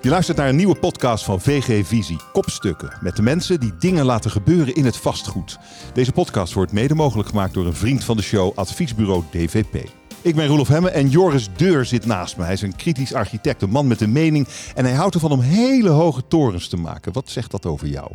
Je 0.00 0.08
luistert 0.08 0.36
naar 0.36 0.48
een 0.48 0.56
nieuwe 0.56 0.78
podcast 0.78 1.24
van 1.24 1.40
VG 1.40 1.86
Visie, 1.86 2.20
Kopstukken, 2.32 2.98
met 3.00 3.16
de 3.16 3.22
mensen 3.22 3.60
die 3.60 3.76
dingen 3.76 4.04
laten 4.04 4.30
gebeuren 4.30 4.74
in 4.74 4.84
het 4.84 4.96
vastgoed. 4.96 5.58
Deze 5.92 6.12
podcast 6.12 6.52
wordt 6.52 6.72
mede 6.72 6.94
mogelijk 6.94 7.28
gemaakt 7.28 7.54
door 7.54 7.66
een 7.66 7.74
vriend 7.74 8.04
van 8.04 8.16
de 8.16 8.22
show, 8.22 8.58
adviesbureau 8.58 9.22
DVP. 9.30 9.90
Ik 10.22 10.34
ben 10.34 10.46
Roelof 10.46 10.68
Hemme 10.68 10.90
en 10.90 11.08
Joris 11.08 11.48
Deur 11.56 11.84
zit 11.84 12.06
naast 12.06 12.36
me. 12.36 12.44
Hij 12.44 12.52
is 12.52 12.62
een 12.62 12.76
kritisch 12.76 13.14
architect, 13.14 13.62
een 13.62 13.70
man 13.70 13.86
met 13.86 14.00
een 14.00 14.12
mening 14.12 14.48
en 14.74 14.84
hij 14.84 14.94
houdt 14.94 15.14
ervan 15.14 15.32
om 15.32 15.40
hele 15.40 15.88
hoge 15.90 16.26
torens 16.28 16.68
te 16.68 16.76
maken. 16.76 17.12
Wat 17.12 17.30
zegt 17.30 17.50
dat 17.50 17.66
over 17.66 17.86
jou? 17.86 18.10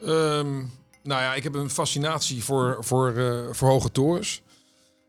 Ehm, 0.00 0.54
nou 1.02 1.22
ja, 1.22 1.34
ik 1.34 1.42
heb 1.42 1.54
een 1.54 1.70
fascinatie 1.70 2.44
voor, 2.44 2.76
voor, 2.80 3.16
eh, 3.16 3.52
voor 3.52 3.68
hoge 3.68 3.90
torens. 3.90 4.42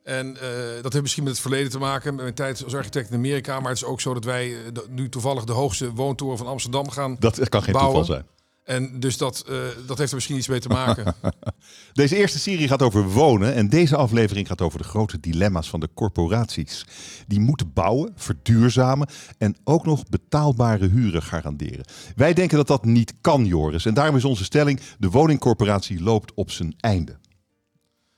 En 0.06 0.38
eh, 0.42 0.50
dat 0.82 0.92
heeft 0.92 1.02
misschien 1.02 1.24
met 1.24 1.32
het 1.32 1.42
verleden 1.42 1.72
te 1.72 1.80
maken, 1.80 2.14
met 2.16 2.24
mijn 2.24 2.36
tijd 2.36 2.64
als 2.64 2.76
architect 2.76 3.10
in 3.10 3.16
Amerika. 3.16 3.60
Maar 3.60 3.70
het 3.70 3.82
is 3.82 3.86
ook 3.88 4.02
zo 4.02 4.14
dat 4.14 4.24
wij 4.24 4.54
eh, 4.54 4.82
nu 4.90 5.10
toevallig 5.10 5.44
de 5.44 5.52
hoogste 5.52 5.94
woontoren 5.94 6.38
van 6.38 6.48
Amsterdam 6.48 6.90
gaan 6.90 7.16
Dat 7.20 7.50
kan 7.50 7.64
geen 7.64 7.74
bouwen. 7.74 7.96
toeval 7.96 8.16
zijn. 8.16 8.26
En 8.66 9.00
dus 9.00 9.18
dat, 9.18 9.44
eh, 9.48 9.56
dat 9.88 9.98
heeft 9.98 10.10
er 10.10 10.16
misschien 10.16 10.38
iets 10.38 10.48
mee 10.48 10.60
te 10.60 10.68
maken. 10.68 11.16
Deze 11.94 12.16
eerste 12.16 12.40
serie 12.40 12.68
gaat 12.68 12.82
over 12.82 13.10
wonen 13.10 13.54
en 13.54 13.70
deze 13.70 13.96
aflevering 13.96 14.48
gaat 14.48 14.62
over 14.62 14.78
de 14.80 14.86
grote 14.86 15.20
dilemma's 15.20 15.70
van 15.70 15.80
de 15.80 15.90
corporaties. 15.94 16.86
Die 17.28 17.40
moeten 17.40 17.74
bouwen, 17.74 18.14
verduurzamen 18.16 19.08
en 19.38 19.56
ook 19.64 19.86
nog 19.86 20.04
betaalbare 20.10 20.88
huren 20.88 21.22
garanderen. 21.22 21.86
Wij 22.16 22.34
denken 22.34 22.58
dat 22.58 22.68
dat 22.68 22.86
niet 22.86 23.14
kan, 23.22 23.46
Joris. 23.46 23.86
En 23.86 23.94
daarom 23.94 24.16
is 24.16 24.26
onze 24.26 24.44
stelling, 24.44 24.80
de 24.98 25.10
woningcorporatie 25.10 26.04
loopt 26.04 26.34
op 26.34 26.52
zijn 26.52 26.76
einde. 26.80 27.18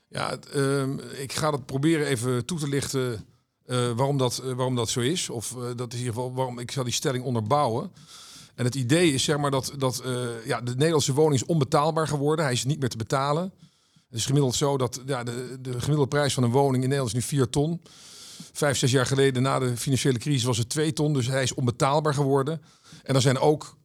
Ja, 0.08 0.38
ehm, 0.52 0.98
ik 0.98 1.32
ga 1.32 1.50
dat 1.50 1.66
proberen 1.66 2.06
even 2.06 2.44
toe 2.44 2.58
te 2.58 2.68
lichten 2.68 3.26
eh, 3.68 3.90
waarom, 3.90 4.16
dat, 4.16 4.38
eh, 4.38 4.52
waarom 4.52 4.74
dat 4.74 4.88
zo 4.88 5.00
is. 5.00 5.30
Of 5.30 5.56
eh, 5.56 5.62
dat 5.76 5.92
is 5.92 5.98
in 5.98 6.04
ieder 6.04 6.14
geval 6.14 6.34
waarom 6.34 6.58
ik 6.58 6.70
zal 6.70 6.84
die 6.84 6.92
stelling 6.92 7.24
onderbouwen. 7.24 7.92
En 8.54 8.64
het 8.64 8.74
idee 8.74 9.12
is 9.12 9.24
zeg 9.24 9.38
maar 9.38 9.50
dat, 9.50 9.72
dat 9.76 10.02
ja, 10.44 10.60
de 10.60 10.74
Nederlandse 10.74 11.12
woning 11.12 11.34
is 11.34 11.46
onbetaalbaar 11.46 12.08
geworden. 12.08 12.44
Hij 12.44 12.54
is 12.54 12.64
niet 12.64 12.80
meer 12.80 12.88
te 12.88 12.96
betalen. 12.96 13.52
Het 14.08 14.18
is 14.18 14.26
gemiddeld 14.26 14.54
zo 14.54 14.78
dat 14.78 15.00
ja, 15.06 15.22
de, 15.22 15.58
de 15.60 15.70
gemiddelde 15.70 16.08
prijs 16.08 16.34
van 16.34 16.42
een 16.42 16.50
woning 16.50 16.82
in 16.82 16.88
Nederland 16.88 17.08
is 17.08 17.14
nu 17.14 17.22
4 17.22 17.50
ton. 17.50 17.82
Vijf, 18.52 18.78
zes 18.78 18.90
jaar 18.90 19.06
geleden 19.06 19.42
na 19.42 19.58
de 19.58 19.76
financiële 19.76 20.18
crisis 20.18 20.44
was 20.44 20.58
het 20.58 20.68
2 20.68 20.92
ton. 20.92 21.12
Dus 21.12 21.26
hij 21.26 21.42
is 21.42 21.54
onbetaalbaar 21.54 22.14
geworden. 22.14 22.62
En 23.02 23.14
er 23.14 23.20
zijn 23.20 23.38
ook, 23.38 23.76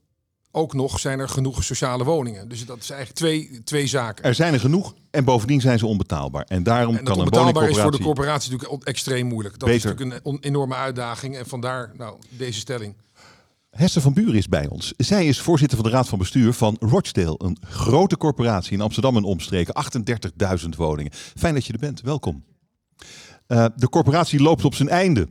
ook 0.55 0.73
nog 0.73 0.99
zijn 0.99 1.19
er 1.19 1.29
genoeg 1.29 1.63
sociale 1.63 2.03
woningen. 2.03 2.47
Dus 2.47 2.65
dat 2.65 2.77
is 2.77 2.89
eigenlijk 2.89 3.19
twee, 3.19 3.63
twee 3.63 3.87
zaken. 3.87 4.23
Er 4.23 4.35
zijn 4.35 4.53
er 4.53 4.59
genoeg 4.59 4.93
en 5.11 5.23
bovendien 5.23 5.61
zijn 5.61 5.79
ze 5.79 5.85
onbetaalbaar. 5.85 6.45
En 6.47 6.63
daarom 6.63 6.95
En 6.95 7.03
kan 7.03 7.13
een 7.13 7.19
onbetaalbaar 7.19 7.69
is 7.69 7.77
voor 7.77 7.91
de 7.91 7.99
corporatie 7.99 8.51
natuurlijk 8.51 8.83
extreem 8.83 9.27
moeilijk. 9.27 9.59
Dat 9.59 9.69
Beter. 9.69 9.89
is 9.89 9.97
natuurlijk 9.97 10.25
een 10.25 10.37
enorme 10.39 10.75
uitdaging. 10.75 11.37
En 11.37 11.45
vandaar 11.45 11.91
nou, 11.97 12.17
deze 12.29 12.59
stelling. 12.59 12.95
Hester 13.69 14.01
van 14.01 14.13
Buren 14.13 14.35
is 14.35 14.47
bij 14.47 14.67
ons. 14.67 14.93
Zij 14.97 15.27
is 15.27 15.39
voorzitter 15.39 15.77
van 15.77 15.89
de 15.89 15.93
Raad 15.95 16.07
van 16.07 16.19
Bestuur 16.19 16.53
van 16.53 16.77
Rochdale. 16.79 17.35
Een 17.37 17.57
grote 17.61 18.17
corporatie 18.17 18.73
in 18.73 18.81
Amsterdam 18.81 19.17
en 19.17 19.23
omstreken. 19.23 19.73
38.000 20.61 20.69
woningen. 20.77 21.11
Fijn 21.13 21.53
dat 21.53 21.65
je 21.65 21.73
er 21.73 21.79
bent. 21.79 22.01
Welkom. 22.01 22.43
Eh, 23.47 23.65
de 23.75 23.89
corporatie 23.89 24.41
loopt 24.41 24.65
op 24.65 24.75
zijn 24.75 24.89
einde. 24.89 25.27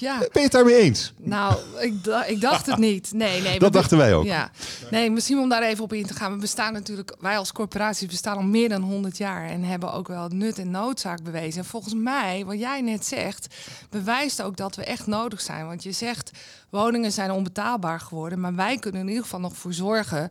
Ja, 0.00 0.18
Ben 0.18 0.28
je 0.32 0.40
het 0.40 0.52
daarmee 0.52 0.74
eens? 0.76 1.12
nou, 1.18 1.58
ik, 1.80 2.04
da- 2.04 2.24
ik 2.24 2.40
dacht 2.40 2.66
het 2.66 2.76
niet. 2.78 3.12
Nee, 3.12 3.40
nee. 3.42 3.58
Dat 3.58 3.72
dachten 3.72 3.98
wij 3.98 4.14
ook. 4.14 4.24
Ja, 4.24 4.50
nee, 4.90 5.10
misschien 5.10 5.38
om 5.38 5.48
daar 5.48 5.62
even 5.62 5.84
op 5.84 5.92
in 5.92 6.06
te 6.06 6.14
gaan. 6.14 6.32
We 6.32 6.38
bestaan 6.38 6.72
natuurlijk, 6.72 7.14
wij 7.20 7.38
als 7.38 7.52
corporatie 7.52 8.08
bestaan 8.08 8.36
al 8.36 8.42
meer 8.42 8.68
dan 8.68 8.82
100 8.82 9.16
jaar 9.16 9.48
en 9.48 9.62
hebben 9.64 9.92
ook 9.92 10.08
wel 10.08 10.28
nut 10.28 10.58
en 10.58 10.70
noodzaak 10.70 11.22
bewezen. 11.22 11.60
En 11.60 11.66
volgens 11.68 11.94
mij, 11.94 12.44
wat 12.46 12.58
jij 12.58 12.80
net 12.80 13.06
zegt, 13.06 13.54
bewijst 13.90 14.42
ook 14.42 14.56
dat 14.56 14.76
we 14.76 14.84
echt 14.84 15.06
nodig 15.06 15.40
zijn. 15.40 15.66
Want 15.66 15.82
je 15.82 15.92
zegt, 15.92 16.30
woningen 16.70 17.12
zijn 17.12 17.30
onbetaalbaar 17.30 18.00
geworden, 18.00 18.40
maar 18.40 18.54
wij 18.54 18.76
kunnen 18.78 19.00
in 19.00 19.08
ieder 19.08 19.22
geval 19.22 19.40
nog 19.40 19.56
voor 19.56 19.72
zorgen 19.72 20.30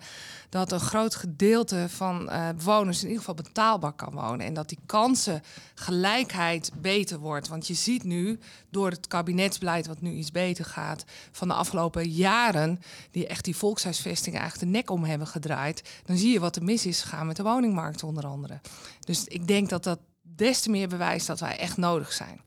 dat 0.54 0.72
een 0.72 0.80
groot 0.80 1.16
gedeelte 1.16 1.86
van 1.90 2.30
eh, 2.30 2.50
bewoners 2.56 2.98
in 3.02 3.08
ieder 3.08 3.20
geval 3.20 3.44
betaalbaar 3.44 3.94
kan 3.94 4.14
wonen. 4.14 4.46
En 4.46 4.54
dat 4.54 4.70
die 4.70 4.80
kansengelijkheid 4.86 6.72
beter 6.82 7.20
wordt. 7.20 7.48
Want 7.48 7.68
je 7.68 7.74
ziet 7.74 8.04
nu, 8.04 8.40
door 8.70 8.90
het 8.90 9.08
kabinetsbeleid 9.08 9.88
wat 9.88 10.02
nu 10.02 10.12
iets 10.12 10.32
beter 10.32 10.66
gaat... 10.66 11.04
van 11.32 11.48
de 11.48 11.54
afgelopen 11.54 12.10
jaren, 12.10 12.80
die 13.12 13.28
echt 13.28 13.46
die 13.46 13.56
volkshuisvesting 13.56 14.36
eigenlijk 14.38 14.66
de 14.66 14.78
nek 14.78 14.90
om 14.90 15.04
hebben 15.04 15.28
gedraaid... 15.28 16.02
dan 16.06 16.18
zie 16.18 16.32
je 16.32 16.40
wat 16.40 16.56
er 16.56 16.64
mis 16.64 16.86
is 16.86 17.02
gegaan 17.02 17.28
met 17.28 17.36
de 17.36 17.44
woningmarkt 17.44 18.04
onder 18.04 18.26
andere. 18.26 18.60
Dus 19.00 19.24
ik 19.24 19.48
denk 19.48 19.70
dat 19.70 19.84
dat 19.84 20.00
des 20.22 20.60
te 20.62 20.70
meer 20.70 20.88
bewijst 20.88 21.28
dat 21.28 21.40
wij 21.40 21.58
echt 21.58 21.78
nodig 21.78 22.12
zijn. 22.14 22.42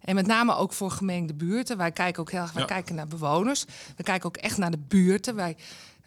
En 0.00 0.14
met 0.14 0.26
name 0.26 0.54
ook 0.54 0.72
voor 0.72 0.90
gemengde 0.90 1.34
buurten. 1.34 1.76
Wij 1.76 1.92
kijken 1.92 2.20
ook 2.22 2.30
heel 2.30 2.40
erg 2.40 2.52
wij 2.52 2.62
Ja. 2.62 2.68
kijken 2.68 2.94
naar 2.94 3.08
bewoners. 3.08 3.64
We 3.96 4.02
kijken 4.02 4.26
ook 4.28 4.36
echt 4.36 4.56
naar 4.56 4.70
de 4.70 4.84
buurten. 4.88 5.34
Wij 5.34 5.56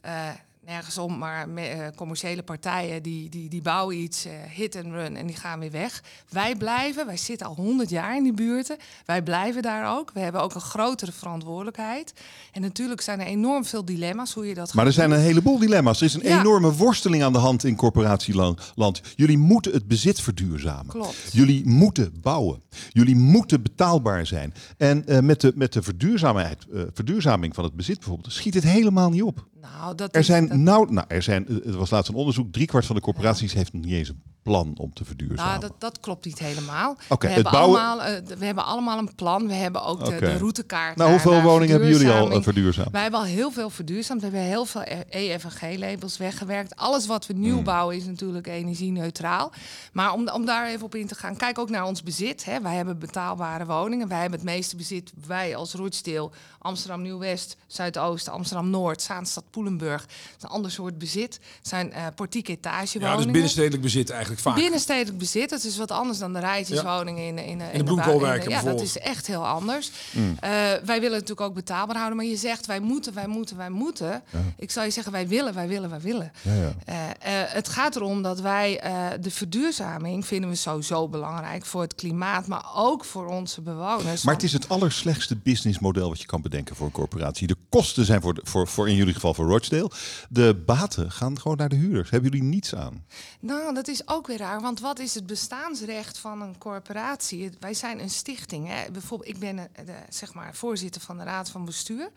eh, 0.02 0.30
nergens 0.70 0.98
om, 0.98 1.18
maar 1.18 1.50
me- 1.50 1.62
eh, 1.62 1.88
commerciële 1.96 2.44
partijen 2.44 3.04
die, 3.04 3.30
die, 3.30 3.50
die 3.50 3.62
bouwen 3.62 3.98
iets, 3.98 4.26
eh, 4.26 4.32
hit 4.56 4.76
and 4.76 4.86
run 4.86 5.16
en 5.16 5.28
die 5.28 5.36
gaan 5.36 5.60
weer 5.60 5.72
weg. 5.72 6.04
Wij 6.30 6.56
blijven, 6.56 7.06
wij 7.06 7.18
zitten 7.18 7.48
al 7.48 7.56
100 7.56 7.90
jaar 7.90 8.16
in 8.16 8.24
die 8.24 8.34
buurten. 8.34 8.78
Wij 9.06 9.22
blijven 9.24 9.62
daar 9.62 9.98
ook. 9.98 10.12
We 10.14 10.20
hebben 10.20 10.42
ook 10.42 10.56
een 10.56 10.62
grotere 10.62 11.12
verantwoordelijkheid. 11.12 12.14
En 12.52 12.62
natuurlijk 12.62 13.02
zijn 13.02 13.20
er 13.20 13.26
enorm 13.28 13.66
veel 13.66 13.86
dilemma's 13.86 14.34
hoe 14.34 14.48
je 14.48 14.54
dat 14.54 14.74
Maar 14.74 14.86
er 14.86 14.94
zijn 14.94 15.12
een 15.12 15.20
heleboel 15.20 15.60
dilemma's. 15.60 16.00
Er 16.00 16.06
is 16.06 16.14
een 16.14 16.22
Ja. 16.24 16.40
enorme 16.40 16.72
worsteling 16.74 17.24
aan 17.24 17.34
de 17.34 17.40
hand 17.40 17.64
in 17.64 17.76
corporatieland. 17.76 19.02
Jullie 19.16 19.38
moeten 19.38 19.72
het 19.72 19.88
bezit 19.88 20.22
verduurzamen. 20.22 20.88
Klopt. 20.88 21.30
Jullie 21.32 21.66
moeten 21.68 22.14
bouwen. 22.22 22.62
Jullie 22.90 23.16
moeten 23.16 23.62
betaalbaar 23.62 24.26
zijn. 24.26 24.54
En 24.78 25.08
eh, 25.08 25.20
met, 25.20 25.42
de, 25.42 25.52
met 25.56 25.74
de 25.74 25.82
verduurzaamheid, 25.84 26.66
verduurzaming 26.94 27.56
van 27.56 27.64
het 27.64 27.74
bezit 27.76 27.98
bijvoorbeeld, 28.00 28.34
schiet 28.34 28.54
het 28.54 28.64
helemaal 28.64 29.10
niet 29.10 29.24
op. 29.24 29.48
Nou, 29.62 29.96
dat 29.96 30.14
Er 30.14 30.20
is- 30.20 30.26
zijn 30.26 30.59
nou, 30.64 30.94
nou, 30.94 31.08
er 31.08 31.22
zijn, 31.22 31.48
er 31.48 31.78
was 31.78 31.90
laatst 31.90 32.10
een 32.10 32.16
onderzoek, 32.16 32.52
driekwart 32.52 32.86
van 32.86 32.96
de 32.96 33.02
corporaties 33.02 33.54
heeft 33.54 33.74
niet 33.74 33.94
eens 33.94 34.10
een 34.10 34.22
plan 34.50 34.74
om 34.78 34.94
te 34.94 35.06
verduurzamen. 35.06 35.46
Nou, 35.46 35.60
dat, 35.60 35.74
dat 35.78 36.00
klopt 36.00 36.26
niet 36.26 36.40
helemaal. 36.40 36.92
Oké, 36.92 37.28
we, 37.28 37.34
het 37.34 37.36
hebben 37.36 37.52
bouwen- 37.52 37.80
allemaal, 37.82 38.02
eh, 38.08 38.26
de- 38.28 38.38
we 38.38 38.46
hebben 38.46 38.66
allemaal 38.66 38.98
een 38.98 39.16
plan. 39.16 39.48
We 39.48 39.54
hebben 39.54 39.84
ook 39.84 40.06
de, 40.06 40.16
de 40.20 40.38
routekaart. 40.38 40.96
nou, 40.96 41.10
naar- 41.10 41.20
hoeveel 41.20 41.32
naar 41.32 41.44
woningen 41.52 41.70
hebben 41.70 41.90
jullie 41.98 42.12
al 42.12 42.32
eh, 42.32 42.42
verduurzaamd? 42.42 42.92
Wij 42.92 43.02
hebben 43.02 43.20
al 43.20 43.26
heel 43.26 43.52
veel 43.52 43.70
verduurzaamd. 43.70 44.22
We 44.22 44.28
hebben 44.28 44.46
heel 44.46 44.66
veel 44.66 44.82
E- 44.82 45.04
EFG-labels 45.10 46.18
weggewerkt. 46.18 46.76
Alles 46.76 47.06
wat 47.08 47.26
we 47.28 47.34
Hmm. 47.34 47.42
nieuw 47.42 47.62
bouwen 47.62 47.96
is 47.96 48.06
natuurlijk 48.06 48.48
energie-neutraal. 48.48 49.52
Maar 49.94 50.14
om, 50.14 50.30
om 50.30 50.46
daar 50.46 50.68
even 50.68 50.86
op 50.86 50.96
in 50.96 51.08
te 51.08 51.16
gaan, 51.16 51.36
kijk 51.38 51.58
ook 51.60 51.70
naar 51.70 51.86
ons 51.86 52.04
bezit. 52.04 52.46
Hè. 52.46 52.62
Wij 52.62 52.76
hebben 52.76 53.00
betaalbare 53.00 53.66
woningen. 53.66 54.08
Wij 54.08 54.20
hebben 54.22 54.40
het 54.40 54.48
meeste 54.50 54.76
bezit, 54.76 55.12
wij 55.28 55.56
als 55.56 55.74
Rochdale, 55.74 56.30
Amsterdam 56.60 57.02
Nieuw-West, 57.02 57.58
Zuidoosten, 57.68 58.34
Amsterdam-Noord, 58.34 59.02
Zaanstad, 59.02 59.44
Poelenburg. 59.50 60.02
Het 60.02 60.12
is 60.38 60.44
een 60.44 60.50
ander 60.50 60.72
soort 60.72 60.98
bezit. 60.98 61.40
Het 61.58 61.68
zijn 61.68 61.94
eh 61.94 62.06
portiek 62.16 62.48
Ja, 62.48 62.54
etagewoningen. 62.54 63.18
dus 63.24 63.32
binnenstedelijk 63.32 63.82
bezit 63.82 64.10
eigenlijk 64.10 64.39
vaak. 64.42 64.56
Binnenstedelijk 64.56 65.18
bezit, 65.18 65.50
dat 65.50 65.64
is 65.64 65.78
wat 65.78 65.92
anders 65.92 66.18
dan 66.20 66.34
de 66.34 66.40
rijtjeswoningen 66.40 67.26
in, 67.28 67.38
in, 67.38 67.62
in, 67.62 67.78
de 67.78 67.84
bloemkoolwijken 67.84 68.44
in- 68.50 68.56
Ja, 68.58 68.62
dat 68.64 68.82
is 68.82 68.98
echt 68.98 69.28
heel 69.28 69.48
anders. 69.48 69.92
Mm. 70.12 70.38
Eh, 70.40 70.50
wij 70.50 70.80
willen 70.86 71.02
het 71.04 71.12
natuurlijk 71.12 71.42
ook 71.42 71.54
betaalbaar 71.54 71.96
houden, 71.96 72.18
maar 72.18 72.26
je 72.26 72.36
zegt 72.36 72.66
wij 72.66 72.80
moeten, 72.80 73.14
wij 73.14 73.28
moeten, 73.28 73.58
wij 73.58 73.70
moeten. 73.70 74.24
Ik 74.58 74.72
zou 74.72 74.86
je 74.86 74.92
zeggen 74.92 75.12
wij 75.12 75.28
willen, 75.28 75.54
wij 75.54 75.68
willen, 75.68 75.90
wij 75.90 76.00
willen. 76.02 76.32
Ja, 76.42 76.54
ja. 76.54 76.74
Eh, 76.86 77.42
eh, 77.42 77.50
het 77.52 77.70
gaat 77.70 77.96
erom 77.96 78.22
dat 78.22 78.40
wij 78.40 78.80
eh, 78.80 79.06
de 79.22 79.32
verduurzaming 79.32 80.26
vinden 80.26 80.50
we 80.50 80.56
sowieso 80.56 81.08
belangrijk 81.08 81.66
voor 81.66 81.82
het 81.82 81.96
klimaat, 81.96 82.48
maar 82.48 82.66
ook 82.76 83.06
voor 83.06 83.28
onze 83.28 83.62
bewoners. 83.62 84.24
Maar 84.24 84.34
het 84.34 84.44
is 84.44 84.54
het 84.54 84.70
allerslechtste 84.70 85.36
businessmodel 85.36 86.10
wat 86.10 86.20
je 86.22 86.26
kan 86.26 86.42
bedenken 86.42 86.76
voor 86.76 86.86
een 86.86 86.92
corporatie. 86.92 87.48
De 87.48 87.56
kosten 87.70 88.06
zijn 88.06 88.22
voor, 88.22 88.34
de, 88.34 88.42
voor, 88.44 88.68
voor 88.68 88.90
in 88.90 88.96
jullie 88.96 89.14
geval 89.14 89.34
voor 89.34 89.46
Rochdale. 89.48 89.92
De 90.30 90.64
baten 90.66 91.12
gaan 91.12 91.40
gewoon 91.40 91.58
naar 91.58 91.70
de 91.70 91.76
huurders. 91.76 92.10
Hebben 92.10 92.32
jullie 92.32 92.46
niets 92.48 92.76
aan? 92.76 93.06
Nou, 93.40 93.74
dat 93.74 93.88
is 93.88 94.02
ook 94.08 94.19
weer 94.28 94.38
raar. 94.38 94.62
Want 94.62 94.80
wat 94.80 95.00
is 95.00 95.16
het 95.16 95.26
bestaansrecht 95.28 96.18
van 96.18 96.42
een 96.42 96.58
corporatie? 96.58 97.52
Wij 97.60 97.74
zijn 97.74 98.00
een 98.00 98.10
stichting. 98.10 98.68
Hè. 98.68 98.92
Bijvoorbeeld, 98.92 99.30
ik 99.30 99.40
ben 99.40 99.58
eh, 99.58 99.86
de, 99.86 99.96
zeg 100.10 100.34
maar, 100.34 100.56
voorzitter 100.56 101.02
van 101.02 101.18
de 101.18 101.24
raad 101.24 101.50
van 101.50 101.66
bestuur. 101.66 102.10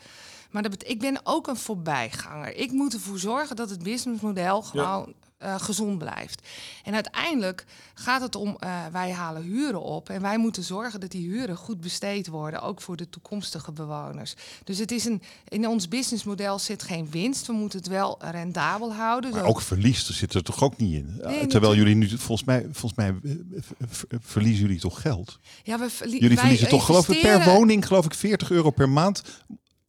Maar 0.50 0.62
dat 0.62 0.88
ik 0.88 0.98
ben 0.98 1.20
ook 1.24 1.46
een 1.46 1.56
voorbijganger. 1.56 2.56
Ik 2.56 2.70
moet 2.70 2.92
ervoor 2.92 3.18
zorgen 3.18 3.56
dat 3.56 3.70
het 3.70 3.82
businessmodel 3.82 4.62
gewoon 4.62 5.14
eh, 5.42 5.60
gezond 5.60 5.98
blijft. 5.98 6.48
En 6.84 6.94
uiteindelijk 6.94 7.64
gaat 7.94 8.20
het 8.22 8.34
om, 8.36 8.56
eh, 8.58 8.86
wij 8.92 9.10
halen 9.12 9.42
huren 9.42 9.82
op. 9.82 10.08
En 10.08 10.22
wij 10.22 10.38
moeten 10.38 10.62
zorgen 10.62 11.00
dat 11.00 11.10
die 11.10 11.28
huren 11.28 11.56
goed 11.56 11.80
besteed 11.80 12.26
worden. 12.26 12.62
Ook 12.62 12.80
voor 12.80 12.96
de 12.96 13.08
toekomstige 13.08 13.72
bewoners. 13.72 14.34
Dus 14.64 14.78
het 14.78 14.90
is 14.90 15.04
een, 15.04 15.22
in 15.48 15.68
ons 15.68 15.88
businessmodel 15.88 16.58
zit 16.58 16.82
geen 16.82 17.10
winst. 17.10 17.46
We 17.46 17.52
moeten 17.52 17.78
het 17.78 17.88
wel 17.88 18.18
rendabel 18.30 18.94
houden. 18.94 19.30
Maar 19.30 19.40
Zo- 19.40 19.46
ook 19.46 19.60
verlies 19.60 20.08
er 20.08 20.14
zit 20.14 20.34
er 20.34 20.42
toch 20.42 20.62
ook 20.62 20.76
niet 20.76 20.94
in? 20.94 21.20
Nee, 21.24 21.46
Terwijl 21.46 21.74
jullie 21.74 21.94
nu, 21.94 22.08
volgens 22.08 22.44
mij, 22.44 22.66
volgens 22.72 22.94
mij 22.94 23.08
eh, 23.24 23.32
ver- 23.60 23.86
ver- 23.88 24.08
verliezen 24.20 24.62
jullie 24.62 24.80
toch 24.80 25.00
geld? 25.00 25.38
Ja, 25.62 25.78
we 25.78 25.90
verlie- 25.90 26.12
Jullie 26.20 26.28
wij 26.28 26.38
verliezen 26.38 26.68
toch 26.68 26.84
geloof 26.86 27.08
ik 27.08 27.20
per 27.20 27.44
woning 27.44 27.86
geloof 27.86 28.04
ik 28.04 28.14
40 28.14 28.50
euro 28.50 28.70
per 28.70 28.88
maand 28.88 29.22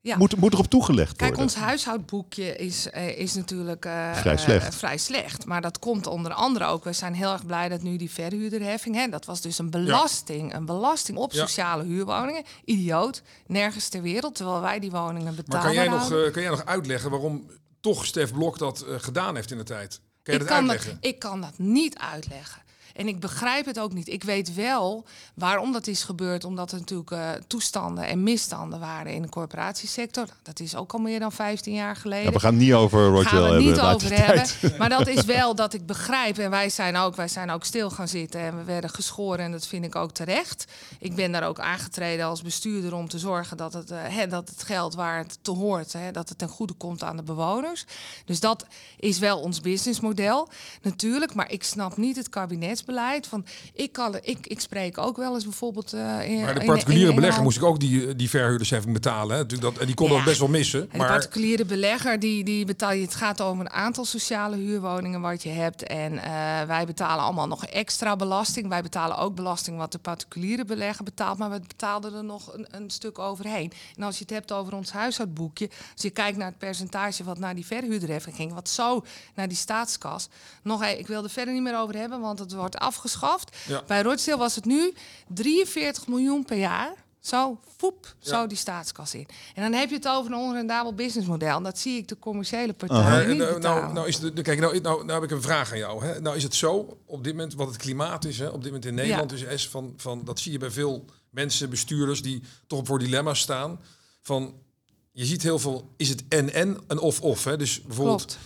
Ja. 0.05 0.17
Moet, 0.17 0.35
moet 0.37 0.53
erop 0.53 0.67
toegelegd 0.67 1.15
Kijk, 1.15 1.35
worden. 1.35 1.43
ons 1.43 1.55
huishoudboekje 1.55 2.55
is, 2.55 2.89
eh, 2.89 3.17
is 3.17 3.33
natuurlijk 3.33 3.85
eh, 3.85 4.13
Vrij 4.15 4.37
slecht. 4.37 4.65
eh, 4.67 4.71
vrij 4.79 4.97
slecht. 4.97 5.45
Maar 5.45 5.61
dat 5.61 5.79
komt 5.79 6.07
onder 6.07 6.33
andere 6.33 6.65
ook. 6.65 6.83
We 6.83 6.93
zijn 6.93 7.13
heel 7.13 7.31
erg 7.31 7.45
blij 7.45 7.69
dat 7.69 7.81
nu 7.81 7.97
die 7.97 8.11
verhuurderheffing. 8.11 8.95
Hè, 8.95 9.07
dat 9.07 9.25
was 9.25 9.41
dus 9.41 9.57
een 9.57 9.69
belasting. 9.69 10.53
Een 10.55 10.65
belasting 10.65 11.17
op 11.17 11.31
Ja. 11.31 11.39
sociale 11.45 11.83
huurwoningen. 11.83 12.43
Idioot. 12.65 13.21
Nergens 13.47 13.89
ter 13.89 14.01
wereld. 14.01 14.35
Terwijl 14.35 14.61
wij 14.61 14.79
die 14.79 14.91
woningen 14.91 15.23
Maar 15.23 15.33
betalen. 15.33 15.65
kan 15.65 15.73
jij, 15.73 15.87
nog, 15.87 16.07
kan 16.31 16.41
jij 16.41 16.49
nog 16.51 16.65
uitleggen 16.65 17.09
waarom 17.09 17.47
toch 17.81 18.05
Stef 18.05 18.33
Blok 18.33 18.57
dat 18.57 18.81
eh, 18.81 18.95
gedaan 18.97 19.35
heeft 19.35 19.51
in 19.51 19.57
de 19.57 19.63
tijd? 19.63 20.01
Kan 20.23 20.33
je 20.33 20.39
ik, 20.39 20.47
dat 20.47 20.47
kan 20.57 20.57
uitleggen? 20.69 20.97
dat, 21.01 21.11
ik 21.11 21.19
kan 21.19 21.41
dat 21.41 21.53
niet 21.57 21.97
uitleggen. 21.97 22.61
En 22.93 23.07
ik 23.07 23.19
begrijp 23.19 23.65
het 23.65 23.79
ook 23.79 23.93
niet. 23.93 24.07
Ik 24.07 24.23
weet 24.23 24.53
wel 24.53 25.05
waarom 25.33 25.71
dat 25.71 25.87
is 25.87 26.03
gebeurd. 26.03 26.43
Omdat 26.43 26.71
er 26.71 26.77
natuurlijk 26.77 27.11
eh, 27.11 27.29
toestanden 27.47 28.07
en 28.07 28.23
misstanden 28.23 28.79
waren 28.79 29.13
in 29.13 29.21
de 29.21 29.29
corporatiesector. 29.29 30.25
Dat 30.43 30.59
is 30.59 30.75
ook 30.75 30.93
al 30.93 30.99
meer 30.99 31.19
dan 31.19 31.31
15 31.31 31.73
jaar 31.73 31.95
geleden. 31.95 32.25
Ja, 32.25 32.31
we 32.31 32.39
gaan 32.39 32.53
het 32.53 32.63
niet 32.63 32.73
over 32.73 32.99
gaan 32.99 33.11
we 33.11 33.19
het 33.19 33.29
hebben. 33.31 33.57
niet 33.57 33.79
over 33.79 34.13
hebben. 34.13 34.47
Maar 34.79 34.89
dat 34.89 35.07
is 35.07 35.25
wel 35.25 35.55
dat 35.55 35.73
ik 35.73 35.85
begrijp. 35.85 36.37
En 36.37 36.49
wij 36.49 36.69
zijn, 36.69 36.97
ook, 36.97 37.15
wij 37.15 37.27
zijn 37.27 37.49
ook 37.49 37.63
stil 37.63 37.89
gaan 37.89 38.07
zitten. 38.07 38.41
En 38.41 38.57
we 38.57 38.63
werden 38.63 38.89
geschoren. 38.89 39.39
En 39.39 39.51
dat 39.51 39.67
vind 39.67 39.85
ik 39.85 39.95
ook 39.95 40.11
terecht. 40.11 40.65
Ik 40.99 41.15
ben 41.15 41.31
daar 41.31 41.47
ook 41.47 41.59
aangetreden 41.59 42.25
als 42.25 42.41
bestuurder 42.41 42.93
om 42.93 43.09
te 43.09 43.19
zorgen 43.19 43.57
dat 43.57 43.73
het, 43.73 43.91
eh, 43.91 44.29
dat 44.29 44.49
het 44.49 44.63
geld 44.63 44.93
waar 44.95 45.17
het 45.17 45.37
te 45.41 45.51
hoort, 45.51 45.95
dat 46.11 46.29
het 46.29 46.37
ten 46.37 46.47
goede 46.47 46.73
komt 46.73 47.03
aan 47.03 47.17
de 47.17 47.23
bewoners. 47.23 47.85
Dus 48.25 48.39
dat 48.39 48.65
is 48.97 49.19
wel 49.19 49.39
ons 49.39 49.61
businessmodel. 49.61 50.49
Natuurlijk. 50.81 51.33
Maar 51.33 51.51
ik 51.51 51.63
snap 51.63 51.97
niet 51.97 52.15
het 52.15 52.29
kabinetsbeleid. 52.85 53.27
Van, 53.27 53.45
ik, 53.73 53.91
kan, 53.91 54.15
ik, 54.21 54.47
ik 54.47 54.59
spreek 54.59 54.97
ook 54.97 55.17
wel 55.17 55.33
eens 55.33 55.43
bijvoorbeeld. 55.43 55.93
eh, 55.93 56.29
in, 56.29 56.41
Maar 56.41 56.59
de 56.59 56.65
particuliere 56.65 57.09
in 57.09 57.15
belegger 57.15 57.43
moest 57.43 57.57
ik 57.57 57.63
ook 57.63 57.79
die, 57.79 58.15
die 58.15 58.29
verhuurdersheffing 58.29 58.93
betalen. 58.93 59.35
Hè? 59.35 59.41
Natuurlijk 59.41 59.71
dat, 59.73 59.81
en 59.81 59.85
die 59.85 59.95
kon 59.95 60.09
Ja. 60.09 60.15
dat 60.15 60.23
best 60.23 60.39
wel 60.39 60.47
missen. 60.49 60.81
En 60.81 60.87
de 60.91 60.97
Maar 60.97 61.07
particuliere 61.07 61.65
belegger, 61.65 62.19
die, 62.19 62.43
die 62.43 62.65
betaal 62.65 62.91
je. 62.93 63.01
Het 63.01 63.15
gaat 63.15 63.41
over 63.41 63.59
een 63.65 63.71
aantal 63.71 64.05
sociale 64.05 64.55
huurwoningen 64.55 65.21
wat 65.21 65.43
je 65.43 65.49
hebt. 65.49 65.83
En 65.83 66.17
eh, 66.17 66.61
wij 66.67 66.85
betalen 66.85 67.23
allemaal 67.23 67.47
nog 67.47 67.65
extra 67.65 68.15
belasting. 68.15 68.67
Wij 68.67 68.81
betalen 68.81 69.17
ook 69.17 69.35
belasting 69.35 69.77
wat 69.77 69.91
de 69.91 69.97
particuliere 69.99 70.65
belegger 70.65 71.03
betaalt. 71.03 71.37
Maar 71.37 71.49
we 71.51 71.59
betaalden 71.67 72.13
er 72.15 72.23
nog 72.23 72.53
een, 72.53 72.67
een 72.71 72.89
stuk 72.89 73.19
overheen. 73.19 73.71
En 73.95 74.03
als 74.03 74.17
je 74.17 74.21
het 74.23 74.33
hebt 74.33 74.51
over 74.51 74.73
ons 74.75 74.91
huishoudboekje. 74.91 75.69
Als 75.93 76.01
je 76.01 76.09
kijkt 76.09 76.37
naar 76.37 76.47
het 76.47 76.57
percentage 76.57 77.23
wat 77.23 77.39
naar 77.39 77.55
die 77.55 77.65
verhuurderheffing 77.65 78.35
ging. 78.35 78.53
Wat 78.53 78.69
zo 78.69 79.03
naar 79.35 79.47
die 79.47 79.57
staatskas. 79.57 80.29
Nog, 80.63 80.83
e- 80.83 80.91
ik 80.97 81.07
wil 81.07 81.23
er 81.23 81.29
verder 81.29 81.53
niet 81.53 81.63
meer 81.63 81.77
over 81.79 81.95
hebben, 81.95 82.19
want 82.19 82.39
het 82.39 82.53
wordt 82.53 82.72
afgeschaft. 82.79 83.57
Ja. 83.67 83.83
Bij 83.87 84.01
Rochdale 84.01 84.37
was 84.37 84.55
het 84.55 84.65
nu 84.65 84.93
43 85.27 86.07
miljoen 86.07 86.45
per 86.45 86.57
jaar. 86.57 86.93
Zo, 87.19 87.59
foep, 87.77 88.15
zo 88.19 88.47
die 88.47 88.57
staatskas 88.57 89.13
in. 89.13 89.27
En 89.55 89.61
dan 89.61 89.79
heb 89.79 89.89
je 89.89 89.95
het 89.95 90.07
over 90.07 90.31
een 90.31 90.37
onrendabel 90.37 90.93
businessmodel. 90.93 91.57
En 91.57 91.63
dat 91.63 91.79
zie 91.79 91.97
ik 91.97 92.07
de 92.07 92.19
commerciële 92.19 92.73
partij 92.73 92.97
Aha. 92.97 93.21
Eh, 93.21 93.27
niet 93.27 93.37
nou, 93.37 93.59
nou, 93.59 93.93
nou, 93.93 94.07
is 94.07 94.17
het, 94.17 94.41
kijk, 94.41 94.59
nou, 94.59 94.79
nou, 94.81 95.05
nou 95.05 95.21
heb 95.21 95.31
ik 95.31 95.35
een 95.35 95.41
vraag 95.41 95.71
aan 95.71 95.77
jou. 95.77 96.05
Hè. 96.05 96.21
Nou 96.21 96.35
is 96.35 96.43
het 96.43 96.55
zo, 96.55 96.97
op 97.05 97.23
dit 97.23 97.33
moment, 97.33 97.53
wat 97.53 97.67
het 97.67 97.77
klimaat 97.77 98.25
is, 98.25 98.39
hè, 98.39 98.47
op 98.47 98.55
dit 98.61 98.65
moment 98.65 98.85
in 98.85 98.93
Nederland, 98.93 99.31
is, 99.31 99.41
is 99.41 99.69
van, 99.69 99.93
van, 99.97 100.21
dat 100.23 100.39
zie 100.39 100.51
je 100.51 100.57
bij 100.57 100.71
veel 100.71 101.05
mensen, 101.29 101.69
bestuurders, 101.69 102.21
die 102.21 102.43
toch 102.67 102.81
voor 102.83 102.99
dilemma's 102.99 103.39
staan. 103.39 103.79
Van, 104.21 104.53
je 105.11 105.25
ziet 105.25 105.43
heel 105.43 105.59
veel, 105.59 105.93
is 105.97 106.09
het 106.09 106.23
en-en, 106.29 106.77
een 106.87 106.99
of-of. 106.99 107.43
hè. 107.43 107.57
Dus 107.57 107.81
bijvoorbeeld, 107.81 108.25
Klopt. 108.25 108.39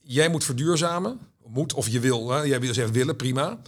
jij 0.00 0.28
moet 0.28 0.44
verduurzamen, 0.44 1.20
moet 1.52 1.74
of 1.74 1.88
je 1.88 2.00
wil, 2.00 2.30
hè? 2.30 2.40
jij 2.40 2.60
wil 2.60 2.74
zegt 2.74 2.90
willen, 2.90 3.16
prima. 3.16 3.58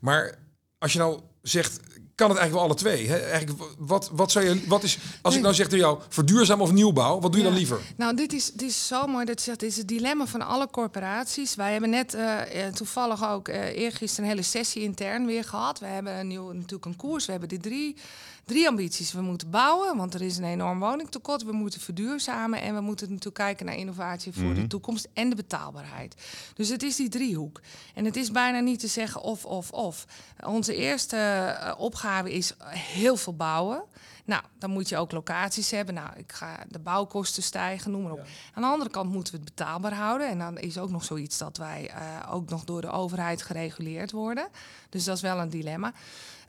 Maar 0.00 0.38
als 0.78 0.92
je 0.92 0.98
nou 0.98 1.20
zegt, 1.42 1.80
kan 2.14 2.28
het 2.30 2.38
eigenlijk 2.38 2.52
wel 2.52 2.62
alle 2.62 2.74
twee? 2.74 3.08
Hè? 3.08 3.16
Eigenlijk, 3.16 3.62
wat, 3.78 4.10
wat 4.12 4.30
zou 4.30 4.44
je, 4.44 4.64
wat 4.66 4.82
is, 4.82 4.98
als 5.22 5.34
ik 5.36 5.42
nou 5.42 5.54
zeg 5.54 5.66
tegen 5.66 5.84
jou, 5.84 5.98
verduurzaam 6.08 6.60
of 6.60 6.72
nieuwbouw, 6.72 7.20
wat 7.20 7.32
doe 7.32 7.40
je 7.40 7.46
Ja. 7.46 7.52
dan 7.52 7.58
liever? 7.58 7.80
Nou, 7.96 8.16
dit 8.16 8.32
is, 8.32 8.52
dit 8.52 8.68
is 8.68 8.86
zo 8.86 9.06
mooi. 9.06 9.24
Dat 9.24 9.44
dit 9.44 9.62
is 9.62 9.76
het 9.76 9.88
dilemma 9.88 10.26
van 10.26 10.42
alle 10.42 10.68
corporaties. 10.70 11.54
Wij 11.54 11.72
hebben 11.72 11.90
net 11.90 12.14
eh, 12.14 12.66
eh, 12.66 12.72
toevallig 12.74 13.28
ook 13.28 13.48
eh 13.48 13.78
eergisteren 13.78 14.24
een 14.24 14.30
hele 14.30 14.46
sessie 14.46 14.82
intern 14.82 15.26
weer 15.26 15.44
gehad. 15.44 15.78
We 15.78 15.86
hebben 15.86 16.18
een 16.18 16.26
nieuw, 16.26 16.52
natuurlijk 16.52 16.84
een 16.84 16.96
koers. 16.96 17.24
We 17.24 17.30
hebben 17.30 17.48
die 17.48 17.60
drie, 17.60 17.96
drie 18.46 18.68
ambities. 18.68 19.12
We 19.12 19.20
moeten 19.20 19.50
bouwen, 19.50 19.96
want 19.96 20.14
er 20.14 20.22
is 20.22 20.36
een 20.36 20.44
enorm 20.44 20.78
woningtekort. 20.78 21.44
We 21.44 21.52
moeten 21.52 21.80
verduurzamen 21.80 22.60
en 22.60 22.74
we 22.74 22.80
moeten 22.80 23.08
natuurlijk 23.08 23.34
kijken 23.34 23.66
naar 23.66 23.74
innovatie 23.74 24.32
voor 24.32 24.54
de 24.54 24.66
toekomst 24.66 25.08
en 25.12 25.28
de 25.28 25.36
betaalbaarheid. 25.36 26.14
Dus 26.54 26.68
het 26.68 26.82
is 26.82 26.96
die 26.96 27.08
driehoek. 27.08 27.60
En 27.94 28.04
het 28.04 28.16
is 28.16 28.30
bijna 28.30 28.60
niet 28.60 28.80
te 28.80 28.86
zeggen 28.86 29.20
of, 29.20 29.44
of, 29.44 29.70
of. 29.70 30.06
Onze 30.44 30.74
eerste 30.74 31.16
eh, 31.16 31.74
opgave 31.78 32.32
is 32.32 32.52
heel 32.68 33.16
veel 33.16 33.36
bouwen. 33.36 33.82
Nou, 34.24 34.42
dan 34.58 34.70
moet 34.70 34.88
je 34.88 34.96
ook 34.96 35.12
locaties 35.12 35.70
hebben. 35.70 35.94
Nou, 35.94 36.08
ik 36.16 36.32
ga 36.32 36.64
de 36.68 36.78
bouwkosten 36.78 37.42
stijgen, 37.42 37.90
noem 37.90 38.02
maar 38.02 38.12
op. 38.12 38.26
Aan 38.54 38.62
de 38.62 38.68
andere 38.68 38.90
kant 38.90 39.12
moeten 39.12 39.32
we 39.32 39.38
het 39.38 39.54
betaalbaar 39.54 39.94
houden. 39.94 40.28
En 40.28 40.38
dan 40.38 40.58
is 40.58 40.78
ook 40.78 40.90
nog 40.90 41.04
zoiets 41.04 41.38
dat 41.38 41.56
wij 41.56 41.90
eh, 41.90 42.34
ook 42.34 42.50
nog 42.50 42.64
door 42.64 42.80
de 42.80 42.90
overheid 42.90 43.42
gereguleerd 43.42 44.10
worden. 44.10 44.48
Dus 44.88 45.04
dat 45.04 45.16
is 45.16 45.22
wel 45.22 45.38
een 45.38 45.50
dilemma. 45.50 45.92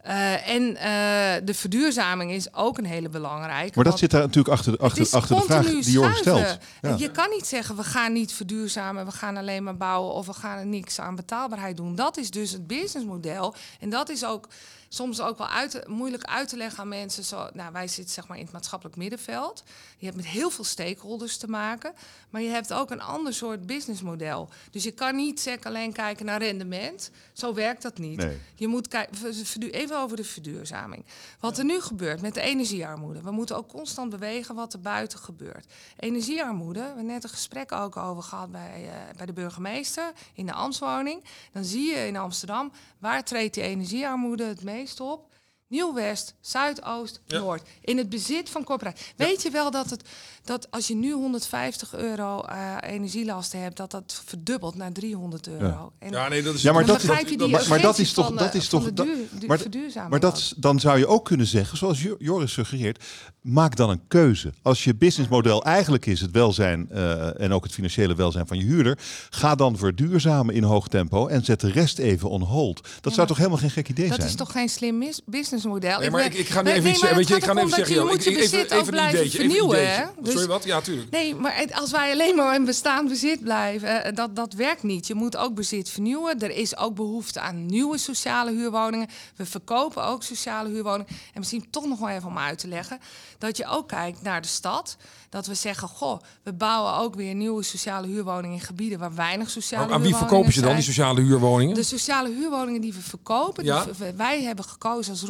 Eh, 0.08 0.50
en 0.50 0.76
eh, 0.76 1.46
de 1.46 1.54
verduurzaming 1.54 2.32
is 2.32 2.54
ook 2.54 2.78
een 2.78 2.86
hele 2.86 3.10
belangrijke. 3.10 3.72
Maar 3.76 3.84
dat 3.84 4.00
zit 4.00 4.12
daar 4.12 4.22
natuurlijk 4.22 4.48
achter, 4.48 4.78
achter, 4.78 5.08
achter 5.12 5.36
de 5.36 5.42
vraag 5.42 5.66
die 5.66 5.84
schuiven. 5.84 6.18
stelt. 6.18 6.58
Ja. 6.82 6.96
Je 6.98 7.12
kan 7.12 7.30
niet 7.30 7.48
zeggen, 7.48 7.76
we 7.76 7.84
gaan 7.84 8.14
niet 8.14 8.34
verduurzamen, 8.34 9.06
we 9.06 9.12
gaan 9.12 9.38
alleen 9.38 9.64
maar 9.64 9.78
bouwen 9.78 10.14
of 10.14 10.26
we 10.26 10.34
gaan 10.34 10.58
er 10.58 10.66
niks 10.66 11.00
aan 11.00 11.16
betaalbaarheid 11.16 11.78
doen. 11.78 11.96
Dat 11.96 12.18
is 12.18 12.32
dus 12.32 12.52
het 12.52 12.68
businessmodel. 12.68 13.56
En 13.80 13.90
dat 13.90 14.10
is 14.10 14.26
ook 14.26 14.48
soms 14.88 15.22
ook 15.22 15.38
wel 15.38 15.48
uit, 15.48 15.88
moeilijk 15.88 16.24
uit 16.24 16.50
te 16.50 16.58
leggen 16.58 16.80
aan 16.80 16.88
mensen. 16.88 17.24
Zo, 17.24 17.50
nou, 17.54 17.72
wij 17.72 17.88
zitten 17.88 18.14
zeg 18.14 18.28
maar 18.28 18.38
in 18.38 18.44
het 18.44 18.54
maatschappelijk 18.54 18.98
middenveld. 18.98 19.64
Je 19.98 20.06
hebt 20.06 20.18
met 20.18 20.28
heel 20.28 20.50
veel 20.50 20.64
stakeholders 20.64 21.38
te 21.38 21.48
maken, 21.48 21.94
maar 22.30 22.42
je 22.42 22.50
hebt 22.50 22.74
ook 22.74 22.92
een 22.92 23.02
ander 23.02 23.34
soort 23.34 23.66
businessmodel. 23.66 24.50
Dus 24.72 24.84
je 24.84 24.92
kan 24.92 25.16
niet 25.16 25.40
zeg, 25.40 25.64
alleen 25.64 25.94
kijken 25.94 26.26
naar 26.26 26.42
rendement. 26.42 27.12
Zo 27.34 27.54
werkt 27.54 27.82
dat 27.82 27.98
niet. 27.98 28.18
Nee. 28.18 28.38
Je 28.56 28.68
moet 28.68 28.88
kijken, 28.88 29.34
even 29.72 30.00
over 30.00 30.18
de 30.18 30.24
verduurzaming. 30.24 31.06
Wat 31.40 31.58
er 31.58 31.66
nu 31.66 31.82
gebeurt 31.82 32.22
met 32.22 32.34
de 32.34 32.42
energiearmoede. 32.42 33.22
We 33.22 33.32
moeten 33.32 33.58
ook 33.58 33.68
constant 33.68 34.10
bewegen 34.10 34.56
wat 34.56 34.74
er 34.74 34.80
buiten 34.80 35.20
gebeurt. 35.20 35.66
Energiearmoede, 36.00 36.80
we 36.80 36.86
hebben 36.86 37.06
net 37.06 37.24
een 37.24 37.30
gesprek 37.30 37.72
ook 37.72 37.98
over 37.98 38.24
gehad 38.24 38.52
bij, 38.52 38.86
eh, 38.86 39.18
bij 39.18 39.26
de 39.26 39.34
burgemeester 39.34 40.12
in 40.34 40.46
de 40.46 40.54
ambtswoning. 40.54 41.24
Dan 41.52 41.64
zie 41.64 41.90
je 41.90 42.08
in 42.08 42.18
Amsterdam, 42.18 42.72
waar 43.00 43.24
treedt 43.24 43.54
die 43.54 43.64
energiearmoede 43.64 44.44
het 44.44 44.64
meest 44.64 44.76
op? 45.02 45.37
Nieuw-West, 45.70 46.34
Zuidoost, 46.42 47.20
Ja. 47.26 47.40
Noord. 47.40 47.62
In 47.82 47.98
het 47.98 48.10
bezit 48.10 48.50
van 48.50 48.64
corporaties. 48.64 49.14
Weet 49.16 49.42
je 49.42 49.50
wel 49.50 49.72
dat, 49.72 49.90
het, 49.90 50.04
dat 50.44 50.68
als 50.72 50.88
je 50.88 50.96
nu 50.96 51.12
150 51.12 51.96
euro 51.96 52.42
eh, 52.42 52.76
energielasten 52.82 53.62
hebt, 53.62 53.78
dat 53.78 53.92
dat 53.92 54.22
verdubbelt 54.26 54.76
naar 54.76 54.92
300 54.92 55.48
euro. 55.48 55.92
En 56.00 56.12
Ja, 56.12 56.28
nee, 56.28 56.44
dat 56.44 56.54
is 56.56 56.62
Ja, 56.62 56.72
maar 56.74 56.86
dat, 56.86 57.00
die 57.02 57.48
maar, 57.48 57.66
maar 57.70 57.82
dat 57.82 57.98
is 58.00 58.14
toch, 58.14 58.32
dat 58.36 58.54
is 58.54 58.68
toch, 58.68 58.94
dat- 58.94 59.08
maar, 59.48 59.58
verduurzaming 59.60 60.12
maar 60.12 60.20
dat, 60.20 60.54
dan 60.58 60.80
zou 60.80 60.98
je 60.98 61.08
ook 61.08 61.26
kunnen 61.26 61.48
zeggen, 61.48 61.78
zoals 61.78 62.02
Jo- 62.02 62.16
Joris 62.20 62.52
suggereert, 62.54 63.04
maak 63.42 63.76
dan 63.76 63.90
een 63.90 64.08
keuze. 64.08 64.54
Als 64.62 64.84
je 64.84 64.96
businessmodel 64.96 65.64
eigenlijk 65.64 66.06
is 66.06 66.22
het 66.22 66.32
welzijn 66.32 66.90
eh, 66.92 67.42
en 67.42 67.52
ook 67.54 67.64
het 67.64 67.74
financiële 67.74 68.16
welzijn 68.16 68.48
van 68.48 68.58
je 68.58 68.64
huurder, 68.64 69.00
ga 69.30 69.56
dan 69.56 69.78
verduurzamen 69.78 70.56
in 70.56 70.64
hoog 70.64 70.88
tempo 70.88 71.28
en 71.28 71.46
zet 71.46 71.60
de 71.60 71.72
rest 71.72 72.00
even 72.00 72.30
on 72.30 72.42
hold. 72.42 72.88
Dat 73.02 73.14
zou 73.14 73.28
toch 73.28 73.38
helemaal 73.38 73.58
geen 73.58 73.70
gek 73.70 73.90
idee 73.90 74.08
Dat 74.08 74.16
zijn? 74.18 74.28
is 74.30 74.36
toch 74.36 74.52
geen 74.52 74.70
slim 74.70 74.98
mis- 74.98 75.22
businessmodel? 75.62 76.00
Nee, 76.00 76.12
maar 76.12 76.26
ik, 76.36 76.48
ga 76.48 76.62
nu 76.62 76.70
even 76.70 76.84
nee, 76.84 76.92
iets. 76.92 77.02
Weet 77.02 77.28
je, 77.28 77.36
ik 77.36 77.44
ga 77.44 77.56
even 77.56 77.70
zeggen. 77.70 77.88
je 77.94 77.94
joh, 78.00 78.10
moet 78.10 78.26
ik- 78.26 78.26
even, 78.26 78.40
bezit 78.42 78.64
even, 78.72 78.78
een 78.78 78.86
blijven 78.86 79.20
ideetje. 79.20 79.38
Even 79.40 79.46
een 79.46 79.52
vernieuwen, 79.52 79.82
ideetje. 79.84 80.22
Dus- 80.22 80.32
Sorry, 80.34 80.48
wat? 80.48 80.64
Ja, 80.64 80.82
tuurlijk. 80.82 81.12
Nee, 81.12 81.36
maar 81.36 81.66
als 81.72 81.92
wij 81.92 82.12
alleen 82.12 82.36
maar 82.36 82.56
in 82.56 82.66
bestaand 82.66 83.10
bezit 83.10 83.44
blijven, 83.44 84.04
eh, 84.04 84.16
dat, 84.16 84.36
dat 84.36 84.54
werkt 84.54 84.84
niet. 84.84 85.08
Je 85.08 85.16
moet 85.16 85.38
ook 85.38 85.56
bezit 85.56 85.90
vernieuwen. 85.90 86.40
Er 86.40 86.52
is 86.58 86.78
ook 86.78 86.96
behoefte 86.96 87.40
aan 87.40 87.66
nieuwe 87.66 87.98
sociale 87.98 88.52
huurwoningen. 88.52 89.08
We 89.36 89.46
verkopen 89.46 90.04
ook 90.04 90.24
sociale 90.24 90.70
huurwoningen. 90.70 91.08
En 91.08 91.40
misschien 91.40 91.68
toch 91.70 91.86
nog 91.86 92.00
wel 92.00 92.10
even 92.10 92.28
om 92.30 92.38
uit 92.38 92.60
te 92.60 92.68
leggen, 92.68 93.00
dat 93.38 93.58
je 93.58 93.66
ook 93.68 93.88
kijkt 93.88 94.22
naar 94.22 94.42
de 94.42 94.48
stad. 94.48 94.98
Dat 95.30 95.46
we 95.46 95.54
zeggen, 95.56 95.88
goh, 95.88 96.22
we 96.44 96.54
bouwen 96.54 96.94
ook 96.94 97.16
weer 97.16 97.36
nieuwe 97.36 97.64
sociale 97.64 98.08
huurwoningen 98.08 98.58
in 98.58 98.64
gebieden 98.66 99.00
waar 99.00 99.16
weinig 99.16 99.50
sociale 99.50 99.86
Maar 99.86 99.94
aan 99.96 100.02
wie 100.02 100.10
huurwoningen 100.10 100.30
verkopen 100.44 100.54
ze 100.54 100.62
dan, 100.68 100.76
die 100.76 100.84
sociale 100.84 101.22
huurwoningen? 101.22 101.76
De 101.76 101.84
sociale 101.84 102.30
huurwoningen 102.30 102.82
die 102.82 102.94
we 102.94 103.02
verkopen, 103.02 103.64
Ja. 103.64 103.86
wij 104.16 104.44
hebben 104.44 104.66
gekozen 104.66 105.12
als 105.12 105.22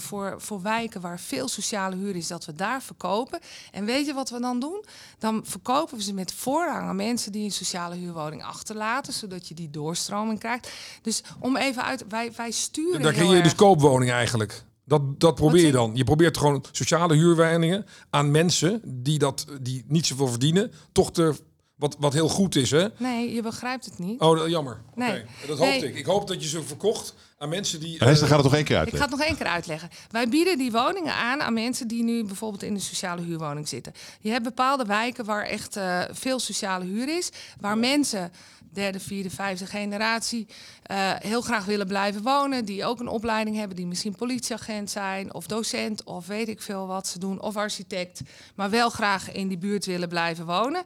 Voor, 0.00 0.34
voor 0.38 0.62
wijken 0.62 1.00
waar 1.00 1.20
veel 1.20 1.48
sociale 1.48 1.96
huur 1.96 2.16
is, 2.16 2.26
dat 2.26 2.44
we 2.44 2.54
daar 2.54 2.82
verkopen. 2.82 3.40
En 3.70 3.84
weet 3.84 4.06
je 4.06 4.14
wat 4.14 4.30
we 4.30 4.40
dan 4.40 4.60
doen? 4.60 4.84
Dan 5.18 5.40
verkopen 5.44 5.96
we 5.96 6.02
ze 6.02 6.14
met 6.14 6.32
voorrang 6.32 6.88
aan 6.88 6.96
mensen 6.96 7.32
die 7.32 7.44
een 7.44 7.50
sociale 7.50 7.94
huurwoning 7.94 8.44
achterlaten, 8.44 9.12
zodat 9.12 9.48
je 9.48 9.54
die 9.54 9.70
doorstroming 9.70 10.38
krijgt. 10.38 10.70
Dus 11.02 11.22
om 11.38 11.56
even 11.56 11.84
uit, 11.84 12.04
wij, 12.08 12.32
wij 12.36 12.50
sturen. 12.50 13.02
Daar 13.02 13.12
heel 13.12 13.22
creëer 13.22 13.36
je 13.36 13.42
dus 13.42 13.54
koopwoningen 13.54 14.14
eigenlijk. 14.14 14.64
Dat, 14.84 15.20
dat 15.20 15.34
probeer 15.34 15.66
je 15.66 15.72
dan. 15.72 15.90
Je 15.94 16.04
probeert 16.04 16.36
gewoon 16.38 16.64
sociale 16.72 17.14
huurwoningen 17.14 17.86
aan 18.10 18.30
mensen 18.30 18.80
die, 18.84 19.18
dat, 19.18 19.46
die 19.60 19.84
niet 19.88 20.06
zoveel 20.06 20.28
verdienen, 20.28 20.72
toch 20.92 21.12
te 21.12 21.34
Wat, 21.82 21.96
wat 21.98 22.12
heel 22.12 22.28
goed 22.28 22.56
is, 22.56 22.70
hè? 22.70 22.86
Nee, 22.96 23.32
je 23.34 23.42
begrijpt 23.42 23.84
het 23.84 23.98
niet. 23.98 24.20
Oh, 24.20 24.48
jammer. 24.48 24.80
Nee. 24.94 25.22
Dat 25.46 25.58
Nee. 25.58 25.70
hoopte 25.70 25.86
ik. 25.86 25.94
Ik 25.96 26.04
hoop 26.06 26.28
dat 26.28 26.42
je 26.42 26.48
ze 26.48 26.62
verkocht 26.62 27.14
aan 27.38 27.48
mensen 27.48 27.80
die... 27.80 27.96
Hester 27.98 28.22
eh, 28.22 28.28
gaat 28.34 28.42
het 28.42 28.42
nog 28.44 28.54
één 28.54 28.64
keer 28.64 28.76
Ik 28.76 28.82
uitleggen. 28.82 28.98
ga 28.98 29.16
het 29.16 29.18
nog 29.18 29.28
één 29.28 29.36
keer 29.36 29.46
uitleggen. 29.54 29.88
Wij 30.10 30.28
bieden 30.28 30.58
die 30.58 30.72
woningen 30.72 31.14
aan 31.14 31.40
aan 31.42 31.54
mensen 31.54 31.88
die 31.88 32.02
nu 32.02 32.24
bijvoorbeeld 32.24 32.62
in 32.62 32.74
de 32.74 32.80
sociale 32.80 33.22
huurwoning 33.22 33.68
zitten. 33.68 33.92
Je 34.20 34.30
hebt 34.30 34.44
bepaalde 34.44 34.84
wijken 34.84 35.24
waar 35.24 35.44
echt 35.44 35.76
eh, 35.76 36.00
veel 36.10 36.38
sociale 36.38 36.84
huur 36.84 37.16
is, 37.16 37.30
waar 37.60 37.78
mensen 37.78 38.32
derde, 38.72 39.00
vierde, 39.00 39.30
vijfde 39.30 39.66
generatie 39.66 40.46
eh, 40.82 41.12
heel 41.18 41.40
graag 41.40 41.64
willen 41.64 41.86
blijven 41.86 42.22
wonen, 42.22 42.64
die 42.64 42.84
ook 42.84 43.00
een 43.00 43.08
opleiding 43.08 43.56
hebben, 43.56 43.76
die 43.76 43.86
misschien 43.86 44.14
politieagent 44.14 44.90
zijn 44.90 45.34
of 45.34 45.46
docent 45.46 46.04
of 46.04 46.26
weet 46.26 46.48
ik 46.48 46.62
veel 46.62 46.86
wat 46.86 47.06
ze 47.06 47.18
doen 47.18 47.40
of 47.40 47.56
architect, 47.56 48.20
maar 48.54 48.70
wel 48.70 48.90
graag 48.90 49.32
in 49.32 49.48
die 49.48 49.58
buurt 49.58 49.86
willen 49.86 50.08
blijven 50.08 50.46
wonen. 50.46 50.82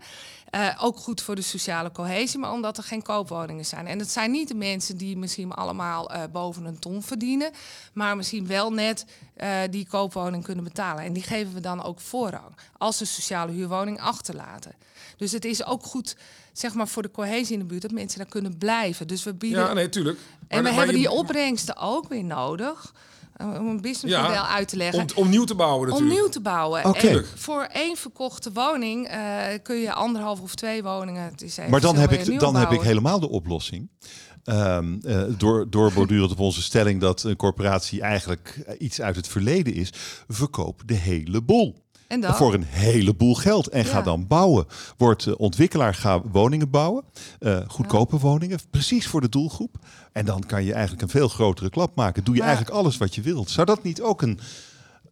Eh, 0.51 0.79
ook 0.81 0.97
goed 0.97 1.23
voor 1.23 1.35
de 1.35 1.43
sociale 1.43 1.93
cohesie, 1.93 2.39
maar 2.39 2.53
omdat 2.53 2.77
er 2.77 2.83
geen 2.83 3.03
koopwoningen 3.03 3.67
zijn. 3.67 3.87
En 3.87 3.99
het 3.99 4.11
zijn 4.11 4.31
niet 4.31 4.49
de 4.49 4.55
mensen 4.55 4.97
die 4.97 5.17
misschien 5.17 5.53
allemaal 5.53 6.11
eh, 6.11 6.23
boven 6.33 6.65
een 6.65 6.79
ton 6.79 7.03
verdienen, 7.03 7.51
maar 7.93 8.17
misschien 8.17 8.47
wel 8.47 8.73
net 8.73 9.07
die 9.71 9.87
koopwoning 9.89 10.45
kunnen 10.45 10.65
betalen. 10.65 11.05
En 11.05 11.13
die 11.13 11.23
geven 11.23 11.55
we 11.55 11.61
dan 11.61 11.83
ook 11.83 12.01
voorrang 12.01 12.57
als 12.79 12.97
ze 12.97 13.07
sociale 13.07 13.53
huurwoning 13.53 14.01
achterlaten. 14.01 14.75
Dus 15.17 15.33
het 15.33 15.45
is 15.45 15.65
ook 15.65 15.83
goed, 15.85 16.17
zeg 16.53 16.75
maar, 16.75 16.89
voor 16.89 17.03
de 17.03 17.11
cohesie 17.11 17.53
in 17.53 17.59
de 17.59 17.65
buurt 17.65 17.83
dat 17.83 17.91
mensen 17.91 18.19
daar 18.19 18.29
kunnen 18.29 18.59
blijven. 18.59 19.07
Dus 19.09 19.25
we 19.25 19.35
bieden. 19.35 19.61
Ja, 19.61 19.73
nee, 19.73 19.89
tuurlijk. 19.89 20.19
en 20.19 20.23
Maar- 20.49 20.57
we 20.59 20.63
maar 20.63 20.73
hebben 20.73 20.95
je- 20.95 21.01
die 21.09 21.11
opbrengsten 21.11 21.77
ook 21.77 22.09
weer 22.09 22.25
nodig 22.25 22.95
eh, 23.37 23.47
om 23.49 23.67
een 23.69 23.81
businessmodel 23.81 24.33
Ja, 24.33 24.49
uit 24.49 24.69
te 24.69 24.77
leggen. 24.77 25.01
Om, 25.01 25.07
om 25.15 25.29
nieuw 25.29 25.45
te 25.45 25.55
bouwen 25.55 25.81
Om 25.81 25.87
natuurlijk. 25.89 26.21
nieuw 26.21 26.29
te 26.29 26.41
bouwen. 26.41 26.85
Oké. 26.85 27.07
En 27.09 27.25
voor 27.35 27.63
één 27.63 27.97
verkochte 27.97 28.53
woning 28.53 29.07
eh, 29.09 29.45
kun 29.63 29.77
je 29.77 29.93
anderhalf 29.93 30.41
of 30.41 30.55
twee 30.55 30.83
woningen. 30.83 31.23
Het 31.25 31.43
is 31.43 31.57
even 31.57 31.71
Maar 31.71 31.81
dan, 31.81 31.97
heb 31.97 32.13
ik, 32.13 32.41
dan 32.41 32.57
heb 32.57 32.71
ik 32.71 32.81
helemaal 32.81 33.21
de 33.21 33.29
oplossing. 33.29 33.89
Ehm 34.45 34.95
eh, 35.03 35.23
door, 35.39 35.71
doorbordurend 35.71 36.31
op 36.31 36.39
onze 36.39 36.63
stelling 36.63 37.01
dat 37.01 37.23
een 37.23 37.37
corporatie 37.37 38.01
eigenlijk 38.01 38.55
iets 38.79 39.01
uit 39.01 39.17
het 39.17 39.29
verleden 39.29 39.75
is. 39.75 39.91
Verkoop 40.29 40.83
de 40.87 40.95
hele 40.95 41.43
boel. 41.43 41.85
En 42.09 42.21
dan? 42.21 42.35
Voor 42.35 42.55
een 42.55 42.65
heleboel 42.69 43.35
geld. 43.35 43.69
En 43.69 43.85
ga 43.85 44.03
dan 44.03 44.27
bouwen. 44.27 44.67
Word 44.97 45.27
eh, 45.27 45.35
ontwikkelaar, 45.37 45.95
ga 45.95 46.21
woningen 46.23 46.71
bouwen. 46.71 47.05
Eh, 47.39 47.59
goedkope 47.69 48.19
woningen, 48.19 48.59
precies 48.71 49.07
voor 49.07 49.21
de 49.21 49.29
doelgroep. 49.29 49.77
En 50.13 50.25
dan 50.25 50.47
kan 50.47 50.65
je 50.65 50.73
eigenlijk 50.73 51.03
een 51.03 51.09
veel 51.09 51.29
grotere 51.29 51.71
klap 51.71 51.95
maken. 51.97 52.25
Doe 52.25 52.35
je 52.35 52.41
Maar- 52.41 52.49
eigenlijk 52.49 52.79
alles 52.79 52.97
wat 52.97 53.15
je 53.15 53.21
wilt. 53.21 53.51
Zou 53.51 53.67
dat 53.67 53.83
niet 53.83 54.03
ook 54.03 54.23
een, 54.23 54.39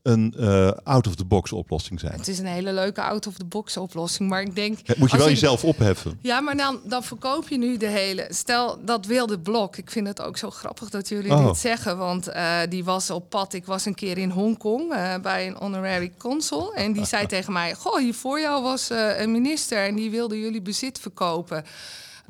een 0.05 0.35
eh, 0.39 0.71
out-of-the-box 0.83 1.53
oplossing 1.53 2.01
zijn? 2.01 2.13
Het 2.13 2.29
is 2.29 2.39
een 2.39 2.47
hele 2.47 2.73
leuke 2.73 3.03
out-of-the-box 3.03 3.77
oplossing. 3.77 4.29
Maar 4.29 4.41
ik 4.43 4.55
denk. 4.55 4.79
Het 4.83 4.97
moet 4.99 5.11
je 5.11 5.17
wel 5.17 5.29
jezelf 5.29 5.65
opheffen. 5.65 6.19
Ja, 6.21 6.41
maar 6.41 6.57
dan, 6.57 6.81
dan 6.85 7.03
verkoop 7.03 7.49
je 7.49 7.59
nu 7.59 7.77
de 7.77 7.87
hele. 7.87 8.27
Stel 8.29 8.85
dat 8.85 9.07
wilde 9.07 9.39
blok. 9.39 9.77
Ik 9.77 9.91
vind 9.91 10.07
het 10.07 10.23
ook 10.23 10.37
zo 10.37 10.51
grappig 10.51 10.91
dat 10.91 11.09
jullie 11.09 11.33
Oh. 11.33 11.47
dit 11.47 11.57
zeggen. 11.57 11.99
Want 11.99 12.29
eh, 12.29 12.57
die 12.69 12.85
was 12.85 13.11
op 13.11 13.31
pad. 13.31 13.53
Ik 13.53 13.65
was 13.67 13.85
een 13.85 13.95
keer 13.95 14.19
in 14.19 14.31
Hongkong 14.31 14.93
eh, 14.93 15.15
bij 15.23 15.47
een 15.47 15.57
honorary 15.59 16.13
consul. 16.19 16.75
En 16.75 16.93
die 16.93 17.07
zei 17.15 17.27
tegen 17.27 17.53
mij: 17.53 17.75
Goh, 17.75 17.99
hier 17.99 18.15
voor 18.15 18.41
jou 18.41 18.63
was 18.63 18.91
een 18.91 19.33
minister. 19.33 19.87
En 19.87 19.95
die 19.95 20.11
wilde 20.11 20.41
jullie 20.41 20.63
bezit 20.63 20.99
verkopen. 20.99 21.65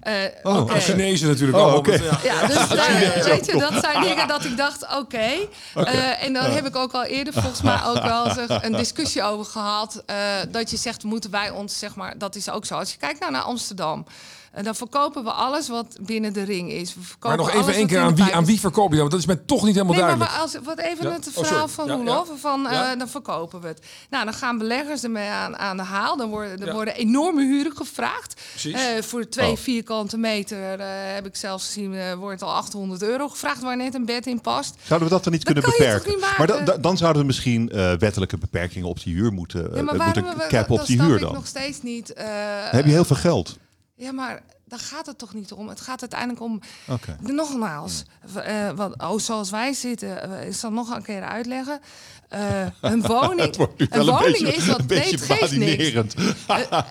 Eh, 0.05 0.13
Oh. 0.43 0.75
En 0.75 0.81
Chinezen 0.81 1.29
natuurlijk 1.29 1.59
Oh. 1.59 1.87
Ja. 1.87 2.19
Ja, 2.23 2.47
dus 2.47 2.69
daar, 2.69 2.99
weet 3.25 3.47
je, 3.47 3.57
dat 3.59 3.73
zijn 3.81 4.03
dingen 4.03 4.29
dat 4.29 4.45
ik 4.45 4.57
dacht, 4.57 4.87
oké. 4.97 5.27
Eh, 5.75 6.23
en 6.25 6.33
dan 6.33 6.45
heb 6.51 6.67
ik 6.67 6.77
ook 6.77 6.93
al 6.93 7.05
eerder 7.05 7.33
volgens 7.33 7.63
mij 7.63 7.79
ook 7.87 8.03
wel 8.03 8.31
zeg, 8.31 8.63
een 8.63 8.73
discussie 8.77 9.23
over 9.23 9.45
gehad. 9.45 10.03
eh, 10.07 10.17
dat 10.49 10.71
je 10.71 10.77
zegt, 10.77 11.03
moeten 11.03 11.31
wij 11.31 11.51
ons, 11.51 11.79
zeg 11.79 11.95
maar, 11.95 12.19
dat 12.19 12.35
is 12.37 12.51
ook 12.51 12.65
zo. 12.67 12.75
Als 12.75 12.91
je 12.93 12.99
kijkt 12.99 13.21
nou 13.21 13.33
naar 13.33 13.43
Amsterdam. 13.43 14.07
Eh, 14.55 14.65
dan 14.65 14.75
verkopen 14.75 15.25
we 15.25 15.31
alles 15.31 15.69
wat 15.69 15.97
binnen 16.01 16.33
de 16.33 16.43
ring 16.43 16.71
is. 16.71 16.95
We 16.95 17.01
verkopen 17.03 17.29
Maar 17.29 17.47
nog 17.47 17.51
alles 17.55 17.63
even 17.67 17.75
één 17.79 17.87
keer 17.87 18.01
aan 18.01 18.15
wie, 18.17 18.35
aan 18.35 18.45
wie 18.45 18.61
verkoop 18.61 18.91
je 18.93 18.99
dat? 18.99 18.99
Want 18.99 19.11
dat 19.11 19.21
is 19.21 19.27
mij 19.27 19.37
toch 19.47 19.65
niet 19.65 19.75
helemaal 19.75 19.95
Nee, 19.97 20.05
maar 20.05 20.17
duidelijk. 20.29 20.43
als, 20.43 20.65
wat 20.65 20.79
even 20.79 21.07
Ja? 21.09 21.13
het 21.13 21.29
Oh, 21.35 21.45
verhaal 21.45 21.69
van 21.69 21.87
Ja, 21.87 21.95
Roelof, 21.95 22.29
ja. 22.29 22.37
van 22.37 22.69
eh, 22.69 22.99
dan 22.99 23.09
verkopen 23.09 23.61
we 23.61 23.67
het. 23.67 23.81
Nou, 24.11 24.25
dan 24.25 24.35
gaan 24.35 24.59
beleggers 24.59 25.03
ermee 25.03 25.29
aan, 25.29 25.57
aan 25.57 25.77
de 25.77 25.83
haal. 25.83 26.17
Dan 26.17 26.29
worden, 26.29 26.61
er 26.61 26.67
Ja. 26.67 26.73
worden 26.73 26.95
enorme 26.95 27.43
huren 27.45 27.77
gevraagd. 27.77 28.41
Precies. 28.51 28.73
Eh, 28.75 29.03
voor 29.03 29.29
twee 29.29 29.51
Oh. 29.51 29.57
vierkante 29.57 30.17
meter 30.17 30.81
eh, 30.81 30.87
heb 31.15 31.27
ik 31.27 31.37
zelfs 31.37 31.65
gezien, 31.67 32.17
wordt 32.17 32.43
al 32.43 32.53
800 32.55 33.03
euro 33.03 33.29
gevraagd 33.29 33.61
waar 33.63 33.77
net 33.77 33.95
een 33.95 34.05
bed 34.05 34.27
in 34.27 34.41
past. 34.41 34.75
Zouden 34.83 35.09
we 35.09 35.15
dat 35.15 35.25
dan 35.25 35.33
niet 35.33 35.45
Dat 35.45 35.53
kunnen 35.55 35.71
kan 35.73 35.87
je 35.87 35.93
toch 35.93 36.03
beperken? 36.03 36.29
niet 36.29 36.39
maar 36.39 36.65
dan, 36.65 36.81
dan 36.83 36.97
zouden 36.97 37.21
we 37.21 37.27
misschien 37.27 37.71
eh, 37.71 37.93
wettelijke 37.93 38.39
beperkingen 38.39 38.89
op 38.89 39.03
die 39.03 39.15
huur 39.15 39.33
moeten, 39.33 39.61
Ja, 39.63 39.69
eh, 39.77 39.83
maar 39.83 39.97
moeten 39.97 40.25
cap 40.49 40.71
op 40.71 40.77
dat 40.79 40.87
die 40.87 41.03
huur 41.03 41.15
ik 41.15 41.21
dan. 41.21 41.33
nog 41.35 41.47
steeds 41.47 41.83
niet. 41.83 42.13
eh, 42.13 42.27
heb 42.71 42.85
je 42.85 42.91
heel 42.91 43.05
veel 43.05 43.17
geld. 43.17 43.59
Ja, 43.97 44.13
maar 44.13 44.43
daar 44.65 44.79
gaat 44.79 45.07
het 45.07 45.19
toch 45.19 45.35
niet 45.35 45.53
om. 45.53 45.69
Het 45.69 45.81
gaat 45.81 46.01
uiteindelijk 46.01 46.41
om. 46.41 46.61
Oké. 46.89 47.17
De- 47.23 47.33
Nogmaals, 47.33 48.03
eh, 48.35 48.71
wat, 48.71 48.95
oh, 49.03 49.19
zoals 49.19 49.51
wij 49.51 49.73
zitten, 49.73 50.23
eh, 50.41 50.47
ik 50.49 50.55
zal 50.55 50.71
nog 50.73 50.91
een 50.95 51.03
keer 51.03 51.23
uitleggen. 51.23 51.81
Eh, 52.29 52.67
een 52.81 53.03
woning, 53.03 53.57
een 53.59 53.89
wel 53.91 54.09
een 54.09 54.15
woning 54.15 54.33
beetje, 54.43 54.47
is 54.57 54.67
wat 54.67 54.79
een 54.81 54.87
nee, 54.87 54.99
beetje 54.99 55.17
het 55.17 55.25
geeft 55.25 55.57
niks. 55.57 55.93
badinerend. 55.93 56.15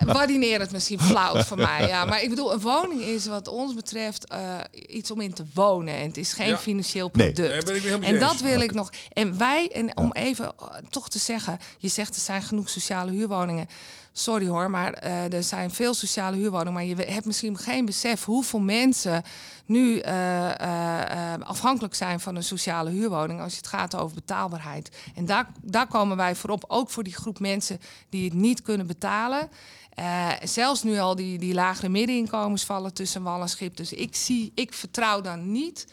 Waardinerend 0.06 0.70
misschien 0.72 1.00
flauw 1.00 1.42
voor 1.42 1.56
mij, 1.56 1.86
ja. 1.88 2.04
Maar 2.04 2.22
ik 2.22 2.28
bedoel, 2.28 2.52
een 2.52 2.60
woning 2.60 3.00
is 3.00 3.26
wat 3.26 3.48
ons 3.48 3.74
betreft 3.74 4.26
eh, 4.28 4.40
iets 4.88 5.10
om 5.10 5.20
in 5.20 5.32
te 5.34 5.44
wonen. 5.54 5.94
En 5.94 6.06
het 6.06 6.16
is 6.16 6.32
geen 6.32 6.48
Ja. 6.48 6.58
financieel 6.58 7.10
Nee. 7.12 7.32
product. 7.32 7.66
Nee, 7.66 7.98
en 8.00 8.18
dat 8.18 8.40
wil 8.40 8.60
ik 8.60 8.72
nog. 8.74 8.90
En 9.12 9.38
wij, 9.38 9.68
en 9.72 9.96
om 9.96 10.12
even 10.12 10.52
toch 10.90 11.08
te 11.08 11.18
zeggen, 11.18 11.58
je 11.78 11.88
zegt 11.88 12.14
er 12.14 12.20
zijn 12.20 12.42
genoeg 12.42 12.68
sociale 12.68 13.10
huurwoningen. 13.10 13.68
Sorry 14.16 14.46
hoor, 14.46 14.70
maar 14.70 14.92
eh, 14.92 15.32
er 15.32 15.42
zijn 15.42 15.70
veel 15.70 15.94
sociale 15.94 16.36
huurwoningen. 16.36 16.72
Maar 16.72 16.84
je 16.84 17.12
hebt 17.12 17.26
misschien 17.26 17.58
geen 17.58 17.84
besef 17.84 18.24
hoeveel 18.24 18.60
mensen 18.60 19.22
nu 19.66 19.98
eh, 19.98 21.32
eh, 21.32 21.40
afhankelijk 21.40 21.94
zijn 21.94 22.20
van 22.20 22.36
een 22.36 22.42
sociale 22.42 22.90
huurwoning 22.90 23.40
als 23.40 23.56
het 23.56 23.66
gaat 23.66 23.96
over 23.96 24.14
betaalbaarheid. 24.14 24.96
En 25.14 25.24
daar, 25.24 25.46
daar 25.62 25.86
komen 25.86 26.16
wij 26.16 26.34
voorop, 26.34 26.64
ook 26.68 26.90
voor 26.90 27.02
die 27.02 27.14
groep 27.14 27.38
mensen 27.38 27.80
die 28.08 28.24
het 28.24 28.34
niet 28.34 28.62
kunnen 28.62 28.86
betalen. 28.86 29.48
Eh, 29.94 30.30
zelfs 30.42 30.82
nu 30.82 30.98
al 30.98 31.14
die, 31.14 31.38
die 31.38 31.54
lagere 31.54 31.88
middeninkomens 31.88 32.64
vallen 32.64 32.94
tussen 32.94 33.22
wal 33.22 33.40
en 33.40 33.48
schip. 33.48 33.76
Dus 33.76 33.92
ik 33.92 34.16
zie, 34.16 34.52
ik 34.54 34.72
vertrouw 34.72 35.20
dan 35.20 35.52
niet 35.52 35.86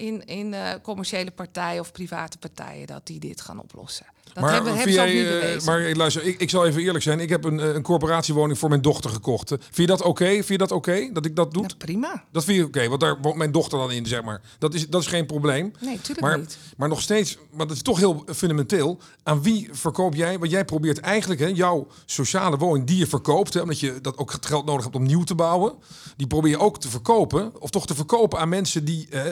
in, 0.00 0.24
in 0.24 0.54
eh, 0.54 0.74
commerciële 0.82 1.30
partijen 1.30 1.80
of 1.80 1.92
private 1.92 2.38
partijen 2.38 2.86
dat 2.86 3.06
die 3.06 3.20
dit 3.20 3.40
gaan 3.40 3.60
oplossen. 3.60 4.06
Dat 4.32 4.42
maar, 4.42 4.52
hebben, 4.52 4.92
jij, 4.92 5.52
niet 5.54 5.64
maar 5.64 5.80
eh, 5.80 5.94
luister, 5.94 6.24
ik, 6.24 6.40
ik 6.40 6.50
zal 6.50 6.66
even 6.66 6.82
eerlijk 6.82 7.04
zijn. 7.04 7.20
Ik 7.20 7.28
heb 7.28 7.44
een, 7.44 7.60
eh, 7.60 7.74
een 7.74 7.82
corporatiewoning 7.82 8.58
voor 8.58 8.68
mijn 8.68 8.82
dochter 8.82 9.10
gekocht. 9.10 9.48
Vind 9.48 9.76
je 9.76 9.86
dat 9.86 10.02
oké? 10.02 10.24
Vind 10.24 10.48
je 10.48 10.58
dat 10.58 10.72
oké 10.72 11.10
dat 11.12 11.24
ik 11.24 11.36
dat 11.36 11.52
doe? 11.52 11.62
Nou, 11.62 11.74
prima. 11.76 12.24
Dat 12.32 12.44
vind 12.44 12.58
je 12.58 12.64
oké, 12.64 12.88
want 12.88 13.00
daar 13.00 13.20
woont 13.20 13.36
mijn 13.36 13.52
dochter 13.52 13.78
dan 13.78 13.92
in, 13.92 14.06
zeg 14.06 14.22
maar. 14.22 14.40
Dat 14.58 14.74
is, 14.74 14.88
dat 14.88 15.00
is 15.00 15.06
geen 15.06 15.26
probleem. 15.26 15.72
Nee, 15.80 16.00
tuurlijk 16.00 16.20
maar, 16.20 16.38
niet. 16.38 16.58
Maar 16.76 16.88
nog 16.88 17.00
steeds, 17.00 17.38
maar 17.50 17.66
dat 17.66 17.76
is 17.76 17.82
toch 17.82 17.98
heel 17.98 18.24
fundamenteel. 18.34 18.98
Aan 19.22 19.42
wie 19.42 19.68
verkoop 19.72 20.14
jij? 20.14 20.38
Want 20.38 20.50
jij 20.50 20.64
probeert 20.64 20.98
eigenlijk 20.98 21.40
hè, 21.40 21.46
jouw 21.46 21.86
sociale 22.04 22.56
woning 22.56 22.86
die 22.86 22.98
je 22.98 23.06
verkoopt, 23.06 23.54
hè, 23.54 23.60
omdat 23.60 23.80
je 23.80 24.00
dat 24.00 24.18
ook 24.18 24.32
het 24.32 24.46
geld 24.46 24.64
nodig 24.64 24.82
hebt 24.82 24.96
om 24.96 25.02
nieuw 25.02 25.24
te 25.24 25.34
bouwen, 25.34 25.74
die 26.16 26.26
probeer 26.26 26.50
je 26.50 26.58
ook 26.58 26.80
te 26.80 26.88
verkopen, 26.88 27.60
of 27.60 27.70
toch 27.70 27.86
te 27.86 27.94
verkopen 27.94 28.38
aan 28.38 28.48
mensen 28.48 28.84
die, 28.84 29.08
eh, 29.10 29.22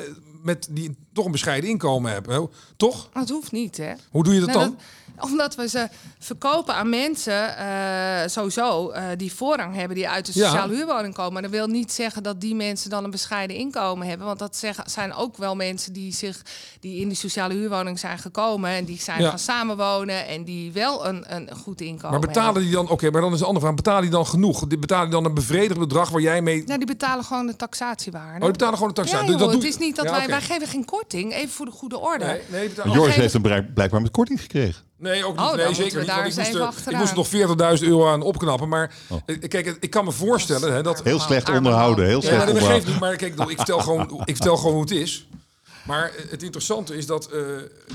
met, 0.49 0.69
die 0.71 0.97
toch 1.13 1.25
een 1.25 1.33
bescheiden 1.33 1.71
inkomen 1.71 2.13
hebben. 2.13 2.51
Toch? 2.77 3.09
Dat 3.13 3.29
hoeft 3.29 3.53
niet, 3.53 3.77
hè? 3.77 3.93
Hoe 4.11 4.25
doe 4.25 4.35
je 4.35 4.41
dat 4.41 4.49
Nou, 4.49 4.61
dan? 4.61 4.71
dat- 4.71 4.83
omdat 5.21 5.55
we 5.55 5.69
ze 5.69 5.89
verkopen 6.19 6.75
aan 6.75 6.89
mensen, 6.89 7.57
eh, 7.57 8.29
sowieso, 8.29 8.91
eh, 8.91 9.05
die 9.17 9.33
voorrang 9.33 9.75
hebben, 9.75 9.97
die 9.97 10.09
uit 10.09 10.27
de 10.27 10.39
Ja. 10.39 10.45
sociale 10.47 10.75
huurwoning 10.75 11.15
komen. 11.15 11.33
Maar 11.33 11.43
dat 11.43 11.51
wil 11.51 11.67
niet 11.67 11.93
zeggen 11.93 12.23
dat 12.23 12.41
die 12.41 12.55
mensen 12.55 12.91
dan 12.91 13.05
een 13.05 13.11
bescheiden 13.11 13.57
inkomen 13.57 14.07
hebben. 14.09 14.27
Want 14.27 14.39
dat 14.39 14.57
zeggen, 14.57 14.91
zijn 14.91 15.15
ook 15.15 15.37
wel 15.37 15.57
mensen 15.57 15.93
die, 15.93 16.13
zich, 16.15 16.43
die 16.81 17.01
in 17.01 17.09
de 17.09 17.15
sociale 17.15 17.55
huurwoning 17.55 17.99
zijn 17.99 18.19
gekomen. 18.19 18.71
En 18.71 18.85
die 18.85 19.01
zijn 19.01 19.21
Ja. 19.23 19.29
gaan 19.29 19.39
samenwonen 19.39 20.27
en 20.27 20.45
die 20.45 20.73
wel 20.73 21.07
een, 21.07 21.25
een 21.35 21.49
goed 21.63 21.81
inkomen 21.81 22.11
Maar 22.11 22.21
betalen 22.29 22.45
hebben. 22.45 22.63
die 22.63 22.73
dan, 22.73 22.89
oké, 22.89 23.11
maar 23.11 23.21
dan 23.21 23.33
is 23.33 23.39
de 23.39 23.45
andere 23.45 23.65
vraag, 23.65 23.77
betalen 23.77 24.03
die 24.03 24.11
dan 24.11 24.27
genoeg? 24.27 24.67
Die 24.67 24.79
Betalen 24.79 25.05
die 25.11 25.15
dan 25.21 25.25
een 25.25 25.35
bevredigend 25.35 25.79
bedrag 25.79 26.09
waar 26.11 26.21
jij 26.21 26.43
mee... 26.43 26.65
Nou, 26.65 26.79
die 26.79 26.87
betalen 26.87 27.25
gewoon 27.25 27.47
de 27.47 27.57
taxatiewaarde. 27.57 28.35
Oh, 28.37 28.43
die 28.43 28.51
betalen 28.51 28.75
gewoon 28.79 28.93
de 28.95 29.01
ja, 29.01 29.07
taxa. 29.07 29.27
joh, 29.27 29.39
dat 29.39 29.51
doe 29.51 29.61
het 29.61 29.69
is 29.69 29.79
niet 29.79 29.97
dat 29.97 30.05
Ja, 30.05 30.11
wij, 30.11 30.27
wij 30.27 30.41
geven 30.41 30.67
geen 30.69 30.85
korting, 30.85 31.33
even 31.35 31.51
voor 31.51 31.67
de 31.67 31.73
goede 31.73 31.99
orde. 31.99 32.25
Nee, 32.25 32.41
nee, 32.51 32.71
Joris 32.75 32.93
geven- 33.05 33.21
heeft 33.21 33.33
hem 33.33 33.43
blijk- 33.43 33.75
blijkbaar 33.75 34.03
met 34.03 34.11
korting 34.11 34.41
gekregen. 34.41 34.83
Nee, 34.99 35.25
ook 35.25 35.37
niet. 35.37 35.47
Oh, 35.47 35.55
nee, 35.55 35.75
zeker 35.75 35.99
niet. 35.99 36.07
Want 36.09 36.19
ik 36.19 36.25
moest, 36.37 36.39
er, 36.49 36.55
ik 36.55 36.61
achteraan. 36.61 37.01
moest 37.01 37.33
er 37.33 37.57
nog 37.57 37.79
40.000 37.81 37.87
euro 37.87 38.09
aan 38.09 38.23
opknappen. 38.23 38.69
Maar 38.69 38.95
Oh. 39.09 39.19
eh, 39.27 39.49
kijk, 39.49 39.77
ik 39.81 39.91
kan 39.91 40.05
me 40.05 40.13
voorstellen 40.13 40.73
hè, 40.73 40.83
dat... 40.83 41.03
Heel 41.03 41.21
slecht 41.21 41.49
onderhouden. 41.51 42.07
Heel 42.07 42.15
Ja, 42.15 42.21
slecht 42.21 42.37
maar 42.37 42.47
dat 42.47 42.55
onderhouden. 42.55 42.83
geeft 42.87 42.93
niet. 42.93 43.01
Maar 43.09 43.17
kijk, 43.17 43.31
ik 43.31 43.37
bedoel, 43.37 43.51
ik 43.51 43.57
vertel 43.57 43.79
gewoon, 43.81 44.23
ik 44.25 44.37
vertel 44.37 44.57
gewoon 44.57 44.73
hoe 44.73 44.81
het 44.83 44.91
is. 44.91 45.29
Maar 45.87 46.11
eh, 46.15 46.31
het 46.31 46.43
interessante 46.43 46.97
is 46.97 47.07
dat, 47.07 47.27
eh, 47.31 47.41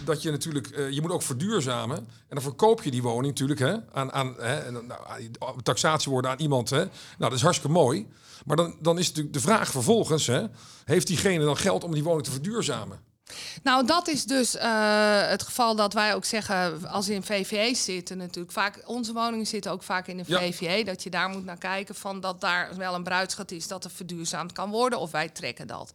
dat 0.06 0.22
je 0.22 0.32
natuurlijk, 0.32 0.68
eh, 0.68 0.90
je 0.90 1.02
moet 1.02 1.12
ook 1.12 1.22
verduurzamen. 1.22 1.98
En 1.98 2.06
dan 2.30 2.42
verkoop 2.42 2.84
je 2.84 2.92
die 2.92 3.02
woning 3.02 3.26
natuurlijk 3.28 3.60
hè, 3.60 3.74
aan, 3.94 4.12
aan, 4.12 4.36
hè, 4.40 4.56
en 4.58 4.74
dan, 4.74 4.86
nou, 4.88 5.02
aan- 5.40 5.62
taxatie 5.64 6.12
worden 6.12 6.32
aan 6.32 6.40
iemand. 6.40 6.70
Hè. 6.70 6.78
Nou, 6.78 6.90
dat 7.18 7.34
is 7.34 7.42
hartstikke 7.42 7.74
mooi. 7.78 8.08
Maar 8.46 8.56
dan, 8.58 8.76
dan 8.82 9.00
is 9.00 9.08
natuurlijk 9.08 9.34
de 9.34 9.42
vraag 9.42 9.72
vervolgens, 9.72 10.28
hè, 10.28 10.44
heeft 10.86 11.08
diegene 11.08 11.44
dan 11.46 11.58
geld 11.58 11.84
om 11.84 11.94
die 11.94 12.04
woning 12.04 12.24
te 12.26 12.32
verduurzamen? 12.32 13.00
Nou, 13.64 13.86
dat 13.86 14.08
is 14.08 14.26
dus 14.26 14.56
uh, 14.56 14.62
het 15.28 15.44
geval 15.44 15.76
dat 15.76 15.94
wij 15.94 16.16
ook 16.16 16.26
zeggen, 16.26 16.90
als 16.90 17.10
in 17.10 17.24
VVE 17.24 17.76
zitten 17.76 18.18
natuurlijk, 18.18 18.52
vaak, 18.54 18.82
onze 18.86 19.14
woningen 19.14 19.46
zitten 19.46 19.72
ook 19.72 19.84
vaak 19.84 20.08
in 20.08 20.24
Ja. 20.26 20.40
VVE, 20.40 20.84
dat 20.84 21.04
je 21.04 21.10
daar 21.10 21.30
moet 21.30 21.46
naar 21.46 21.58
kijken 21.58 21.96
van 21.96 22.20
dat 22.20 22.42
daar 22.42 22.76
wel 22.76 22.96
een 22.96 23.04
bruidschat 23.04 23.52
is 23.52 23.68
dat 23.68 23.84
er 23.84 23.92
verduurzaamd 23.92 24.52
kan 24.52 24.70
worden 24.70 25.00
of 25.00 25.12
wij 25.12 25.30
trekken 25.30 25.68
dat. 25.68 25.92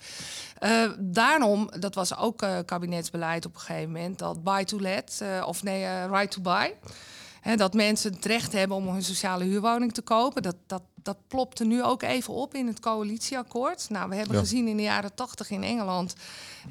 Eh, 0.58 0.90
daarom, 0.98 1.70
dat 1.80 1.94
was 1.94 2.16
ook 2.16 2.42
eh, 2.42 2.58
kabinetsbeleid 2.64 3.46
op 3.46 3.54
een 3.54 3.60
gegeven 3.60 3.92
moment, 3.92 4.18
dat 4.18 4.44
buy 4.44 4.64
to 4.64 4.80
let, 4.80 5.18
eh, 5.22 5.44
of 5.46 5.62
nee, 5.62 5.84
eh, 5.84 6.04
right 6.10 6.30
to 6.30 6.40
buy. 6.40 6.74
Hè, 7.40 7.56
dat 7.56 7.74
mensen 7.74 8.12
het 8.12 8.24
recht 8.24 8.52
hebben 8.52 8.76
om 8.76 8.88
een 8.88 9.02
sociale 9.02 9.44
huurwoning 9.44 9.92
te 9.94 10.02
kopen. 10.02 10.42
Dat, 10.42 10.56
dat, 10.66 10.82
dat 11.08 11.28
plopte 11.28 11.64
nu 11.64 11.82
ook 11.82 12.02
even 12.02 12.34
op 12.34 12.54
in 12.54 12.66
het 12.66 12.80
coalitieakkoord. 12.80 13.86
Nou, 13.90 14.08
we 14.08 14.14
hebben 14.16 14.34
Ja. 14.34 14.40
gezien 14.40 14.68
in 14.68 14.76
de 14.76 14.82
jaren 14.82 15.14
tachtig 15.14 15.50
in 15.50 15.62
Engeland, 15.64 16.14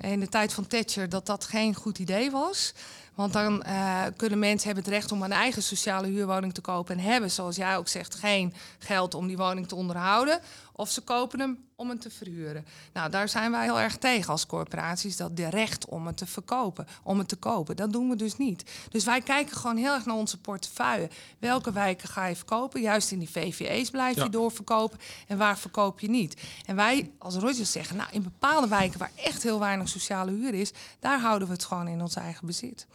in 0.02 0.20
de 0.20 0.30
tijd 0.30 0.54
van 0.54 0.68
Thatcher, 0.68 1.10
dat 1.10 1.26
dat 1.26 1.44
geen 1.46 1.76
goed 1.76 2.00
idee 2.00 2.32
was. 2.32 2.74
Want 3.16 3.34
dan 3.34 3.64
eh, 3.64 4.02
kunnen 4.16 4.40
mensen 4.40 4.66
hebben 4.68 4.84
het 4.84 4.94
recht 4.94 5.12
om 5.12 5.22
een 5.22 5.32
eigen 5.32 5.64
sociale 5.64 6.08
huurwoning 6.08 6.54
te 6.54 6.62
kopen 6.62 6.98
en 6.98 7.04
hebben, 7.04 7.32
zoals 7.32 7.56
jij 7.56 7.78
ook 7.78 7.88
zegt, 7.88 8.16
geen 8.16 8.54
geld 8.80 9.14
om 9.14 9.28
die 9.28 9.38
woning 9.38 9.68
te 9.68 9.76
onderhouden. 9.76 10.40
Of 10.80 10.90
ze 10.92 11.02
kopen 11.02 11.40
hem 11.40 11.66
om 11.76 11.90
het 11.90 12.02
te 12.02 12.10
verhuren. 12.10 12.66
Nou, 12.94 13.10
daar 13.10 13.30
zijn 13.30 13.52
wij 13.52 13.64
heel 13.64 13.80
erg 13.80 13.98
tegen 13.98 14.30
als 14.32 14.46
corporaties. 14.46 15.18
Dat 15.18 15.38
de 15.38 15.50
recht 15.50 15.86
om 15.86 16.08
het 16.08 16.18
te 16.18 16.26
verkopen, 16.26 16.88
om 17.04 17.18
het 17.18 17.28
te 17.28 17.36
kopen. 17.36 17.76
Dat 17.76 17.92
doen 17.92 18.10
we 18.10 18.16
dus 18.16 18.38
niet. 18.38 18.72
Dus 18.90 19.04
wij 19.06 19.22
kijken 19.22 19.58
gewoon 19.58 19.78
heel 19.78 19.94
erg 19.94 20.06
naar 20.06 20.16
onze 20.16 20.38
portefeuille. 20.42 21.10
Welke 21.40 21.72
wijken 21.72 22.10
ga 22.10 22.26
je 22.26 22.36
verkopen? 22.36 22.82
Juist 22.82 23.12
in 23.12 23.20
die 23.20 23.30
VVE's 23.30 23.90
blijf 23.90 24.16
je 24.16 24.22
Ja. 24.22 24.28
doorverkopen. 24.28 25.00
En 25.28 25.38
waar 25.38 25.58
verkoop 25.58 26.00
je 26.00 26.10
niet? 26.10 26.42
En 26.66 26.76
wij 26.76 27.12
als 27.18 27.36
Rogers 27.36 27.72
zeggen, 27.72 27.96
nou, 27.98 28.10
in 28.12 28.24
bepaalde 28.24 28.68
wijken 28.68 29.00
waar 29.00 29.12
echt 29.16 29.44
heel 29.44 29.60
weinig 29.60 29.90
sociale 29.90 30.32
huur 30.32 30.54
is, 30.54 30.72
daar 31.00 31.20
houden 31.20 31.48
we 31.48 31.54
het 31.54 31.64
gewoon 31.66 31.88
in 31.88 32.02
ons 32.02 32.16
eigen 32.16 32.46
bezit. 32.48 32.88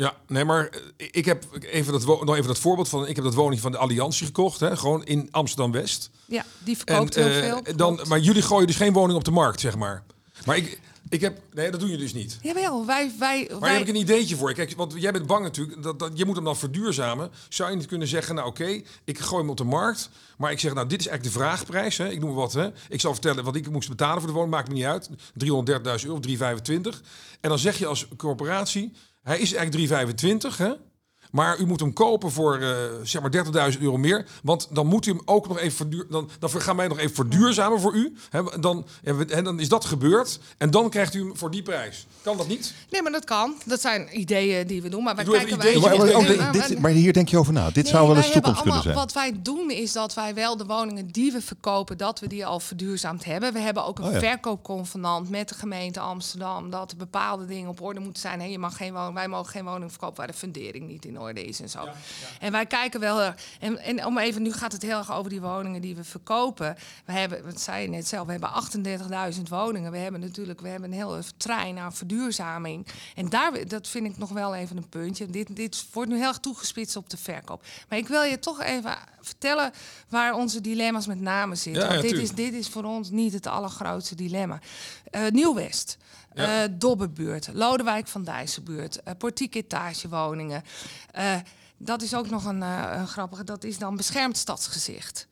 Ja, 0.00 0.14
nee, 0.26 0.44
maar 0.44 0.68
eh, 0.96 1.08
ik 1.10 1.24
heb 1.24 1.44
even 1.60 1.92
dat, 1.92 2.04
nog 2.04 2.34
even 2.34 2.46
dat 2.46 2.58
voorbeeld 2.58 2.88
van. 2.88 3.06
Ik 3.06 3.16
heb 3.16 3.24
dat 3.24 3.34
woning 3.34 3.60
van 3.60 3.72
de 3.72 3.78
Alliantie 3.78 4.26
gekocht, 4.26 4.60
hè, 4.60 4.76
gewoon 4.76 5.04
in 5.04 5.28
Amsterdam 5.30 5.72
West. 5.72 6.10
Ja, 6.26 6.44
die 6.58 6.76
verkoopt 6.76 7.16
En, 7.16 7.30
heel 7.30 7.42
eh, 7.42 7.48
veel. 7.48 7.76
Dan, 7.76 7.94
klopt. 7.94 8.08
maar 8.08 8.18
jullie 8.18 8.42
gooien 8.42 8.66
dus 8.66 8.76
geen 8.76 8.92
woning 8.92 9.18
op 9.18 9.24
de 9.24 9.30
markt, 9.30 9.60
zeg 9.60 9.76
maar. 9.76 10.02
Maar 10.44 10.56
ik, 10.56 10.80
ik 11.08 11.20
heb, 11.20 11.40
nee, 11.52 11.70
dat 11.70 11.80
doen 11.80 11.90
je 11.90 11.96
dus 11.96 12.12
niet. 12.12 12.38
Jawel, 12.42 12.86
wij... 12.86 13.12
wij, 13.18 13.46
Maar 13.50 13.60
wij 13.60 13.72
heb 13.72 13.82
ik 13.82 13.88
een 13.88 14.00
ideetje 14.00 14.36
voor. 14.36 14.52
Kijk, 14.52 14.74
want 14.76 14.94
jij 14.96 15.12
bent 15.12 15.26
bang 15.26 15.42
natuurlijk, 15.42 15.82
dat, 15.82 15.98
dat, 15.98 16.10
je 16.14 16.24
moet 16.24 16.36
hem 16.36 16.44
dan 16.44 16.56
verduurzamen. 16.56 17.30
Zou 17.48 17.70
je 17.70 17.76
niet 17.76 17.86
kunnen 17.86 18.08
zeggen, 18.08 18.34
nou 18.34 18.48
oké, 18.48 18.82
ik 19.04 19.18
gooi 19.18 19.40
hem 19.40 19.50
op 19.50 19.56
de 19.56 19.64
markt. 19.64 20.10
Maar 20.36 20.52
ik 20.52 20.60
zeg, 20.60 20.74
nou 20.74 20.86
dit 20.86 21.00
is 21.00 21.06
eigenlijk 21.06 21.36
de 21.36 21.42
vraagprijs. 21.42 21.96
Hè. 21.96 22.08
Ik 22.08 22.20
noem 22.20 22.34
wat. 22.34 22.52
Hè. 22.52 22.70
Ik 22.88 23.00
zal 23.00 23.12
vertellen 23.12 23.44
wat 23.44 23.56
ik 23.56 23.70
moest 23.70 23.88
betalen 23.88 24.18
voor 24.18 24.28
de 24.28 24.34
woning. 24.34 24.54
Maakt 24.54 24.68
me 24.68 24.74
niet 24.74 24.84
uit. 24.84 25.08
330.000 25.10 25.16
euro, 25.44 26.20
325. 26.20 27.02
En 27.40 27.48
dan 27.48 27.58
zeg 27.58 27.78
je 27.78 27.86
als 27.86 28.06
corporatie, 28.16 28.92
hij 29.22 29.38
is 29.38 29.52
eigenlijk 29.54 29.72
325 29.72 30.58
hè. 30.58 30.72
Maar 31.30 31.58
u 31.58 31.66
moet 31.66 31.80
hem 31.80 31.92
kopen 31.92 32.30
voor 32.30 32.58
eh, 32.58 32.76
zeg 33.02 33.22
maar 33.22 33.72
30.000 33.72 33.80
euro 33.80 33.96
meer. 33.96 34.26
Want 34.42 34.68
dan 34.70 34.86
moet 34.86 35.06
u 35.06 35.10
hem 35.10 35.20
ook 35.24 35.48
nog 35.48 35.58
even 35.58 35.76
verduur, 35.76 36.06
dan, 36.10 36.30
dan 36.38 36.50
gaan 36.50 36.76
wij 36.76 36.88
nog 36.88 36.98
even 36.98 37.14
verduurzamen 37.14 37.80
voor 37.80 37.94
u. 37.94 38.16
Hè, 38.30 38.42
dan, 38.60 38.86
en 39.28 39.44
dan 39.44 39.60
is 39.60 39.68
dat 39.68 39.84
gebeurd. 39.84 40.40
En 40.58 40.70
dan 40.70 40.90
krijgt 40.90 41.14
u 41.14 41.18
hem 41.20 41.36
voor 41.36 41.50
die 41.50 41.62
prijs. 41.62 42.06
Kan 42.22 42.36
dat 42.36 42.48
niet? 42.48 42.74
Nee, 42.90 43.02
maar 43.02 43.12
dat 43.12 43.24
kan. 43.24 43.54
Dat 43.64 43.80
zijn 43.80 44.20
ideeën 44.20 44.66
die 44.66 44.82
we 44.82 44.88
doen. 44.88 45.02
Maar 45.04 45.14
wij 45.14 45.24
Doe 45.24 45.34
kijken... 45.36 45.54
ideeën. 45.56 45.80
wij- 45.80 45.96
Maar, 45.98 46.06
maar- 46.06 46.16
oh, 46.16 46.36
maar- 46.38 46.52
dit- 46.52 46.78
maar 46.78 46.90
hier 46.90 47.12
denk 47.12 47.28
je 47.28 47.38
over 47.38 47.52
na. 47.52 47.70
Dit 47.70 47.88
zou 47.88 48.06
wel 48.06 48.16
eens 48.16 48.24
hebben 48.32 48.42
toekomst 48.54 48.62
kunnen 48.62 48.80
allemaal- 48.82 49.04
zijn. 49.12 49.22
Wat 49.32 49.42
wij 49.44 49.54
doen 49.54 49.70
is 49.70 49.92
dat 49.92 50.14
wij 50.14 50.34
wel 50.34 50.56
de 50.56 50.64
woningen 50.66 51.06
die 51.06 51.32
we 51.32 51.40
verkopen, 51.42 51.98
dat 51.98 52.20
we 52.20 52.26
die 52.28 52.46
al 52.46 52.60
verduurzaamd 52.60 53.24
hebben. 53.24 53.52
We 53.52 53.58
hebben 53.60 53.84
ook 53.86 53.98
een 53.98 54.04
Oh 54.04 54.12
ja. 54.12 54.18
verkoopconvenant 54.18 55.30
met 55.30 55.48
de 55.48 55.54
gemeente 55.54 56.00
Amsterdam. 56.00 56.70
Dat 56.70 56.90
er 56.90 56.96
bepaalde 56.96 57.46
dingen 57.46 57.68
op 57.68 57.80
orde 57.80 58.00
moeten 58.00 58.22
zijn. 58.22 58.40
Hè, 58.40 58.46
je 58.46 58.58
mag 58.58 58.76
geen 58.76 58.92
woning, 58.92 59.14
wij 59.14 59.28
mogen 59.28 59.50
geen 59.50 59.64
woning 59.64 59.90
verkopen 59.90 60.16
waar 60.16 60.26
de 60.26 60.32
fundering 60.32 60.88
niet 60.88 61.04
in 61.04 61.19
orde 61.20 61.44
is 61.44 61.60
en 61.60 61.68
zo. 61.68 61.88
En 62.40 62.52
wij 62.52 62.66
kijken 62.66 63.00
wel. 63.00 63.20
erg- 63.22 63.42
En, 63.60 63.78
en 63.78 64.04
om 64.06 64.18
even, 64.18 64.42
nu 64.42 64.52
gaat 64.52 64.72
het 64.72 64.82
heel 64.82 64.98
erg 64.98 65.12
over 65.12 65.30
die 65.30 65.40
woningen 65.40 65.80
die 65.80 65.94
we 65.96 66.04
verkopen. 66.04 66.76
We 67.04 67.12
hebben, 67.12 67.44
wat 67.44 67.60
zei 67.60 67.82
je 67.82 67.88
net 67.88 68.06
zelf, 68.08 68.26
we 68.26 68.32
hebben 68.32 68.50
38.000 69.34 69.42
woningen. 69.48 69.92
We 69.92 69.98
hebben 69.98 70.20
natuurlijk, 70.20 70.60
we 70.60 70.68
hebben 70.68 70.92
een 70.92 70.96
hele 70.98 71.22
trein 71.36 71.78
aan 71.78 71.92
verduurzaming. 71.94 72.86
En 73.14 73.28
daar, 73.28 73.68
dat 73.68 73.88
vind 73.88 74.06
ik 74.06 74.18
nog 74.18 74.30
wel 74.30 74.54
even 74.54 74.76
een 74.76 74.88
puntje. 74.88 75.26
Dit, 75.26 75.56
dit 75.56 75.86
wordt 75.92 76.10
nu 76.10 76.16
heel 76.16 76.28
erg 76.28 76.38
toegespitst 76.38 76.96
op 76.96 77.10
de 77.10 77.16
verkoop. 77.16 77.64
Maar 77.88 77.98
ik 77.98 78.08
wil 78.08 78.22
je 78.22 78.38
toch 78.38 78.62
even 78.62 78.96
vertellen 79.20 79.72
waar 80.08 80.34
onze 80.34 80.60
dilemma's 80.60 81.06
met 81.06 81.20
name 81.20 81.54
zitten. 81.54 81.82
Ja, 81.82 81.88
Want 81.88 82.02
ja, 82.02 82.08
dit, 82.10 82.18
is, 82.20 82.30
dit 82.32 82.52
is 82.54 82.68
voor 82.68 82.84
ons 82.84 83.10
niet 83.10 83.32
het 83.32 83.46
allergrootste 83.46 84.14
dilemma. 84.14 84.58
Eh, 85.10 85.26
Nieuw-West. 85.30 85.98
Ja. 86.34 86.62
eh, 86.62 86.68
Dobbenbuurt, 86.72 87.48
Lodewijk 87.52 88.06
van 88.08 88.24
Dijsselbuurt, 88.24 89.00
uh, 89.08 89.14
portiek 89.18 89.54
etagewoningen. 89.54 90.62
Eh, 91.12 91.34
dat 91.76 92.02
is 92.02 92.14
ook 92.14 92.30
nog 92.30 92.44
een, 92.44 92.62
eh, 92.62 92.90
een 92.92 93.08
grappige, 93.08 93.44
dat 93.44 93.64
is 93.64 93.78
dan 93.78 93.96
beschermd 93.96 94.36
stadsgezicht. 94.36 95.28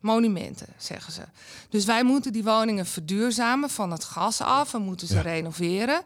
Monumenten, 0.00 0.66
zeggen 0.76 1.12
ze. 1.12 1.22
Dus 1.68 1.84
wij 1.84 2.04
moeten 2.04 2.32
die 2.32 2.44
woningen 2.44 2.86
verduurzamen 2.86 3.70
van 3.70 3.90
het 3.90 4.04
gas 4.04 4.40
af. 4.40 4.72
We 4.72 4.78
moeten 4.78 5.06
ze 5.06 5.14
Ja. 5.14 5.20
renoveren. 5.20 6.02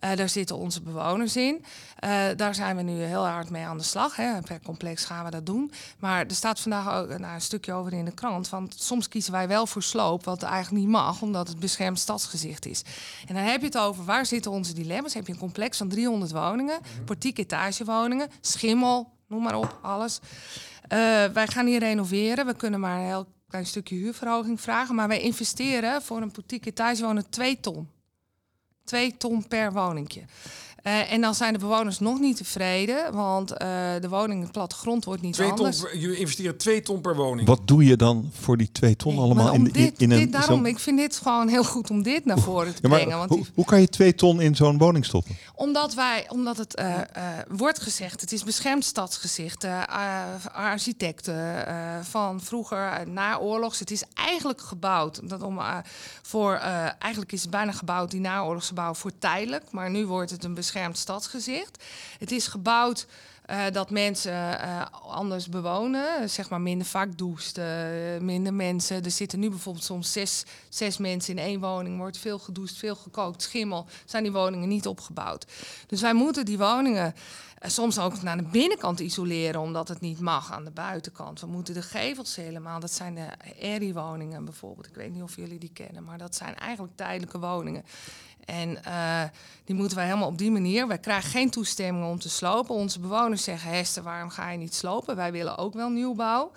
Eh, 0.00 0.16
daar 0.16 0.28
zitten 0.28 0.56
onze 0.56 0.82
bewoners 0.82 1.36
in. 1.36 1.64
Eh, 1.96 2.24
daar 2.36 2.54
zijn 2.54 2.76
we 2.76 2.82
nu 2.82 3.02
heel 3.02 3.26
hard 3.26 3.50
mee 3.50 3.64
aan 3.64 3.78
de 3.78 3.84
slag. 3.84 4.16
Hè. 4.16 4.40
Per 4.40 4.60
complex 4.62 5.04
gaan 5.04 5.24
we 5.24 5.30
dat 5.30 5.46
doen. 5.46 5.72
Maar 5.98 6.26
er 6.26 6.34
staat 6.34 6.60
vandaag 6.60 6.94
ook 6.94 7.18
nou, 7.18 7.34
een 7.34 7.40
stukje 7.40 7.72
over 7.72 7.92
in 7.92 8.04
de 8.04 8.14
krant. 8.14 8.48
Want 8.48 8.74
soms 8.78 9.08
kiezen 9.08 9.32
wij 9.32 9.48
wel 9.48 9.66
voor 9.66 9.82
sloop, 9.82 10.24
wat 10.24 10.42
eigenlijk 10.42 10.84
niet 10.84 10.92
mag, 10.92 11.22
omdat 11.22 11.48
het 11.48 11.58
beschermd 11.58 11.98
stadsgezicht 11.98 12.66
is. 12.66 12.82
En 13.26 13.34
dan 13.34 13.44
heb 13.44 13.60
je 13.60 13.66
het 13.66 13.78
over 13.78 14.04
waar 14.04 14.26
zitten 14.26 14.50
onze 14.50 14.72
dilemma's. 14.72 15.14
Heb 15.14 15.26
je 15.26 15.32
een 15.32 15.38
complex 15.38 15.76
van 15.78 15.88
300 15.88 16.32
woningen, 16.32 16.80
portiek 17.04 17.38
etagewoningen, 17.38 18.28
schimmel, 18.40 19.12
noem 19.26 19.42
maar 19.42 19.56
op, 19.56 19.78
alles. 19.82 20.20
Eh, 20.88 20.98
wij 21.24 21.46
gaan 21.46 21.66
hier 21.66 21.78
renoveren. 21.78 22.46
We 22.46 22.54
kunnen 22.54 22.80
maar 22.80 22.98
een 22.98 23.06
heel 23.06 23.26
klein 23.48 23.66
stukje 23.66 23.96
huurverhoging 23.96 24.60
vragen. 24.60 24.94
Maar 24.94 25.08
wij 25.08 25.20
investeren 25.20 26.02
voor 26.02 26.22
een 26.22 26.30
portiek 26.30 26.66
etagewoning 26.66 27.26
2 27.30 27.60
ton. 27.60 27.88
2 28.90 29.16
ton 29.18 29.42
per 29.48 29.72
woningje. 29.72 30.24
Eh, 30.82 31.12
en 31.12 31.20
dan 31.20 31.34
zijn 31.34 31.52
de 31.52 31.58
bewoners 31.58 31.98
nog 31.98 32.18
niet 32.20 32.36
tevreden, 32.36 33.12
want 33.14 33.50
eh, 33.52 33.68
de 34.00 34.08
woning, 34.08 34.42
het 34.42 34.52
plattegrond 34.52 35.04
wordt 35.04 35.22
niet 35.22 35.32
Twee 35.34 35.48
ton, 35.48 35.56
anders. 35.66 35.84
jullie 35.92 36.16
investeren 36.18 36.56
2 36.56 36.82
ton 36.82 37.00
per 37.00 37.16
woning. 37.16 37.46
Wat 37.48 37.60
doe 37.64 37.84
je 37.84 37.96
dan 37.96 38.30
voor 38.40 38.56
die 38.56 38.72
twee 38.72 38.96
ton 38.96 39.12
Nee, 39.14 39.22
allemaal 39.22 39.52
in, 39.52 39.66
in, 39.66 39.72
dit, 39.72 40.02
een... 40.02 40.08
dit, 40.08 40.32
daarom, 40.32 40.66
ik 40.66 40.78
vind 40.78 40.98
dit 40.98 41.16
gewoon 41.16 41.48
heel 41.48 41.64
goed 41.64 41.90
om 41.90 42.02
dit 42.02 42.24
naar 42.24 42.38
voren 42.38 42.74
te 42.74 42.78
Ja, 42.82 42.88
maar 42.88 42.98
brengen. 42.98 43.18
Want 43.18 43.30
hoe, 43.30 43.38
die- 43.42 43.50
hoe 43.54 43.64
kan 43.64 43.80
je 43.80 43.88
twee 43.88 44.14
ton 44.14 44.40
in 44.40 44.56
zo'n 44.56 44.78
woning 44.78 45.04
stoppen? 45.04 45.36
omdat, 45.54 45.94
wij, 45.94 46.26
omdat 46.28 46.56
het 46.56 46.74
eh, 46.74 46.98
eh, 46.98 47.04
wordt 47.48 47.80
gezegd, 47.80 48.20
het 48.20 48.32
is 48.32 48.44
beschermd 48.44 48.84
stadsgezicht. 48.84 49.66
architecten 50.52 51.66
eh, 51.66 51.74
van 52.02 52.40
vroeger, 52.40 53.08
na 53.08 53.38
oorlogs. 53.38 53.78
Het 53.78 53.90
is 53.90 54.02
eigenlijk 54.14 54.60
gebouwd, 54.60 55.28
dat 55.28 55.42
om, 55.42 55.58
eh, 55.58 55.76
voor, 56.22 56.52
eh, 56.54 56.88
eigenlijk 56.98 57.32
is 57.32 57.40
het 57.42 57.50
bijna 57.50 57.72
gebouwd, 57.72 58.10
die 58.10 58.20
naoorlogsgebouw, 58.20 58.94
voor 58.94 59.12
tijdelijk. 59.18 59.64
Maar 59.70 59.90
nu 59.90 60.06
wordt 60.06 60.30
het 60.30 60.44
een 60.44 60.54
beschermd 60.54 60.68
stadsgezicht. 60.98 61.84
Het 62.18 62.30
is 62.30 62.46
gebouwd 62.46 63.06
eh, 63.50 63.64
dat 63.72 63.90
mensen 63.90 64.60
eh, 64.60 64.82
anders 65.02 65.48
bewonen, 65.48 66.30
zeg 66.30 66.50
maar 66.50 66.60
minder 66.60 66.86
eh, 67.54 68.20
minder 68.20 68.54
mensen. 68.54 69.04
Er 69.04 69.10
zitten 69.10 69.38
nu 69.38 69.48
bijvoorbeeld 69.48 69.84
soms 69.84 70.12
zes, 70.12 70.44
zes 70.68 70.98
mensen 70.98 71.36
in 71.36 71.42
één 71.42 71.60
woning, 71.60 71.98
wordt 71.98 72.18
veel 72.18 72.38
gedoucht, 72.38 72.76
veel 72.76 72.94
gekookt, 72.94 73.42
schimmel. 73.42 73.86
Zijn 74.04 74.22
die 74.22 74.32
woningen 74.32 74.68
niet 74.68 74.86
opgebouwd. 74.86 75.46
Dus 75.86 76.00
wij 76.00 76.14
moeten 76.14 76.44
die 76.44 76.58
woningen 76.58 77.14
eh, 77.60 77.70
soms 77.70 77.98
ook 77.98 78.22
naar 78.22 78.36
de 78.36 78.42
binnenkant 78.42 79.00
isoleren, 79.00 79.60
omdat 79.60 79.88
het 79.88 80.00
niet 80.00 80.20
mag 80.20 80.52
aan 80.52 80.64
de 80.64 80.70
buitenkant. 80.70 81.40
We 81.40 81.46
moeten 81.46 81.74
de 81.74 81.82
gevels 81.82 82.36
helemaal, 82.36 82.80
dat 82.80 82.92
zijn 82.92 83.14
de 83.14 83.28
RI-woningen 83.78 84.44
bijvoorbeeld. 84.44 84.86
Ik 84.86 84.94
weet 84.94 85.12
niet 85.12 85.22
of 85.22 85.36
jullie 85.36 85.58
die 85.58 85.72
kennen, 85.72 86.04
maar 86.04 86.18
dat 86.18 86.36
zijn 86.36 86.56
eigenlijk 86.56 86.96
tijdelijke 86.96 87.38
woningen. 87.38 87.84
En 88.44 88.84
eh, 88.84 89.22
die 89.64 89.74
moeten 89.74 89.96
wij 89.96 90.06
helemaal 90.06 90.28
op 90.28 90.38
die 90.38 90.50
manier. 90.50 90.86
Wij 90.86 90.98
krijgen 90.98 91.30
geen 91.30 91.50
toestemming 91.50 92.06
om 92.10 92.18
te 92.18 92.28
slopen. 92.30 92.74
Onze 92.74 93.00
bewoners 93.00 93.44
zeggen: 93.44 93.70
Hester, 93.70 94.02
waarom 94.02 94.30
ga 94.30 94.50
je 94.50 94.58
niet 94.58 94.74
slopen? 94.74 95.16
Wij 95.16 95.32
willen 95.32 95.58
ook 95.58 95.74
wel 95.74 95.88
nieuwbouw. 95.90 96.52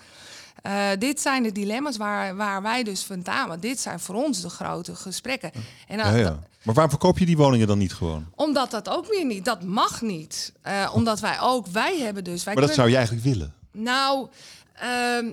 Eh, 0.61 0.87
dit 0.99 1.21
zijn 1.21 1.43
de 1.43 1.51
dilemma's 1.51 1.97
waar, 1.97 2.35
waar 2.35 2.61
wij 2.61 2.83
dus 2.83 3.03
vandaan. 3.03 3.47
Want 3.47 3.61
dit 3.61 3.79
zijn 3.79 3.99
voor 3.99 4.15
ons 4.15 4.41
de 4.41 4.49
grote 4.49 4.95
gesprekken. 4.95 5.51
En 5.87 5.97
dan- 5.97 6.07
Ja, 6.11 6.15
ja. 6.17 6.39
Maar 6.63 6.73
waarom 6.73 6.89
verkoop 6.91 7.17
je 7.19 7.25
die 7.25 7.37
woningen 7.37 7.67
dan 7.67 7.77
niet 7.77 7.93
gewoon? 7.93 8.25
omdat 8.35 8.71
dat 8.71 8.89
ook 8.89 9.07
weer 9.07 9.25
niet, 9.25 9.45
dat 9.45 9.63
mag 9.63 10.01
niet. 10.01 10.53
Eh, 10.61 10.91
omdat 10.93 11.19
wij 11.19 11.39
ook, 11.41 11.67
wij 11.67 11.97
hebben 11.99 12.23
dus. 12.23 12.43
Wij 12.43 12.53
Maar 12.53 12.63
dat 12.67 12.73
kunnen- 12.75 12.75
zou 12.75 12.89
je 12.89 12.95
eigenlijk 12.95 13.25
willen. 13.25 13.53
nou, 13.71 14.27
ehm, 14.73 15.31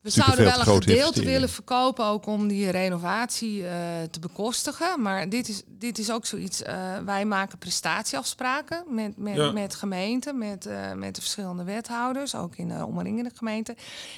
We 0.00 0.10
zouden 0.10 0.44
wel 0.44 0.58
een 0.58 0.82
gedeelte 0.82 1.24
willen 1.24 1.48
verkopen, 1.48 2.04
ook 2.04 2.26
om 2.26 2.48
die 2.48 2.70
renovatie 2.70 3.66
eh, 3.66 3.72
te 4.10 4.20
bekostigen. 4.20 5.02
Maar 5.02 5.28
dit 5.28 5.48
is, 5.48 5.62
dit 5.66 5.98
is 5.98 6.10
ook 6.10 6.26
zoiets. 6.26 6.62
eh, 6.62 6.98
wij 7.04 7.24
maken 7.24 7.58
prestatieafspraken 7.58 8.84
met, 8.88 9.16
met, 9.16 9.34
Ja. 9.36 9.50
met 9.52 9.74
gemeenten, 9.74 10.38
met, 10.38 10.66
eh, 10.66 10.92
met 10.92 11.14
de 11.14 11.20
verschillende 11.20 11.64
wethouders, 11.64 12.34
ook 12.34 12.56
in 12.56 12.68
de 12.68 12.84
omringende 12.86 13.30
gemeenten. 13.34 13.76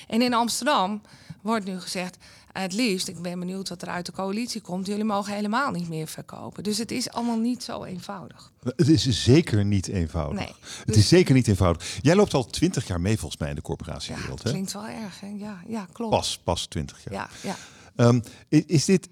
En 0.09 0.23
in 0.23 0.35
Amsterdam 0.35 1.03
wordt 1.43 1.65
nu 1.65 1.81
gezegd. 1.81 2.17
Het 2.53 2.73
liefst, 2.73 3.09
ik 3.09 3.23
ben 3.23 3.39
benieuwd 3.39 3.69
wat 3.69 3.83
er 3.83 3.89
uit 3.89 4.07
de 4.07 4.13
coalitie 4.13 4.61
komt. 4.61 4.87
Jullie 4.87 5.05
mogen 5.05 5.35
helemaal 5.35 5.71
niet 5.71 5.89
meer 5.89 6.07
verkopen. 6.07 6.63
Dus 6.63 6.79
het 6.79 6.91
is 6.91 7.11
allemaal 7.11 7.39
niet 7.39 7.63
zo 7.63 7.85
eenvoudig. 7.85 8.53
Het 8.77 8.89
is 8.89 9.23
zeker 9.25 9.65
niet 9.65 9.89
eenvoudig. 9.89 10.39
Nee. 10.39 10.55
Het 10.85 10.97
is 10.97 11.09
zeker 11.09 11.35
niet 11.35 11.49
eenvoudig. 11.49 11.99
Jij 12.03 12.15
loopt 12.15 12.35
al 12.35 12.47
twintig 12.47 12.87
jaar 12.87 13.01
mee 13.01 13.19
volgens 13.19 13.41
mij 13.41 13.49
in 13.49 13.55
de 13.55 13.61
Ja, 13.65 13.67
corporatiewereld. 13.69 14.43
hè? 14.43 14.51
klinkt 14.51 14.73
wel 14.73 14.87
erg. 14.87 15.21
Hè? 15.21 15.27
Ja, 15.39 15.63
ja, 15.69 15.87
klopt. 15.93 16.11
Pas, 16.17 16.39
pas 16.45 16.67
twintig 16.67 17.05
jaar. 17.05 17.13
Ja, 17.13 17.29
ja. 17.51 17.57
Ehm, 17.97 18.21
is 18.67 18.85
dit... 18.85 19.09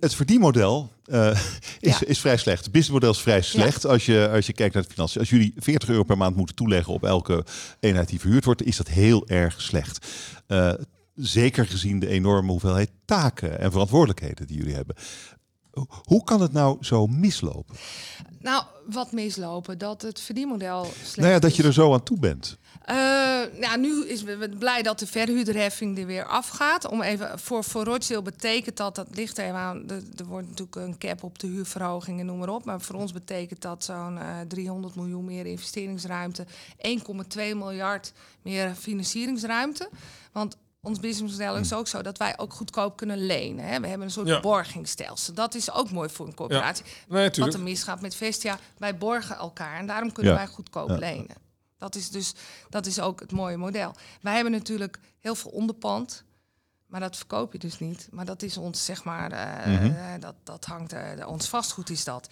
Het 0.00 0.14
verdienmodel 0.14 0.92
eh, 1.04 1.30
is, 1.80 1.98
Ja. 1.98 2.06
is 2.06 2.20
vrij 2.20 2.36
slecht. 2.36 2.62
Het 2.62 2.72
businessmodel 2.72 3.10
is 3.10 3.20
vrij 3.20 3.42
slecht 3.42 3.86
als, 3.86 4.06
je, 4.06 4.28
als 4.32 4.46
je 4.46 4.52
kijkt 4.52 4.74
naar 4.74 4.82
de 4.82 4.88
financiën. 4.90 5.20
Als 5.20 5.30
jullie 5.30 5.52
40 5.56 5.88
euro 5.88 6.02
per 6.02 6.16
maand 6.16 6.36
moeten 6.36 6.54
toeleggen 6.54 6.92
op 6.92 7.04
elke 7.04 7.44
eenheid 7.80 8.08
die 8.08 8.20
verhuurd 8.20 8.44
wordt, 8.44 8.62
is 8.62 8.76
dat 8.76 8.88
heel 8.88 9.26
erg 9.28 9.60
slecht. 9.60 10.06
Eh, 10.46 10.72
zeker 11.18 11.66
gezien 11.66 11.98
de 11.98 12.06
enorme 12.08 12.50
hoeveelheid 12.50 12.90
taken 13.04 13.58
en 13.58 13.70
verantwoordelijkheden 13.72 14.46
die 14.46 14.56
jullie 14.56 14.74
hebben. 14.74 14.96
Ho- 15.70 15.86
Hoe 16.02 16.24
kan 16.24 16.40
het 16.40 16.52
nou 16.52 16.76
zo 16.84 17.06
mislopen? 17.06 17.76
Nou, 18.40 18.64
wat 18.86 19.12
mislopen, 19.12 19.78
dat 19.78 20.02
het 20.02 20.20
verdienmodel 20.20 20.84
slecht 20.84 21.16
Nou 21.16 21.30
ja, 21.30 21.38
dat 21.38 21.56
je 21.56 21.62
er 21.62 21.72
zo 21.72 21.92
aan 21.92 22.02
toe 22.02 22.18
bent. 22.18 22.58
Eh, 22.84 22.96
nou, 23.60 23.78
nu 23.80 24.06
is 24.06 24.22
we 24.22 24.48
blij 24.58 24.82
dat 24.82 24.98
de 24.98 25.06
verhuurderheffing 25.06 25.98
er 25.98 26.06
weer 26.06 26.24
afgaat. 26.26 26.88
Om 26.88 27.02
even, 27.02 27.38
voor, 27.38 27.64
voor 27.64 27.84
Rochdale 27.84 28.22
betekent 28.22 28.76
dat, 28.76 28.94
dat 28.94 29.06
ligt 29.14 29.38
even 29.38 29.54
aan, 29.54 29.90
er 30.16 30.24
wordt 30.26 30.48
natuurlijk 30.48 30.76
een 30.76 30.98
cap 30.98 31.22
op 31.22 31.38
de 31.38 31.46
huurverhoging 31.46 32.20
en 32.20 32.26
noem 32.26 32.38
maar 32.38 32.48
op. 32.48 32.64
Maar 32.64 32.80
voor 32.80 32.94
ons 32.94 33.12
betekent 33.12 33.60
dat 33.62 33.84
zo'n 33.84 34.18
eh 34.18 34.40
300 34.48 34.94
miljoen 34.94 35.24
meer 35.24 35.46
investeringsruimte, 35.46 36.46
1,2 36.78 37.34
miljard 37.36 38.12
meer 38.42 38.74
financieringsruimte. 38.74 39.88
Want 40.32 40.56
ons 40.82 41.00
businessmodel 41.00 41.56
is 41.56 41.72
ook 41.72 41.88
zo 41.88 42.02
dat 42.02 42.18
wij 42.18 42.38
ook 42.38 42.52
goedkoop 42.52 42.96
kunnen 42.96 43.26
lenen. 43.26 43.64
Hè. 43.64 43.80
We 43.80 43.86
hebben 43.86 44.06
een 44.06 44.12
soort 44.12 44.26
Ja. 44.28 44.40
borgingsstelsel. 44.40 45.34
Dat 45.34 45.54
is 45.54 45.70
ook 45.72 45.90
mooi 45.90 46.08
voor 46.08 46.26
een 46.26 46.34
corporatie. 46.34 46.84
Nee, 47.08 47.30
Wat 47.36 47.54
er 47.54 47.60
misgaat 47.60 48.00
met 48.00 48.14
Vestia, 48.14 48.58
wij 48.78 48.98
borgen 48.98 49.36
elkaar 49.36 49.78
en 49.78 49.86
daarom 49.86 50.12
kunnen 50.12 50.32
Ja. 50.32 50.38
wij 50.38 50.46
goedkoop 50.48 50.88
Ja. 50.88 50.96
lenen. 50.96 51.36
Dat 51.78 51.94
is 51.94 52.10
dus 52.10 52.34
dat 52.68 52.86
is 52.86 53.00
ook 53.00 53.20
het 53.20 53.32
mooie 53.32 53.56
model. 53.56 53.94
Wij 54.20 54.34
hebben 54.34 54.52
natuurlijk 54.52 54.98
heel 55.18 55.34
veel 55.34 55.50
onderpand, 55.50 56.24
maar 56.88 57.00
dat 57.00 57.16
verkoop 57.16 57.52
je 57.52 57.58
dus 57.58 57.78
niet. 57.78 58.08
Maar 58.10 58.24
dat 58.24 58.42
is 58.42 58.56
ons, 58.56 58.84
zeg 58.84 59.04
maar, 59.04 59.32
eh, 59.32 59.66
Mhm. 59.66 59.84
eh, 59.84 60.20
dat, 60.20 60.34
dat 60.44 60.64
hangt, 60.64 60.92
eh, 60.92 61.28
ons 61.28 61.48
vastgoed 61.48 61.90
is 61.90 62.04
dat. 62.04 62.28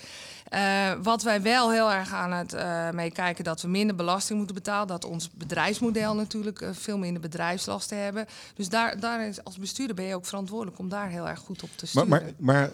Wat 1.02 1.22
wij 1.22 1.42
wel 1.42 1.70
heel 1.70 1.92
erg 1.92 2.12
aan 2.12 2.32
het 2.32 2.56
meekijken, 2.94 3.44
dat 3.44 3.62
we 3.62 3.68
minder 3.68 3.96
belasting 3.96 4.38
moeten 4.38 4.56
betalen. 4.56 4.86
Dat 4.86 5.04
ons 5.04 5.30
bedrijfsmodel 5.30 6.14
natuurlijk 6.14 6.64
veel 6.72 6.98
minder 6.98 7.22
bedrijfslasten 7.22 7.98
hebben. 8.02 8.26
Dus 8.54 8.68
daar, 8.68 9.00
daar 9.00 9.26
is, 9.26 9.44
als 9.44 9.58
bestuurder 9.58 9.96
ben 9.96 10.04
je 10.04 10.14
ook 10.14 10.26
verantwoordelijk 10.26 10.78
om 10.78 10.88
daar 10.88 11.08
heel 11.08 11.28
erg 11.28 11.38
goed 11.38 11.62
op 11.62 11.70
te 11.76 11.86
sturen. 11.86 12.08
maar, 12.08 12.22
maar 12.38 12.70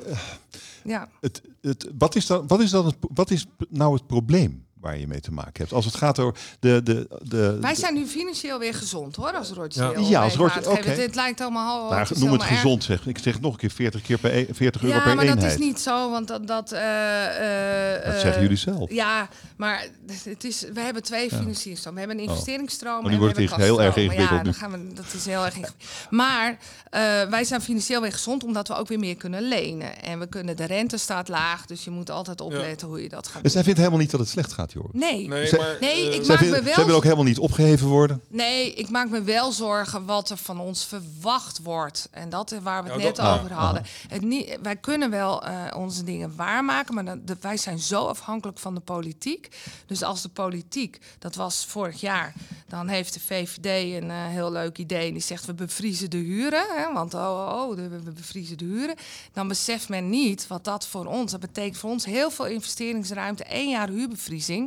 ja. 0.85 1.09
het, 1.21 1.42
het, 1.61 1.90
wat, 1.99 2.14
is 2.14 2.27
dan, 2.27 2.47
wat, 2.47 2.61
is 2.61 2.71
dan 2.71 2.87
het, 2.87 2.97
wat 3.01 3.31
is 3.31 3.47
nou 3.68 3.95
het 3.95 4.07
probleem 4.07 4.66
waar 4.83 4.99
je 4.99 5.07
mee 5.07 5.21
te 5.21 5.33
maken 5.33 5.53
hebt? 5.55 5.73
Als 5.73 5.85
het 5.85 5.95
gaat 5.95 6.18
over 6.18 6.40
de... 6.61 6.81
de, 6.85 7.09
de 7.23 7.59
Wij 7.61 7.75
zijn 7.75 7.95
nu 7.95 8.07
financieel 8.07 8.59
weer 8.59 8.75
gezond 8.75 9.16
hoor, 9.16 9.33
als 9.33 9.51
Rochdale. 9.51 10.01
Ja, 10.09 10.23
als 10.23 10.33
aan 10.40 10.49
te 10.51 10.53
geven. 10.59 10.73
oké. 10.73 10.95
Dit 10.95 11.14
lijkt 11.14 11.40
allemaal... 11.40 11.83
oh, 11.85 11.90
Nou, 11.90 12.07
het 12.09 12.18
noem 12.18 12.33
het 12.33 12.40
erg. 12.40 12.51
gezond, 12.51 12.85
zeg. 12.85 13.07
Ik 13.07 13.18
zeg 13.18 13.33
het 13.33 13.42
nog 13.42 13.53
een 13.53 13.59
keer 13.59 13.71
40, 13.71 14.03
keer 14.03 14.18
per, 14.18 14.35
e- 14.37 14.47
40 14.51 14.83
euro 14.83 14.97
Ja, 14.97 15.03
per 15.03 15.14
maar 15.14 15.25
eenheid. 15.25 15.40
dat 15.42 15.51
is 15.51 15.66
niet 15.66 15.81
zo, 15.81 16.11
want 16.11 16.29
dat... 16.29 16.47
Dat, 16.47 16.73
eh, 16.73 17.95
eh, 17.97 18.05
Dat 18.05 18.14
eh, 18.14 18.21
zeggen 18.21 18.42
jullie 18.42 18.57
zelf. 18.57 18.90
Ja, 18.92 19.29
maar 19.57 19.87
het 20.25 20.45
is, 20.45 20.64
we 20.73 20.81
hebben 20.81 21.03
twee 21.03 21.29
financierstromen. 21.29 22.01
We 22.03 22.07
hebben 22.07 22.25
een 22.25 22.31
investeringsstroom 22.31 22.97
Oh, 22.99 23.03
nu 23.05 23.09
en 23.09 23.14
we 23.14 23.18
wordt 23.21 23.37
het 23.38 23.55
heel 23.55 23.83
erg 23.83 23.97
ingewikkeld 23.97 24.38
Ja, 24.38 24.42
dan 24.45 24.55
gaan 24.55 24.71
we, 24.71 24.92
dat 24.95 25.12
is 25.14 25.25
heel 25.25 25.45
erg 25.45 25.57
ingewikkeld. 25.57 25.90
Maar 26.11 26.59
eh, 26.90 27.01
wij 27.31 27.45
zijn 27.45 27.61
financieel 27.61 28.01
weer 28.01 28.12
gezond 28.12 28.45
omdat 28.45 28.68
we 28.68 28.75
ook 28.75 28.88
weer 28.88 28.99
meer 28.99 29.16
kunnen 29.16 29.42
lenen. 29.49 30.03
En 30.03 30.18
we 30.18 30.27
kunnen, 30.27 30.57
de 30.57 30.64
rente 30.64 30.97
staat 30.99 31.29
laag, 31.29 31.66
dus 31.66 31.85
je 31.85 31.90
moet 31.90 32.11
altijd 32.11 32.40
opletten 32.40 32.88
hoe 32.88 33.03
je 33.03 33.09
dat 33.09 33.27
gaat 33.27 33.33
Dus 33.33 33.42
doen. 33.42 33.51
zij 33.51 33.62
vindt 33.62 33.79
helemaal 33.79 33.99
niet 34.01 34.11
dat 34.11 34.21
het 34.21 34.29
slecht 34.29 34.53
gaat, 34.53 34.72
Nee, 34.93 35.29
Nee, 35.29 35.29
maar, 35.59 35.77
Nee, 35.81 36.09
eh, 36.09 36.15
ik 36.15 36.25
Zij, 36.25 36.27
maak 36.35 36.39
vindt- 36.39 36.57
me 36.57 36.63
wel 36.63 36.75
zij 36.75 36.85
wil 36.85 36.97
ook 36.97 37.03
helemaal 37.03 37.25
niet 37.25 37.39
opgeheven 37.39 37.87
worden. 37.89 38.21
Nee, 38.29 38.73
ik 38.75 38.89
maak 38.91 39.09
me 39.09 39.23
wel 39.23 39.53
zorgen 39.53 40.05
wat 40.05 40.31
er 40.31 40.37
van 40.37 40.61
ons 40.61 40.85
verwacht 40.87 41.63
wordt. 41.63 42.09
En 42.11 42.29
dat 42.29 42.53
is 42.53 42.59
waar 42.63 42.83
we 42.85 42.91
het 42.91 42.99
Ja, 43.01 43.07
net 43.07 43.17
dat- 43.17 43.27
ah, 43.27 43.39
over 43.41 43.53
hadden. 43.53 43.85
Het 44.09 44.23
niet, 44.23 44.59
wij 44.63 44.77
kunnen 44.77 45.11
wel 45.11 45.43
eh, 45.45 45.55
onze 45.77 46.05
dingen 46.05 46.33
waarmaken, 46.37 46.95
maar 46.95 47.05
dan, 47.05 47.21
de, 47.25 47.37
wij 47.41 47.57
zijn 47.57 47.79
zo 47.79 48.05
afhankelijk 48.07 48.59
van 48.59 48.75
de 48.75 48.81
politiek. 48.81 49.49
Dus 49.87 50.03
als 50.03 50.23
de 50.23 50.29
politiek, 50.29 50.99
dat 51.19 51.35
was 51.35 51.65
vorig 51.69 52.01
jaar, 52.01 52.33
dan 52.69 52.89
heeft 52.89 53.15
de 53.15 53.21
VVD 53.21 54.03
een 54.03 54.11
eh, 54.11 54.17
heel 54.27 54.53
leuk 54.53 54.79
idee. 54.79 55.07
En 55.07 55.13
die 55.13 55.23
zegt 55.23 55.47
we 55.47 55.55
bevriezen 55.55 56.11
de 56.11 56.17
huren. 56.17 56.65
Hè, 56.77 56.93
want 56.93 57.15
oh, 57.15 57.21
oh, 57.21 57.69
oh, 57.69 57.77
de- 57.77 57.89
we 57.89 58.11
bevriezen 58.13 58.59
de 58.59 58.65
huren. 58.65 58.95
Dan 59.33 59.49
beseft 59.49 59.89
men 59.89 60.11
niet 60.11 60.47
wat 60.47 60.65
dat 60.65 60.87
voor 60.87 61.07
ons, 61.07 61.31
dat 61.31 61.41
betekent 61.41 61.77
voor 61.77 61.91
ons 61.91 62.05
heel 62.05 62.31
veel 62.31 62.47
investeringsruimte. 62.47 63.45
één 63.45 63.71
jaar 63.71 63.89
huurbevriezing. 63.89 64.62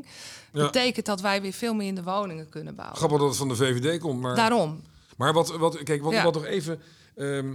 Ja. 0.54 0.66
Betekent 0.66 1.06
dat 1.06 1.22
wij 1.22 1.42
weer 1.42 1.54
veel 1.54 1.74
meer 1.74 1.88
in 1.88 1.96
de 1.96 2.04
woningen 2.04 2.50
kunnen 2.50 2.76
bouwen. 2.76 2.98
Grappig 2.98 3.18
dat 3.20 3.28
het 3.28 3.38
van 3.38 3.48
de 3.48 3.56
VVD 3.56 4.00
komt, 4.00 4.22
maar... 4.22 4.36
Daarom. 4.36 4.82
Maar 5.18 5.34
wat, 5.34 5.56
wat 5.58 5.84
kijk, 5.84 6.02
wat, 6.04 6.14
Ja. 6.14 6.24
wat 6.24 6.34
nog 6.34 6.46
even, 6.46 6.82
ehm, 7.16 7.54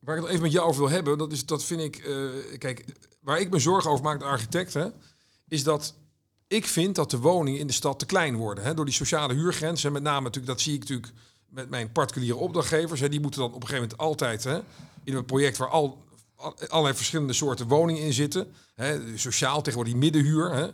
waar 0.00 0.16
ik 0.16 0.22
het 0.22 0.30
even 0.30 0.42
met 0.42 0.52
jou 0.52 0.66
over 0.68 0.80
wil 0.80 0.90
hebben, 0.90 1.18
dat 1.18 1.32
is, 1.32 1.46
dat 1.46 1.64
vind 1.64 1.80
ik, 1.80 1.96
eh, 1.96 2.14
kijk, 2.58 2.84
waar 3.20 3.40
ik 3.40 3.50
me 3.50 3.58
zorgen 3.58 3.90
over 3.90 4.04
maak, 4.04 4.18
de 4.18 4.24
architect, 4.24 4.74
hè, 4.74 4.86
is 5.48 5.62
dat 5.64 5.94
ik 6.46 6.66
vind 6.66 6.94
dat 6.94 7.10
de 7.10 7.18
woningen 7.18 7.60
in 7.60 7.66
de 7.66 7.72
stad 7.72 7.98
te 7.98 8.06
klein 8.06 8.36
worden, 8.36 8.64
hè, 8.64 8.74
door 8.74 8.84
die 8.84 8.94
sociale 8.94 9.34
huurgrens. 9.34 9.84
En 9.84 9.92
met 9.92 10.02
name 10.02 10.20
natuurlijk, 10.20 10.46
dat 10.52 10.60
zie 10.60 10.74
ik 10.74 10.80
natuurlijk 10.80 11.12
met 11.48 11.70
mijn 11.70 11.92
particuliere 11.92 12.36
opdrachtgevers, 12.36 13.00
hè, 13.00 13.08
die 13.08 13.20
moeten 13.20 13.40
dan 13.40 13.48
op 13.52 13.62
een 13.62 13.68
gegeven 13.68 13.82
moment 13.82 14.00
altijd, 14.00 14.44
hè, 14.44 14.58
in 15.04 15.14
een 15.14 15.24
project 15.24 15.56
waar 15.56 15.68
al 15.68 16.06
al- 16.36 16.54
allerlei 16.68 16.96
verschillende 16.96 17.32
soorten 17.32 17.68
woningen 17.68 18.02
in 18.02 18.12
zitten, 18.12 18.52
hè, 18.74 19.18
sociaal 19.18 19.56
tegenwoordig 19.62 19.92
die 19.92 20.02
middenhuur, 20.02 20.52
hè, 20.52 20.68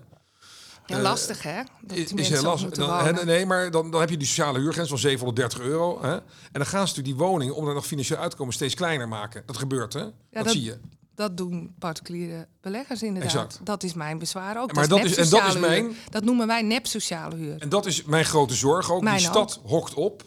Ja, 0.87 0.97
Eh, 0.97 1.03
lastig 1.03 1.43
hè? 1.43 1.63
Dat 1.83 1.97
is, 1.97 2.29
heel 2.29 2.43
lastig. 2.43 2.71
Dan, 2.71 3.27
nee, 3.27 3.47
maar 3.47 3.71
dan, 3.71 3.91
dan 3.91 4.01
heb 4.01 4.11
je 4.11 4.17
die 4.17 4.27
sociale 4.27 4.59
huurgrens 4.59 4.89
van 4.89 4.99
730 4.99 5.61
euro. 5.61 6.03
Hè? 6.03 6.13
En 6.15 6.23
dan 6.53 6.67
gaan 6.67 6.89
ze 6.89 6.95
natuurlijk 6.97 7.17
die 7.19 7.27
woningen, 7.27 7.55
om 7.55 7.69
er 7.69 7.75
nog 7.75 7.87
financieel 7.87 8.19
uit 8.19 8.31
te 8.31 8.37
komen, 8.37 8.55
steeds 8.55 8.75
kleiner 8.75 9.09
maken. 9.09 9.43
Dat 9.47 9.57
gebeurt, 9.57 9.93
hè? 9.93 10.01
dat, 10.01 10.13
dat- 10.31 10.51
zie 10.51 10.63
je. 10.63 10.79
Dat 11.15 11.37
doen 11.37 11.75
particuliere 11.79 12.47
beleggers 12.61 13.03
inderdaad. 13.03 13.33
Exact. 13.33 13.61
Dat 13.63 13.83
is 13.83 13.95
mijn 13.95 14.19
bezwaar 14.19 14.61
ook. 14.61 14.73
Maar 14.73 14.89
dat 14.89 15.05
is- 15.05 15.17
en 15.17 15.29
dat 15.29 15.47
is 15.47 15.53
huur. 15.53 15.61
mijn- 15.61 15.97
Dat 16.11 16.25
noemen 16.25 16.47
wij 16.47 16.63
nep 16.63 16.87
sociale 16.87 17.37
huur. 17.37 17.57
En 17.59 17.69
dat 17.69 17.87
is 17.87 18.05
mijn 18.05 18.25
grote 18.25 18.55
zorg 18.55 18.91
ook. 18.93 19.03
Mijn 19.03 19.17
die 19.17 19.27
stad 19.27 19.61
hokt 19.65 19.95
op. 19.95 20.23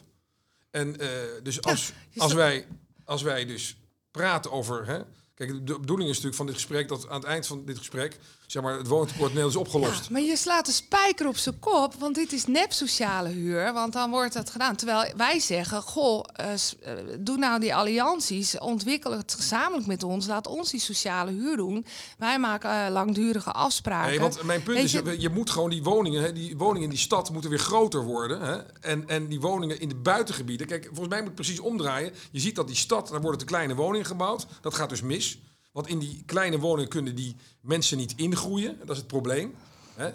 En 0.71 0.99
eh, 0.99 1.07
dus 1.43 1.61
als, 1.61 1.93
als, 2.17 2.33
wij, 2.33 2.65
als 3.05 3.21
wij 3.21 3.45
dus 3.45 3.77
praten 4.11 4.51
over... 4.51 4.85
Hè, 4.87 4.99
kijk, 5.33 5.67
de 5.67 5.79
bedoeling 5.79 6.09
is 6.09 6.15
natuurlijk 6.15 6.35
van 6.35 6.45
dit 6.45 6.55
gesprek... 6.55 6.87
dat 6.87 7.09
aan 7.09 7.19
het 7.19 7.25
eind 7.29 7.47
van 7.47 7.65
dit 7.65 7.77
gesprek... 7.77 8.17
zeg 8.47 8.63
maar, 8.63 8.77
het 8.77 8.87
woontekort 8.87 9.33
Nederland 9.33 9.53
is 9.53 9.59
opgelost. 9.59 10.03
Ja, 10.03 10.11
maar 10.11 10.21
je 10.21 10.37
slaat 10.37 10.65
de 10.65 10.71
spijker 10.71 11.27
op 11.27 11.37
zijn 11.37 11.59
kop, 11.59 11.93
want 11.93 12.15
dit 12.15 12.31
is 12.31 12.45
nep 12.45 12.71
sociale 12.71 13.29
huur. 13.29 13.73
Want 13.73 13.93
dan 13.93 14.09
wordt 14.09 14.33
het 14.33 14.49
gedaan. 14.49 14.75
Terwijl 14.75 15.11
wij 15.15 15.39
zeggen, 15.39 15.81
goh, 15.81 16.23
eh, 16.33 16.53
eh, 16.53 16.93
doe 17.19 17.37
nou 17.37 17.59
die 17.59 17.75
allianties, 17.75 18.59
ontwikkel 18.59 19.11
het 19.11 19.33
gezamenlijk 19.33 19.87
met 19.87 20.03
ons. 20.03 20.27
Laat 20.27 20.47
ons 20.47 20.71
die 20.71 20.79
sociale 20.79 21.31
huur 21.31 21.57
doen. 21.57 21.85
Wij 22.17 22.39
maken 22.39 22.85
eh, 22.85 22.91
langdurige 22.91 23.51
afspraken. 23.51 24.09
Nee, 24.09 24.19
want 24.19 24.43
mijn 24.43 24.63
punt 24.63 24.77
Weet 24.77 24.85
is, 24.85 24.91
je, 24.91 25.21
je 25.21 25.29
moet 25.29 25.49
gewoon 25.49 25.69
die 25.69 25.83
woningen, 25.83 26.21
hè, 26.23 26.33
die 26.33 26.57
woningen 26.57 26.83
in 26.83 26.89
die 26.89 26.99
stad 26.99 27.31
moeten 27.31 27.49
weer 27.49 27.59
groter 27.59 28.03
worden. 28.03 28.41
Hè? 28.41 28.57
En, 28.81 29.07
en 29.07 29.27
die 29.27 29.39
woningen 29.39 29.79
in 29.79 29.89
de 29.89 29.95
buitengebieden, 29.95 30.67
kijk, 30.67 30.85
volgens 30.85 31.07
mij 31.07 31.17
moet 31.17 31.27
het 31.27 31.35
precies 31.35 31.59
omdraaien. 31.59 32.13
Je 32.31 32.39
ziet 32.39 32.55
dat 32.55 32.67
die 32.67 32.75
stad, 32.75 33.07
daar 33.07 33.21
worden 33.21 33.39
te 33.39 33.45
kleine 33.45 33.75
woningen 33.75 34.05
gebouwd. 34.05 34.47
Dat 34.61 34.73
gaat 34.73 34.89
dus 34.89 35.01
mis. 35.01 35.39
Want 35.77 35.89
in 35.89 35.99
die 35.99 36.23
kleine 36.25 36.59
woningen 36.59 36.89
kunnen 36.89 37.15
die 37.15 37.35
mensen 37.61 37.97
niet 37.97 38.13
ingroeien. 38.15 38.77
Dat 38.79 38.89
is 38.89 38.97
het 38.97 39.07
probleem. 39.07 39.55
Hè? 39.95 40.09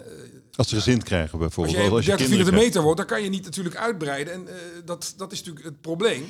Als 0.55 0.67
ze 0.67 0.75
gezin 0.75 1.03
krijgen 1.03 1.31
Als 1.31 1.41
bijvoorbeeld. 1.41 1.77
je 1.77 1.89
Als 1.89 2.05
je 2.05 2.05
30 2.05 2.15
kinderen 2.15 2.27
vierkante 2.27 2.51
krijgt. 2.51 2.65
meter 2.67 2.81
woont, 2.81 2.97
dan 2.97 3.05
kan 3.05 3.23
je 3.23 3.29
niet 3.29 3.43
natuurlijk 3.43 3.75
uitbreiden. 3.75 4.33
En 4.33 4.47
eh, 4.47 4.55
dat, 4.85 5.13
dat 5.17 5.31
is 5.31 5.37
natuurlijk 5.37 5.65
het 5.65 5.81
probleem. 5.81 6.25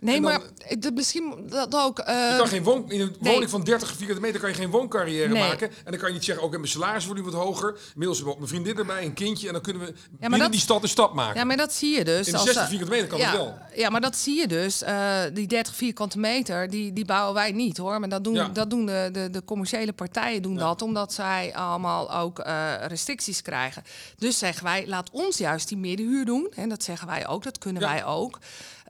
Nee, 0.00 0.14
dan- 0.14 0.22
maar 0.22 0.40
eh, 0.58 0.76
de, 0.80 0.92
misschien 0.92 1.34
dat 1.48 1.74
ook. 1.76 1.98
eh, 1.98 2.14
Je 2.30 2.34
kan 2.38 2.48
geen 2.48 2.62
woon, 2.62 2.90
in 2.90 3.00
een 3.00 3.16
nee. 3.20 3.32
woning 3.32 3.50
van 3.50 3.62
30 3.64 3.96
vierkante 3.96 4.20
meter 4.22 4.40
kan 4.40 4.48
je 4.48 4.54
geen 4.54 4.70
wooncarrière 4.70 5.28
Nee. 5.32 5.42
maken. 5.48 5.68
En 5.68 5.90
dan 5.90 5.96
kan 5.98 6.08
je 6.08 6.14
niet 6.14 6.24
zeggen, 6.24 6.44
ook 6.44 6.50
mijn 6.50 6.68
salaris 6.68 7.04
wordt 7.06 7.20
nu 7.20 7.30
wat 7.30 7.40
hoger. 7.42 7.78
Inmiddels 7.92 8.18
heb 8.18 8.28
ik 8.28 8.36
mijn 8.36 8.48
vriendin 8.48 8.76
erbij, 8.78 9.04
een 9.04 9.14
kindje. 9.14 9.46
En 9.46 9.52
dan 9.52 9.62
kunnen 9.62 9.82
we 9.86 9.94
binnen 10.20 10.38
dat- 10.38 10.50
die 10.52 10.60
stad 10.60 10.82
een 10.82 10.88
stap 10.88 11.14
maken. 11.14 11.38
Ja, 11.40 11.44
maar 11.46 11.56
dat 11.56 11.72
zie 11.72 11.96
je 11.96 12.04
dus. 12.04 12.26
In 12.26 12.32
de 12.32 12.38
als, 12.38 12.44
60 12.46 12.62
eh, 12.62 12.68
vierkante 12.68 12.92
meter 12.94 13.08
kan 13.08 13.18
ja, 13.18 13.26
het 13.26 13.36
wel. 13.36 13.58
Ja, 13.74 13.90
maar 13.90 14.00
dat 14.00 14.16
zie 14.16 14.40
je 14.40 14.46
dus. 14.48 14.82
Uh, 14.82 15.20
die 15.32 15.46
30 15.46 15.74
vierkante 15.74 16.18
meter, 16.18 16.70
die, 16.70 16.92
die 16.92 17.04
bouwen 17.04 17.34
wij 17.34 17.52
niet 17.52 17.76
hoor. 17.76 18.00
Maar 18.00 18.08
dat 18.08 18.24
doen, 18.24 18.34
Ja. 18.34 18.48
dat 18.48 18.70
doen 18.70 18.86
de, 18.86 19.08
de, 19.12 19.30
de 19.30 19.44
commerciële 19.44 19.92
partijen 19.92 20.42
doen 20.42 20.54
Ja. 20.54 20.58
dat, 20.60 20.82
omdat 20.82 21.12
zij 21.12 21.54
allemaal 21.54 22.14
ook 22.14 22.38
eh, 22.38 22.72
restricties 22.86 23.42
krijgen. 23.42 23.82
Dus 24.18 24.38
zeggen 24.38 24.64
wij, 24.64 24.84
laat 24.86 25.10
ons 25.10 25.38
juist 25.38 25.68
die 25.68 25.78
middenhuur 25.78 26.24
doen. 26.24 26.52
En 26.54 26.68
dat 26.68 26.82
zeggen 26.82 27.08
wij 27.08 27.26
ook, 27.28 27.42
dat 27.42 27.58
kunnen 27.58 27.82
Ja. 27.82 27.88
wij 27.88 28.04
ook. 28.04 28.38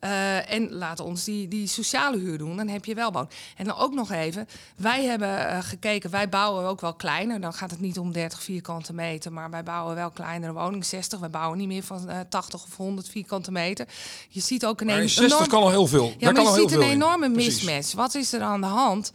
Eh, 0.00 0.52
en 0.52 0.72
laat 0.72 1.00
ons 1.00 1.24
die, 1.24 1.48
die 1.48 1.66
sociale 1.66 2.18
huur 2.18 2.38
doen, 2.38 2.56
dan 2.56 2.68
heb 2.68 2.84
je 2.84 2.94
wel 2.94 3.12
woon. 3.12 3.28
En 3.56 3.64
dan 3.64 3.76
ook 3.76 3.94
nog 3.94 4.10
even, 4.10 4.48
wij 4.76 5.04
hebben 5.04 5.48
eh, 5.48 5.58
gekeken, 5.62 6.10
wij 6.10 6.28
bouwen 6.28 6.66
ook 6.66 6.80
wel 6.80 6.94
kleiner. 6.94 7.40
Dan 7.40 7.52
gaat 7.52 7.70
het 7.70 7.80
niet 7.80 7.98
om 7.98 8.12
30 8.12 8.42
vierkante 8.42 8.92
meter, 8.92 9.32
maar 9.32 9.50
wij 9.50 9.62
bouwen 9.62 9.94
wel 9.94 10.10
kleinere 10.10 10.52
woningen, 10.52 10.84
60. 10.86 11.18
We 11.18 11.28
bouwen 11.28 11.58
niet 11.58 11.68
meer 11.68 11.82
van 11.82 12.08
eh, 12.08 12.18
80 12.28 12.64
of 12.64 12.76
100 12.76 13.08
vierkante 13.08 13.52
meter. 13.52 13.86
Je 14.28 14.40
ziet 14.40 14.66
ook 14.66 14.80
een 14.80 14.88
een 14.88 15.08
60 15.08 15.24
enorm- 15.24 15.48
kan 15.48 15.62
al 15.62 15.70
heel 15.70 15.86
veel. 15.86 16.04
ja, 16.04 16.10
Daar 16.18 16.32
maar 16.32 16.42
kan 16.44 16.52
je 16.54 16.60
ziet 16.60 16.72
een 16.72 16.82
enorme 16.82 17.28
mismatch. 17.28 17.92
Wat 17.92 18.14
is 18.14 18.32
er 18.32 18.40
aan 18.42 18.60
de 18.60 18.66
hand? 18.66 19.12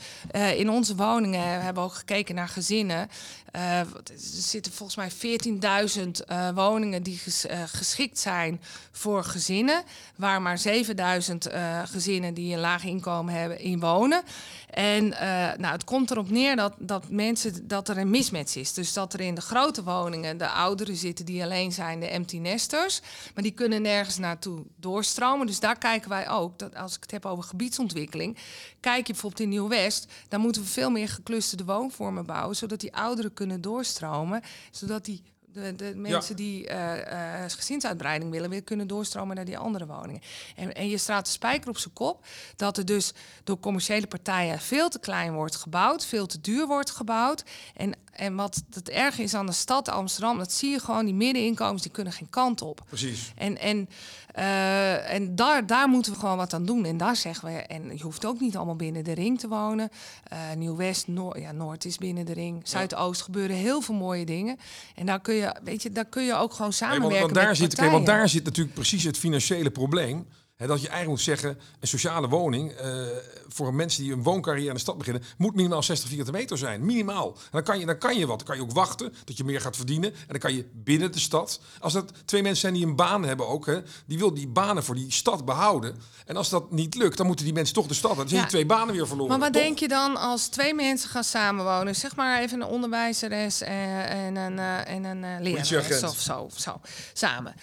In 0.56 0.70
onze 0.70 0.96
woningen 0.96 1.62
hebben 1.62 1.84
we 1.84 1.90
ook 1.90 1.96
gekeken 1.96 2.36
naar 2.36 2.48
gezinnen. 2.50 3.10
Eh, 3.52 3.80
er 3.80 4.04
zitten 4.16 4.72
volgens 4.72 4.98
mij 4.98 5.12
14.000 5.12 6.26
eh, 6.26 6.50
woningen 6.50 7.04
die 7.04 7.22
eh, 7.48 7.64
geschikt 7.66 8.20
zijn 8.20 8.62
voor 8.92 9.24
gezinnen. 9.24 9.84
Waar 10.16 10.42
maar 10.42 10.62
7.000 10.68 11.52
eh, 11.52 11.82
gezinnen 11.86 12.34
die 12.34 12.54
een 12.54 12.60
laag 12.60 12.84
inkomen 12.84 13.34
hebben 13.34 13.60
in 13.60 13.80
wonen. 13.80 14.24
En 14.70 15.14
eh, 15.14 15.28
nou, 15.58 15.74
het 15.74 15.84
komt 15.84 16.12
erop 16.12 16.30
neer 16.30 16.56
dat, 16.56 16.74
dat, 16.78 17.10
mensen, 17.10 17.68
dat 17.68 17.90
er 17.90 17.98
een 17.98 18.10
mismatch 18.10 18.56
is. 18.56 18.74
Dus 18.74 18.94
dat 18.94 19.14
er 19.14 19.20
in 19.20 19.36
de 19.36 19.42
grote 19.42 19.84
woningen 19.84 20.38
de 20.38 20.50
ouderen 20.50 20.96
zitten 20.96 21.26
die 21.26 21.44
alleen 21.44 21.72
zijn, 21.72 22.00
de 22.00 22.08
empty 22.08 22.38
nesters. 22.38 23.02
Maar 23.34 23.44
die 23.44 23.52
kunnen 23.52 23.82
nergens 23.82 24.18
naartoe 24.18 24.66
doorstromen. 24.76 25.48
Dus 25.48 25.60
daar 25.60 25.78
kijken 25.78 26.10
wij 26.10 26.30
ook, 26.30 26.60
dat 26.60 26.76
als 26.76 26.96
ik 26.96 27.02
het 27.02 27.12
heb 27.12 27.26
over 27.26 27.44
gebiedsontwikkeling. 27.44 28.38
Kijk 28.80 29.08
je 29.08 29.14
bijvoorbeeld 29.14 29.42
in 29.42 29.50
Nieuw-West, 29.50 30.12
dan 30.28 30.42
moeten 30.42 30.62
we 30.62 30.68
veel 30.68 30.90
meer 30.90 31.10
geclusterde 31.10 31.66
woonvormen 31.66 32.26
bouwen. 32.26 32.56
Zodat 32.56 32.80
die 32.80 32.96
ouderen 32.96 33.34
kunnen 33.34 33.62
doorstromen. 33.62 34.42
Zodat 34.72 35.06
die 35.06 35.24
de, 35.54 35.76
de 35.76 35.94
mensen 35.96 36.36
die 36.36 36.68
eh, 36.68 37.44
gezinsuitbreiding 37.48 38.32
willen, 38.32 38.50
weer 38.50 38.64
kunnen 38.64 38.88
doorstromen 38.88 39.36
naar 39.36 39.46
die 39.46 39.58
andere 39.58 39.86
woningen. 39.86 40.22
En, 40.56 40.74
en 40.74 40.90
je 40.90 40.98
straat 40.98 41.26
de 41.26 41.32
spijker 41.32 41.70
op 41.70 41.78
zijn 41.78 41.94
kop 41.94 42.26
dat 42.56 42.78
er 42.78 42.86
dus 42.86 43.14
door 43.44 43.60
commerciële 43.60 44.08
partijen 44.08 44.60
veel 44.60 44.90
te 44.90 45.00
klein 45.00 45.34
wordt 45.34 45.56
gebouwd, 45.56 46.06
veel 46.06 46.26
te 46.26 46.42
duur 46.42 46.68
wordt 46.68 46.92
gebouwd. 46.92 47.44
En, 47.76 47.94
en 48.20 48.36
wat 48.36 48.64
het 48.74 48.90
erg 48.90 49.20
is 49.20 49.34
aan 49.34 49.46
de 49.46 49.52
stad 49.52 49.90
Amsterdam, 49.90 50.38
dat 50.38 50.52
zie 50.52 50.70
je 50.70 50.80
gewoon, 50.80 51.06
die 51.06 51.14
middeninkomens 51.14 51.82
die 51.82 51.92
kunnen 51.92 52.14
geen 52.14 52.30
kant 52.30 52.62
op. 52.62 52.82
Precies. 52.88 53.32
En, 53.36 53.58
en, 53.58 53.90
eh, 54.32 55.14
en 55.14 55.36
daar, 55.36 55.66
daar 55.68 55.88
moeten 55.88 56.12
we 56.14 56.20
gewoon 56.20 56.38
wat 56.38 56.54
aan 56.54 56.66
doen. 56.66 56.86
En 56.86 56.98
daar 56.98 57.16
zeggen 57.16 57.48
we, 57.48 57.54
en 57.54 57.98
je 57.98 58.04
hoeft 58.04 58.26
ook 58.26 58.40
niet 58.40 58.56
allemaal 58.56 58.76
binnen 58.76 59.04
de 59.04 59.14
ring 59.14 59.40
te 59.40 59.48
wonen. 59.48 59.90
Eh, 60.24 60.40
Nieuw-West, 60.58 61.08
Noord, 61.08 61.40
ja, 61.40 61.52
Noord 61.52 61.86
is 61.86 61.98
binnen 61.98 62.26
de 62.26 62.34
ring. 62.34 62.62
Zuidoost 62.64 63.22
gebeuren 63.22 63.56
heel 63.56 63.82
veel 63.82 63.96
mooie 63.96 64.26
dingen. 64.26 64.58
En 64.96 65.06
daar 65.06 65.20
kun 65.22 65.36
je, 65.36 65.56
weet 65.64 65.84
je, 65.84 65.92
daar 65.92 66.06
kun 66.06 66.24
je 66.24 66.34
ook 66.34 66.54
gewoon 66.54 66.74
samenwerken 66.74 67.20
want, 67.20 67.22
want, 67.22 67.36
daar 67.36 67.48
met 67.48 67.58
zit, 67.58 67.68
partijen. 67.68 67.92
want 67.92 68.06
daar 68.06 68.30
zit 68.30 68.44
natuurlijk 68.44 68.76
precies 68.76 69.04
het 69.04 69.18
financiële 69.18 69.70
probleem. 69.70 70.26
Dat 70.68 70.82
je 70.82 70.88
eigenlijk 70.88 71.08
moet 71.08 71.22
zeggen, 71.22 71.60
een 71.80 71.88
sociale 71.88 72.28
woning 72.28 72.72
eh, 72.72 73.02
voor 73.48 73.74
mensen 73.74 74.04
die 74.04 74.14
een 74.14 74.24
wooncarrière 74.24 74.68
in 74.68 74.74
de 74.74 74.80
stad 74.80 74.98
beginnen, 74.98 75.24
moet 75.38 75.56
minimaal 75.56 75.84
60 75.84 76.08
vierkante 76.08 76.32
meter 76.32 76.58
zijn. 76.58 76.86
Minimaal. 76.86 77.28
En 77.28 77.50
dan 77.52 77.64
kan 77.64 77.80
je, 77.80 77.86
dan 77.86 77.98
kan 77.98 78.18
je 78.18 78.26
wat. 78.28 78.38
Dan 78.38 78.48
kan 78.48 78.56
je 78.56 78.62
ook 78.62 78.72
wachten 78.72 79.14
dat 79.26 79.38
je 79.38 79.44
meer 79.44 79.62
gaat 79.62 79.76
verdienen. 79.76 80.14
En 80.14 80.26
dan 80.28 80.40
kan 80.40 80.54
je 80.54 80.66
binnen 80.74 81.12
de 81.12 81.20
stad. 81.20 81.60
Als 81.80 81.94
dat 81.94 82.12
twee 82.26 82.42
mensen 82.42 82.62
zijn 82.62 82.74
die 82.74 82.86
een 82.86 82.96
baan 82.96 83.24
hebben 83.24 83.48
ook, 83.48 83.66
hè, 83.66 83.80
die 84.06 84.18
wil 84.18 84.34
die 84.34 84.48
banen 84.48 84.84
voor 84.84 84.96
die 84.96 85.12
stad 85.12 85.46
behouden. 85.46 85.96
En 86.26 86.36
als 86.38 86.50
dat 86.50 86.72
niet 86.72 86.96
lukt, 86.96 87.18
dan 87.18 87.26
moeten 87.26 87.46
die 87.46 87.54
mensen 87.54 87.74
toch 87.76 87.88
de 87.88 87.94
stad. 87.94 88.16
Dan 88.16 88.28
zijn 88.28 88.36
Ja. 88.36 88.42
die 88.42 88.50
twee 88.56 88.66
banen 88.66 88.96
weer 88.96 89.08
verloren. 89.08 89.32
Maar 89.32 89.40
wat 89.40 89.54
toch? 89.54 89.62
denk 89.64 89.80
je 89.80 89.88
dan 89.88 90.18
als 90.18 90.48
twee 90.48 90.74
mensen 90.74 91.10
gaan 91.10 91.24
samenwonen? 91.24 91.96
Zeg 91.96 92.16
maar 92.16 92.42
even 92.42 92.62
een 92.62 92.68
onderwijzeres 92.68 93.62
en, 93.62 94.06
en 94.08 94.36
een, 94.36 94.60
en 94.86 95.04
een 95.04 95.24
eh, 95.24 95.42
lerares 95.42 96.04
of 96.04 96.20
zo, 96.20 96.50
zo 96.56 96.82
samen. 97.14 97.56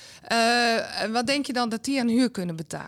Wat 1.12 1.26
denk 1.26 1.46
je 1.46 1.52
dan 1.52 1.68
dat 1.68 1.84
die 1.84 2.00
aan 2.00 2.08
huur 2.08 2.30
kunnen 2.30 2.56
betalen? 2.56 2.84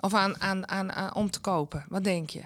Of 0.00 0.14
aan, 0.14 0.40
aan, 0.40 0.68
aan, 0.68 0.92
aan- 0.92 1.14
om 1.14 1.30
te 1.30 1.40
kopen? 1.40 1.84
Wat 1.88 2.04
denk 2.04 2.30
je? 2.30 2.40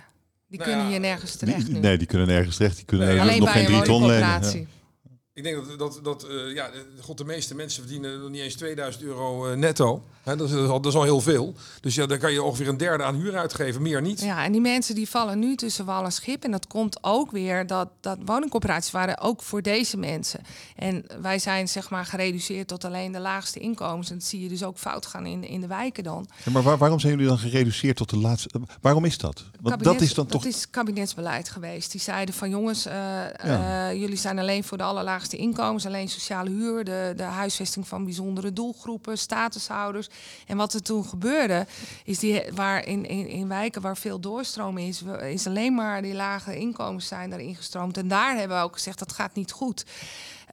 Die 0.47 0.59
Nou 0.59 0.71
kunnen 0.71 0.85
ja, 0.87 0.91
hier 0.91 1.01
nergens 1.01 1.37
terecht 1.37 1.65
Die- 1.67 1.75
nu. 1.75 1.81
nee, 1.81 1.99
die 1.99 2.07
kunnen 2.07 2.27
nergens 2.27 2.57
terecht. 2.57 2.77
Die 2.77 2.85
kunnen 2.85 3.07
Nee, 3.09 3.21
Alleen 3.21 3.39
nog 3.39 3.53
bij 3.53 3.65
geen 3.65 3.75
een 3.75 3.81
drie 3.83 3.93
ton 3.93 4.07
lenen. 4.07 4.43
Ja. 4.43 4.65
Ik 5.37 5.43
denk 5.43 5.57
dat, 5.69 5.79
dat, 5.79 6.01
dat 6.03 6.23
eh, 6.25 6.55
ja, 6.55 6.71
de- 6.71 6.87
god, 7.03 7.19
de 7.19 7.25
meeste 7.25 7.55
mensen 7.55 7.83
verdienen 7.83 8.21
nog 8.21 8.31
niet 8.31 8.41
eens 8.41 8.55
2000 8.55 9.05
euro 9.05 9.47
eh, 9.47 9.57
netto. 9.57 10.03
Hè, 10.23 10.37
dat, 10.37 10.47
is, 10.49 10.55
dat, 10.55 10.63
is 10.65 10.69
al, 10.71 10.81
dat 10.81 10.93
is 10.93 10.99
al 10.99 11.05
heel 11.05 11.21
veel. 11.21 11.55
Dus 11.81 11.95
ja, 11.95 12.07
dan 12.07 12.19
kan 12.19 12.33
je 12.33 12.43
ongeveer 12.43 12.69
een 12.69 12.77
derde 12.77 13.05
aan 13.05 13.15
huur 13.15 13.37
uitgeven, 13.37 13.83
meer 13.83 14.03
niet. 14.03 14.21
Ja, 14.21 14.45
en 14.45 14.53
die 14.53 14.61
mensen 14.61 14.95
die 14.95 15.09
vallen 15.09 15.39
nu 15.39 15.57
tussen 15.57 15.85
wal 15.85 16.05
en 16.05 16.13
schip. 16.13 16.45
En 16.45 16.51
dat 16.51 16.67
komt 16.67 16.99
ook 17.01 17.31
weer 17.31 17.67
dat, 17.67 17.89
dat 18.01 18.19
woningcorporaties 18.25 18.91
waren 18.91 19.19
ook 19.21 19.43
voor 19.43 19.63
deze 19.63 19.97
mensen. 19.97 20.41
En 20.77 21.05
wij 21.21 21.39
zijn 21.39 21.69
zeg 21.69 21.91
maar 21.91 22.07
gereduceerd 22.07 22.69
tot 22.69 22.85
alleen 22.85 23.13
de 23.13 23.21
laagste 23.21 23.59
inkomens. 23.59 24.11
En 24.11 24.19
dat 24.19 24.27
zie 24.27 24.41
je 24.43 24.49
dus 24.49 24.65
ook 24.65 24.79
fout 24.79 25.07
gaan 25.07 25.27
in, 25.27 25.45
in 25.45 25.61
de 25.61 25.67
wijken 25.67 26.05
dan. 26.05 26.27
Ja, 26.45 26.53
maar 26.53 26.63
waar- 26.63 26.79
waarom 26.79 27.01
zijn 27.01 27.13
jullie 27.13 27.29
dan 27.29 27.39
gereduceerd 27.39 27.97
tot 27.97 28.11
de 28.11 28.19
laatste? 28.19 28.61
Waarom 28.81 29.05
is 29.05 29.19
dat? 29.19 29.45
Want 29.61 29.85
dat 29.85 30.01
is 30.01 30.15
dan 30.15 30.27
toch. 30.27 30.43
Dat 30.43 30.53
is 30.53 30.71
kabinetsbeleid 30.71 31.49
geweest. 31.49 31.93
Die 31.93 32.01
zeiden 32.01 32.35
van 32.35 32.51
jongens, 32.51 32.87
eh, 32.87 33.89
eh, 33.91 33.99
jullie 34.01 34.17
zijn 34.17 34.39
alleen 34.39 34.65
voor 34.65 34.79
de 34.79 34.85
allerlaagste 34.85 35.23
inkomens, 35.33 35.87
alleen 35.87 36.09
sociale 36.09 36.51
huur, 36.51 36.85
de, 36.85 37.13
de 37.17 37.23
huisvesting 37.23 37.89
van 37.89 38.05
bijzondere 38.05 38.53
doelgroepen, 38.53 39.19
statushouders. 39.19 40.09
En 40.47 40.57
wat 40.57 40.73
er 40.75 40.83
toen 40.83 41.05
gebeurde, 41.05 41.67
is 42.05 42.19
die 42.19 42.43
waar 42.55 42.87
in, 42.87 43.07
in, 43.07 43.29
in 43.29 43.49
wijken 43.49 43.83
waar 43.83 43.97
veel 43.97 44.21
doorstroom 44.21 44.79
is, 44.79 45.03
is 45.23 45.47
alleen 45.47 45.75
maar 45.75 46.03
die 46.03 46.15
lage 46.15 46.59
inkomens 46.59 47.09
zijn 47.09 47.33
erin 47.33 47.57
gestroomd. 47.57 47.97
En 47.97 48.09
daar 48.09 48.37
hebben 48.37 48.57
we 48.57 48.63
ook 48.63 48.75
gezegd 48.75 48.99
dat 48.99 49.13
gaat 49.13 49.35
niet 49.35 49.53
goed. 49.53 49.85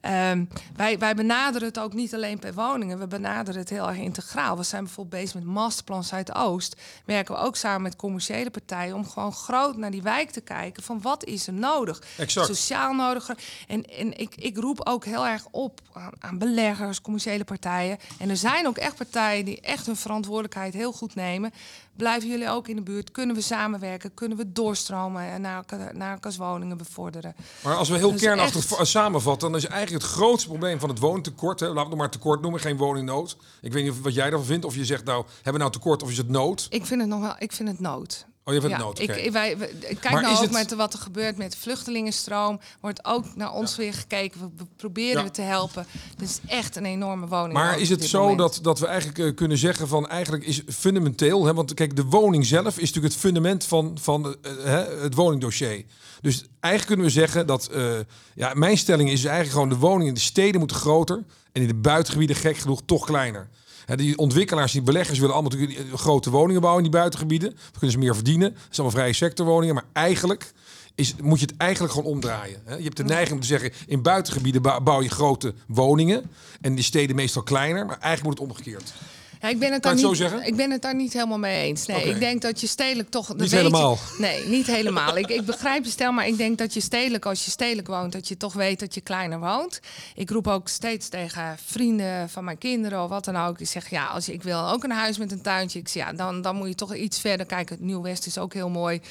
Ehm, 0.02 0.46
wij, 0.76 1.00
wij 1.00 1.16
benaderen 1.16 1.68
het 1.68 1.80
ook 1.80 1.94
niet 1.94 2.14
alleen 2.14 2.40
per 2.40 2.54
woningen, 2.54 3.00
we 3.00 3.08
benaderen 3.08 3.60
het 3.60 3.70
heel 3.70 3.88
erg 3.88 3.98
integraal. 3.98 4.58
We 4.58 4.64
zijn 4.64 4.84
bijvoorbeeld 4.84 5.22
bezig 5.22 5.36
met 5.36 5.54
Masterplan 5.54 6.04
Zuidoost. 6.04 6.76
Werken 7.06 7.36
we 7.36 7.42
ook 7.42 7.56
samen 7.56 7.82
met 7.82 7.96
commerciële 7.96 8.50
partijen 8.50 8.96
om 8.96 9.08
gewoon 9.08 9.34
groot 9.34 9.78
naar 9.78 9.92
die 9.92 10.02
wijk 10.02 10.32
te 10.32 10.42
kijken 10.42 10.84
van 10.84 11.02
wat 11.02 11.26
is 11.26 11.48
er 11.48 11.54
nodig. 11.54 12.02
Exact. 12.18 12.48
Sociaal 12.48 12.94
nodig. 12.94 13.30
En, 13.68 13.86
en 13.86 14.18
ik, 14.18 14.36
ik 14.36 14.58
roep 14.58 14.88
ook 14.88 15.06
heel 15.06 15.28
erg 15.28 15.46
op 15.52 15.82
aan, 15.94 16.12
aan 16.20 16.38
beleggers, 16.38 17.02
commerciële 17.02 17.44
partijen. 17.44 17.98
En 18.20 18.30
er 18.30 18.38
zijn 18.38 18.68
ook 18.68 18.78
echt 18.78 18.96
partijen 18.96 19.46
die 19.46 19.62
echt 19.62 19.86
hun 19.86 19.96
verantwoordelijkheid 19.96 20.74
heel 20.74 20.92
goed 20.92 21.16
nemen. 21.16 21.52
Blijven 21.95 22.30
jullie 22.30 22.49
ook 22.49 22.67
in 22.67 22.75
de 22.75 22.82
buurt? 22.82 23.12
Kunnen 23.12 23.36
we 23.36 23.41
samenwerken? 23.41 24.13
Kunnen 24.13 24.38
we 24.38 24.51
doorstromen 24.51 25.21
en 25.23 25.41
naar, 25.41 25.65
naar 25.93 26.12
elkaars 26.13 26.38
woningen 26.38 26.77
bevorderen? 26.77 27.36
Maar 27.63 27.75
als 27.75 27.89
we 27.89 27.97
heel 27.97 28.12
Dus 28.12 28.21
kernachtig 28.21 28.71
echt- 28.80 28.88
samenvatten, 28.88 29.51
dan 29.51 29.60
is 29.62 29.65
eigenlijk 29.67 30.04
het 30.04 30.12
grootste 30.13 30.47
probleem 30.49 30.80
van 30.80 30.89
het 30.89 30.99
woningtekort, 30.99 31.60
hè, 31.60 31.65
laten 31.65 31.75
we 31.75 31.82
het 31.82 31.89
nog 31.89 31.99
maar 31.99 32.10
tekort 32.10 32.41
noemen, 32.41 32.60
geen 32.60 32.77
woningnood. 32.77 33.38
Ik 33.62 33.73
weet 33.73 33.84
niet 33.84 34.01
wat 34.01 34.13
jij 34.13 34.30
daarvan 34.30 34.47
vindt, 34.47 34.65
of 34.65 34.75
je 34.75 34.86
zegt 34.86 35.04
nou, 35.06 35.25
hebben 35.36 35.54
we 35.54 35.60
nou 35.60 35.71
tekort 35.71 36.04
of 36.04 36.10
is 36.10 36.17
het 36.17 36.30
nood? 36.30 36.67
Ik 36.69 36.86
vind 36.86 37.01
het 37.01 37.10
nog 37.10 37.19
wel, 37.21 37.36
ik 37.38 37.51
vind 37.51 37.69
het 37.69 37.80
nood. 37.80 38.25
Oh, 38.45 38.54
je 38.54 38.67
Ja, 38.69 38.77
nood, 38.77 38.99
ik, 38.99 39.32
wij, 39.32 39.56
kijk 39.56 40.04
Maar 40.12 40.21
nou 40.21 40.36
ook 40.36 40.41
het- 40.41 40.51
met 40.51 40.73
wat 40.73 40.93
er 40.93 40.99
gebeurt 40.99 41.38
met 41.38 41.51
de 41.51 41.58
vluchtelingenstroom. 41.58 42.60
Wordt 42.80 43.06
ook 43.06 43.36
naar 43.36 43.54
ons 43.54 43.75
weer 43.75 43.93
gekeken. 43.93 44.54
We, 44.58 44.65
proberen 44.75 45.17
Ja. 45.17 45.23
we 45.23 45.32
te 45.32 45.41
helpen. 45.41 45.86
Het 46.17 46.30
is 46.30 46.39
echt 46.47 46.75
een 46.75 46.86
enorme 46.86 47.27
woning. 47.27 47.54
Maar 47.54 47.80
is 47.80 47.89
het 47.89 48.06
zo 48.06 48.36
dat, 48.36 48.60
dat 48.62 48.80
we 48.80 48.86
eigenlijk 48.88 49.19
eh, 49.19 49.36
kunnen 49.36 49.58
zeggen 49.58 49.88
van 49.88 50.08
eigenlijk 50.08 50.43
is 50.45 50.62
fundamenteel, 50.69 51.45
hè, 51.45 51.54
want 51.54 51.73
kijk, 51.73 51.95
de 51.95 52.04
woning 52.04 52.45
zelf 52.45 52.67
is 52.67 52.88
natuurlijk 52.88 53.13
het 53.13 53.23
fundament 53.23 53.65
van, 53.65 53.97
van 54.01 54.36
eh, 54.41 54.84
het 55.01 55.15
woningdossier. 55.15 55.86
Dus 56.21 56.45
eigenlijk 56.60 56.86
kunnen 56.86 57.06
we 57.06 57.12
zeggen 57.21 57.47
dat, 57.47 57.67
eh, 57.67 57.93
ja, 58.36 58.54
mijn 58.54 58.77
stelling 58.77 59.10
is 59.10 59.23
eigenlijk 59.23 59.54
gewoon 59.54 59.69
de 59.69 59.77
woningen 59.88 60.08
in 60.08 60.13
de 60.13 60.19
steden 60.19 60.60
moeten 60.60 60.77
groter 60.77 61.23
en 61.51 61.62
in 61.62 61.67
de 61.67 61.73
buitengebieden 61.75 62.36
gek 62.36 62.58
genoeg 62.58 62.82
toch 62.86 63.06
kleiner. 63.06 63.49
Die 63.95 64.17
ontwikkelaars, 64.17 64.71
die 64.71 64.82
beleggers 64.82 65.19
willen 65.19 65.34
allemaal 65.34 65.51
natuurlijk 65.51 65.80
eh, 65.80 65.93
grote 65.97 66.30
woningen 66.30 66.62
bouwen 66.62 66.84
in 66.84 66.89
die 66.91 66.99
buitengebieden. 66.99 67.49
Dan 67.49 67.71
kunnen 67.71 67.91
ze 67.91 67.97
meer 67.97 68.15
verdienen. 68.15 68.49
Dat 68.54 68.60
zijn 68.60 68.71
allemaal 68.75 68.99
vrije 68.99 69.13
sectorwoningen. 69.13 69.75
Maar 69.75 69.86
eigenlijk 69.93 70.54
is, 70.95 71.15
moet 71.21 71.39
je 71.39 71.45
het 71.45 71.58
eigenlijk 71.58 71.93
gewoon 71.93 72.12
omdraaien. 72.12 72.62
Je 72.77 72.84
hebt 72.84 72.97
de 72.97 73.04
neiging 73.04 73.32
om 73.32 73.39
te 73.39 73.47
zeggen, 73.47 73.71
in 73.88 74.01
buitengebieden 74.01 74.62
bou- 74.62 74.82
bouw 74.82 75.01
je 75.01 75.10
grote 75.10 75.54
woningen. 75.67 76.21
En 76.62 76.69
in 76.69 76.75
de 76.75 76.82
steden 76.82 77.15
meestal 77.15 77.43
kleiner. 77.43 77.86
Maar 77.86 77.97
eigenlijk 77.99 78.39
moet 78.39 78.49
het 78.49 78.58
omgekeerd. 78.58 78.93
Ja, 79.41 79.49
ik 79.49 79.60
ben 79.60 79.71
het 79.71 79.82
Kan 79.82 79.91
daar 79.91 80.01
je 80.01 80.08
niet, 80.08 80.17
zo 80.17 80.23
zeggen? 80.23 80.47
Ik 80.47 80.56
ben 80.56 80.71
het 80.71 80.82
daar 80.82 80.95
niet 80.95 81.13
helemaal 81.13 81.38
mee 81.38 81.63
eens. 81.63 81.86
Nee, 81.86 82.04
ik 82.04 82.19
denk 82.19 82.41
dat 82.41 82.62
je 82.62 82.67
stedelijk 82.67 83.10
toch. 83.10 83.30
Niet 83.30 83.38
weet 83.38 83.49
je- 83.49 83.56
helemaal. 83.56 83.97
nee, 84.17 84.47
niet 84.47 84.67
helemaal. 84.67 85.17
ik, 85.17 85.27
ik 85.27 85.45
begrijp 85.45 85.84
je 85.84 85.89
stel, 85.91 86.12
maar 86.12 86.27
ik 86.27 86.38
denk 86.38 86.58
dat 86.58 86.73
je 86.73 86.82
stedelijk, 86.82 87.25
als 87.25 87.45
je 87.45 87.51
stedelijk 87.51 87.88
woont, 87.88 88.12
dat 88.12 88.27
je 88.27 88.38
toch 88.38 88.54
weet 88.54 88.80
dat 88.80 88.93
je 88.93 89.01
kleiner 89.01 89.39
woont. 89.39 89.80
Ik 90.15 90.30
roep 90.30 90.47
ook 90.47 90.67
steeds 90.67 91.10
tegen 91.10 91.56
vrienden 91.65 92.30
van 92.30 92.43
mijn 92.43 92.58
kinderen 92.58 93.04
of 93.04 93.10
wat 93.10 93.25
dan 93.25 93.36
ook. 93.38 93.60
Ik 93.60 93.67
zeg 93.67 93.89
ja, 93.89 94.06
als 94.06 94.25
je, 94.25 94.34
ik 94.34 94.43
wil 94.43 94.69
ook 94.69 94.84
een 94.84 94.91
huis 94.91 95.17
met 95.17 95.32
een 95.32 95.41
tuintje. 95.41 95.80
Ik 95.80 95.88
zeg 95.88 96.06
ja, 96.06 96.13
dan, 96.13 96.41
dan 96.41 96.56
moet 96.56 96.67
je 96.67 96.75
toch 96.75 96.95
iets 96.95 97.19
verder 97.19 97.45
kijken. 97.45 97.75
Het 97.75 97.86
Nieuw-West 97.86 98.25
is 98.25 98.38
ook 98.38 98.54
heel 98.54 98.69
mooi. 98.69 99.01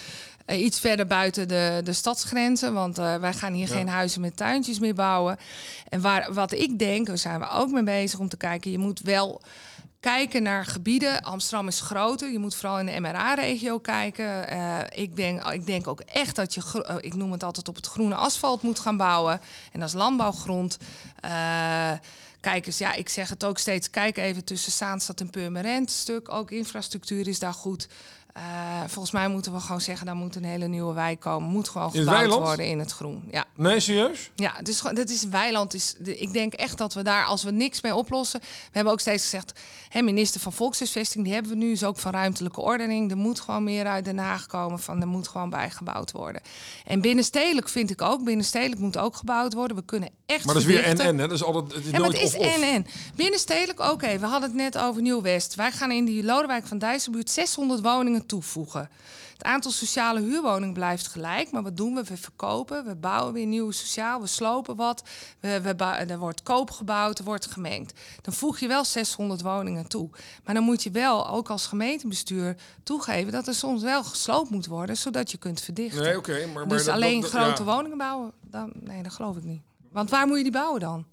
Eh, 0.46 0.62
iets 0.64 0.80
verder 0.80 1.06
buiten 1.06 1.48
de, 1.48 1.80
de 1.84 1.92
stadsgrenzen. 1.92 2.72
Want 2.72 2.98
eh, 2.98 3.14
wij 3.16 3.32
gaan 3.32 3.52
hier 3.52 3.68
geen 3.68 3.88
huizen 3.88 4.20
met 4.20 4.36
tuintjes 4.36 4.78
meer 4.78 4.94
bouwen. 4.94 5.38
En 5.88 6.00
waar, 6.00 6.34
wat 6.34 6.52
ik 6.52 6.78
denk, 6.78 7.06
daar 7.06 7.18
zijn 7.18 7.40
we 7.40 7.48
ook 7.50 7.70
mee 7.70 7.82
bezig 7.82 8.18
om 8.18 8.28
te 8.28 8.36
kijken. 8.36 8.70
Je 8.70 8.78
moet 8.78 9.00
wel 9.00 9.40
kijken 10.00 10.42
naar 10.42 10.66
gebieden. 10.66 11.22
Amsterdam 11.22 11.68
is 11.68 11.80
groter. 11.80 12.30
Je 12.30 12.38
moet 12.38 12.54
vooral 12.54 12.78
in 12.78 12.86
de 12.86 13.00
MRA-regio 13.00 13.78
kijken. 13.78 14.48
Eh, 14.48 14.78
ik, 14.90 15.16
denk, 15.16 15.44
ik 15.44 15.66
denk 15.66 15.86
ook 15.86 16.00
echt 16.00 16.36
dat 16.36 16.54
je, 16.54 16.84
eh, 16.84 16.96
ik 17.00 17.14
noem 17.14 17.32
het 17.32 17.42
altijd, 17.42 17.68
op 17.68 17.76
het 17.76 17.86
groene 17.86 18.14
asfalt 18.14 18.62
moet 18.62 18.78
gaan 18.78 18.96
bouwen. 18.96 19.40
En 19.72 19.82
als 19.82 19.92
landbouwgrond. 19.92 20.78
Eh, 21.20 21.92
kijk 22.40 22.66
eens, 22.66 22.78
ja, 22.78 22.92
ik 22.94 23.08
zeg 23.08 23.28
het 23.28 23.44
ook 23.44 23.58
steeds. 23.58 23.90
Kijk 23.90 24.16
even 24.16 24.44
tussen 24.44 24.72
Zaanstad 24.72 25.20
en 25.20 25.30
Purmerend. 25.30 25.90
Stuk, 25.90 26.32
ook 26.32 26.50
infrastructuur 26.50 27.28
is 27.28 27.38
daar 27.38 27.54
goed. 27.54 27.88
Eh, 28.32 28.42
volgens 28.86 29.10
mij 29.10 29.28
moeten 29.28 29.52
we 29.52 29.60
gewoon 29.60 29.80
zeggen, 29.80 30.06
daar 30.06 30.14
moet 30.14 30.36
een 30.36 30.44
hele 30.44 30.66
nieuwe 30.66 30.94
wijk 30.94 31.20
komen. 31.20 31.48
Moet 31.48 31.68
gewoon 31.68 31.90
gebouwd 31.90 32.32
worden 32.32 32.66
in 32.66 32.78
het 32.78 32.92
groen. 32.92 33.28
Ja. 33.30 33.44
Nee, 33.54 33.80
serieus? 33.80 34.30
Ja, 34.34 34.54
gewoon, 34.64 34.94
dat 34.94 35.08
is 35.08 35.24
weiland. 35.24 35.74
Is, 35.74 35.94
ik 36.04 36.32
denk 36.32 36.52
echt 36.52 36.78
dat 36.78 36.94
we 36.94 37.02
daar, 37.02 37.24
als 37.24 37.42
we 37.42 37.50
niks 37.50 37.80
mee 37.80 37.94
oplossen. 37.94 38.40
We 38.40 38.46
hebben 38.70 38.92
ook 38.92 39.00
steeds 39.00 39.22
gezegd, 39.22 39.60
hè, 39.88 40.02
minister 40.02 40.40
van 40.40 40.52
Volkshuisvesting, 40.52 41.24
die 41.24 41.32
hebben 41.32 41.52
we 41.52 41.58
nu, 41.58 41.72
is 41.72 41.84
ook 41.84 41.98
van 41.98 42.12
ruimtelijke 42.12 42.60
ordening. 42.60 43.10
Er 43.10 43.16
moet 43.16 43.40
gewoon 43.40 43.64
meer 43.64 43.86
uit 43.86 44.04
Den 44.04 44.18
Haag 44.18 44.46
komen, 44.46 44.78
van 44.78 45.00
er 45.00 45.08
moet 45.08 45.28
gewoon 45.28 45.50
bijgebouwd 45.50 46.12
worden. 46.12 46.42
En 46.84 47.00
binnenstedelijk 47.00 47.68
vind 47.68 47.90
ik 47.90 48.02
ook, 48.02 48.24
binnenstedelijk 48.24 48.80
moet 48.80 48.98
ook 48.98 49.16
gebouwd 49.16 49.52
worden. 49.52 49.76
We 49.76 49.84
kunnen 49.84 50.10
echt. 50.30 50.44
Maar 50.44 50.54
dat 50.54 50.62
is 50.62 50.68
weer 50.68 50.78
verdichten. 50.78 51.04
en-en, 51.06 51.18
hè? 51.20 51.26
Dat 51.28 51.36
is 51.36 51.44
altijd 51.44 51.74
het 51.74 51.84
is 51.84 51.90
Ja, 51.90 51.98
maar 51.98 52.08
het 52.10 52.20
is 52.20 52.34
en 52.34 52.62
en. 52.62 52.86
Binnenstedelijk, 53.14 53.80
oké, 53.80 54.18
we 54.18 54.26
hadden 54.26 54.48
het 54.48 54.58
net 54.58 54.78
over 54.78 55.02
Nieuw-West. 55.02 55.54
Wij 55.54 55.72
gaan 55.72 55.90
in 55.90 56.04
die 56.04 56.24
Lodewijk 56.24 56.66
van 56.66 56.78
Dijsselbuurt 56.78 57.30
600 57.30 57.80
woningen 57.80 58.26
toevoegen. 58.26 58.90
Het 59.40 59.48
aantal 59.48 59.70
sociale 59.70 60.20
huurwoningen 60.20 60.74
blijft 60.74 61.06
gelijk, 61.06 61.50
maar 61.50 61.62
wat 61.62 61.76
doen 61.76 61.94
we? 61.94 62.04
We 62.04 62.16
verkopen, 62.16 62.84
we 62.84 62.94
bouwen 62.96 63.32
weer 63.32 63.46
nieuw 63.46 63.70
sociaal, 63.70 64.20
we 64.20 64.26
slopen 64.26 64.76
wat, 64.76 65.02
we, 65.40 65.60
we 65.60 65.74
er 65.84 66.18
wordt 66.18 66.42
koop 66.42 66.70
gebouwd, 66.70 67.18
er 67.18 67.24
wordt 67.24 67.46
gemengd. 67.46 67.92
Dan 68.22 68.34
voeg 68.34 68.58
je 68.58 68.68
wel 68.68 68.84
600 68.84 69.42
woningen 69.42 69.86
toe. 69.88 70.10
Maar 70.44 70.54
dan 70.54 70.64
moet 70.64 70.82
je 70.82 70.90
wel, 70.90 71.28
ook 71.28 71.50
als 71.50 71.66
gemeentebestuur, 71.66 72.56
toegeven 72.82 73.32
dat 73.32 73.46
er 73.46 73.54
soms 73.54 73.82
wel 73.82 74.04
gesloopt 74.04 74.50
moet 74.50 74.66
worden, 74.66 74.96
zodat 74.96 75.30
je 75.30 75.36
kunt 75.36 75.60
verdichten. 75.60 76.02
Nee, 76.02 76.16
oké. 76.16 76.46
maar, 76.46 76.52
maar 76.54 76.68
dus 76.68 76.84
dat- 76.84 76.94
alleen 76.94 77.20
dat- 77.20 77.30
grote 77.30 77.64
ja. 77.64 77.74
woningen 77.74 77.98
bouwen? 77.98 78.32
Dan, 78.50 78.70
nee, 78.74 79.02
dat 79.02 79.12
geloof 79.12 79.36
ik 79.36 79.44
niet. 79.44 79.62
Want 79.92 80.10
waar 80.10 80.26
moet 80.26 80.36
je 80.36 80.42
die 80.42 80.52
bouwen 80.52 80.80
dan? 80.80 81.06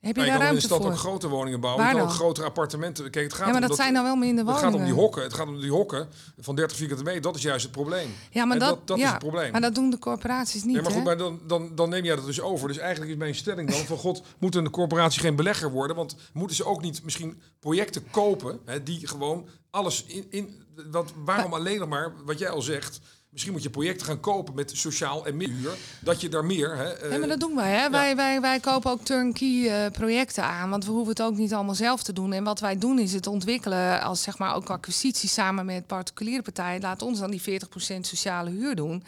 Heb 0.00 0.16
je 0.16 0.20
Ja, 0.20 0.26
je 0.26 0.32
daar 0.32 0.40
kan 0.48 0.48
in 0.56 0.60
de 0.60 0.60
ruimte 0.60 0.66
stad 0.66 0.82
voor? 0.82 0.90
ook 0.90 0.96
grote 1.20 1.28
woningen 1.28 1.60
bouwen. 1.60 1.82
Waar 1.84 1.92
kan 1.92 2.02
ook 2.02 2.08
dan? 2.08 2.16
grotere 2.16 2.46
appartementen. 2.46 3.10
Kijk, 3.10 3.24
het 3.24 3.34
gaat 3.34 3.46
Ja, 3.46 3.52
maar 3.52 3.62
om 3.62 3.68
dat 3.68 3.76
zijn 3.76 3.94
dan 3.94 4.02
wel 4.04 4.16
minder 4.16 4.36
Het 4.36 4.46
woningen. 4.46 4.70
gaat 4.70 4.80
om 4.80 4.84
die 4.84 4.94
hokken. 4.94 5.22
Het 5.22 5.34
gaat 5.34 5.46
om 5.46 5.60
die 5.60 5.70
hokken 5.70 6.08
van 6.38 6.54
30 6.56 6.76
vierkante 6.76 7.02
meter. 7.02 7.22
Dat 7.22 7.36
is 7.36 7.42
juist 7.42 7.62
het 7.62 7.72
probleem. 7.72 8.14
Ja, 8.30 8.44
maar 8.44 8.56
En 8.56 8.62
dat, 8.66 8.86
dat 8.86 8.98
ja, 8.98 9.04
is 9.04 9.10
het 9.10 9.18
probleem. 9.18 9.52
Maar 9.52 9.60
dat 9.60 9.74
doen 9.74 9.90
de 9.90 9.98
corporaties 9.98 10.64
niet. 10.64 10.72
Nee, 10.74 10.82
maar 10.82 10.90
goed, 10.92 11.00
hè? 11.00 11.06
maar 11.06 11.16
dan, 11.18 11.40
dan, 11.46 11.74
dan 11.74 11.88
neem 11.88 12.04
jij 12.04 12.16
dat 12.16 12.24
dus 12.24 12.40
over. 12.40 12.68
Dus 12.68 12.78
eigenlijk 12.78 13.10
is 13.10 13.16
mijn 13.18 13.34
stelling 13.34 13.70
dan 13.70 13.80
van 13.84 13.96
god, 13.98 14.22
moet 14.38 14.54
een 14.54 14.70
corporatie 14.70 15.20
geen 15.20 15.36
belegger 15.36 15.70
worden? 15.70 15.96
Want 15.96 16.16
moeten 16.32 16.56
ze 16.56 16.64
ook 16.64 16.82
niet 16.82 17.04
misschien 17.04 17.42
projecten 17.60 18.10
kopen 18.10 18.60
hè, 18.64 18.82
die 18.82 19.06
gewoon 19.06 19.48
alles 19.70 20.04
in, 20.04 20.26
in 20.30 20.62
wat, 20.90 21.12
waarom 21.24 21.52
alleen 21.54 21.78
nog 21.78 21.88
maar, 21.88 22.12
wat 22.24 22.38
jij 22.38 22.48
al 22.50 22.62
zegt, 22.62 23.00
misschien 23.32 23.52
moet 23.52 23.62
je 23.62 23.70
projecten 23.70 24.06
gaan 24.06 24.20
kopen 24.20 24.54
met 24.54 24.70
sociaal 24.76 25.26
en 25.26 25.36
middenhuur, 25.36 25.74
dat 26.00 26.20
je 26.20 26.28
daar 26.28 26.44
meer. 26.44 26.76
Hè, 26.76 26.92
eh, 26.92 27.10
Nee, 27.10 27.18
maar 27.18 27.28
dat 27.28 27.40
doen 27.40 27.54
wij. 27.56 27.70
Hè? 27.70 27.90
Wij, 27.90 28.16
wij, 28.16 28.40
wij 28.40 28.60
kopen 28.60 28.90
ook 28.90 29.04
turnkey 29.04 29.84
eh, 29.84 29.90
projecten 29.90 30.44
aan, 30.44 30.70
want 30.70 30.84
we 30.84 30.90
hoeven 30.90 31.08
het 31.08 31.22
ook 31.22 31.36
niet 31.36 31.54
allemaal 31.54 31.74
zelf 31.74 32.02
te 32.02 32.12
doen. 32.12 32.32
En 32.32 32.44
wat 32.44 32.60
wij 32.60 32.78
doen 32.78 32.98
is 32.98 33.12
het 33.12 33.26
ontwikkelen 33.26 34.02
als 34.02 34.22
zeg 34.22 34.38
maar 34.38 34.54
ook 34.54 34.70
acquisitie 34.70 35.28
samen 35.28 35.66
met 35.66 35.86
particuliere 35.86 36.42
partijen. 36.42 36.80
Laat 36.80 37.02
ons 37.02 37.18
dan 37.18 37.30
die 37.30 37.40
40% 37.40 38.00
sociale 38.00 38.50
huur 38.50 38.74
doen. 38.74 39.04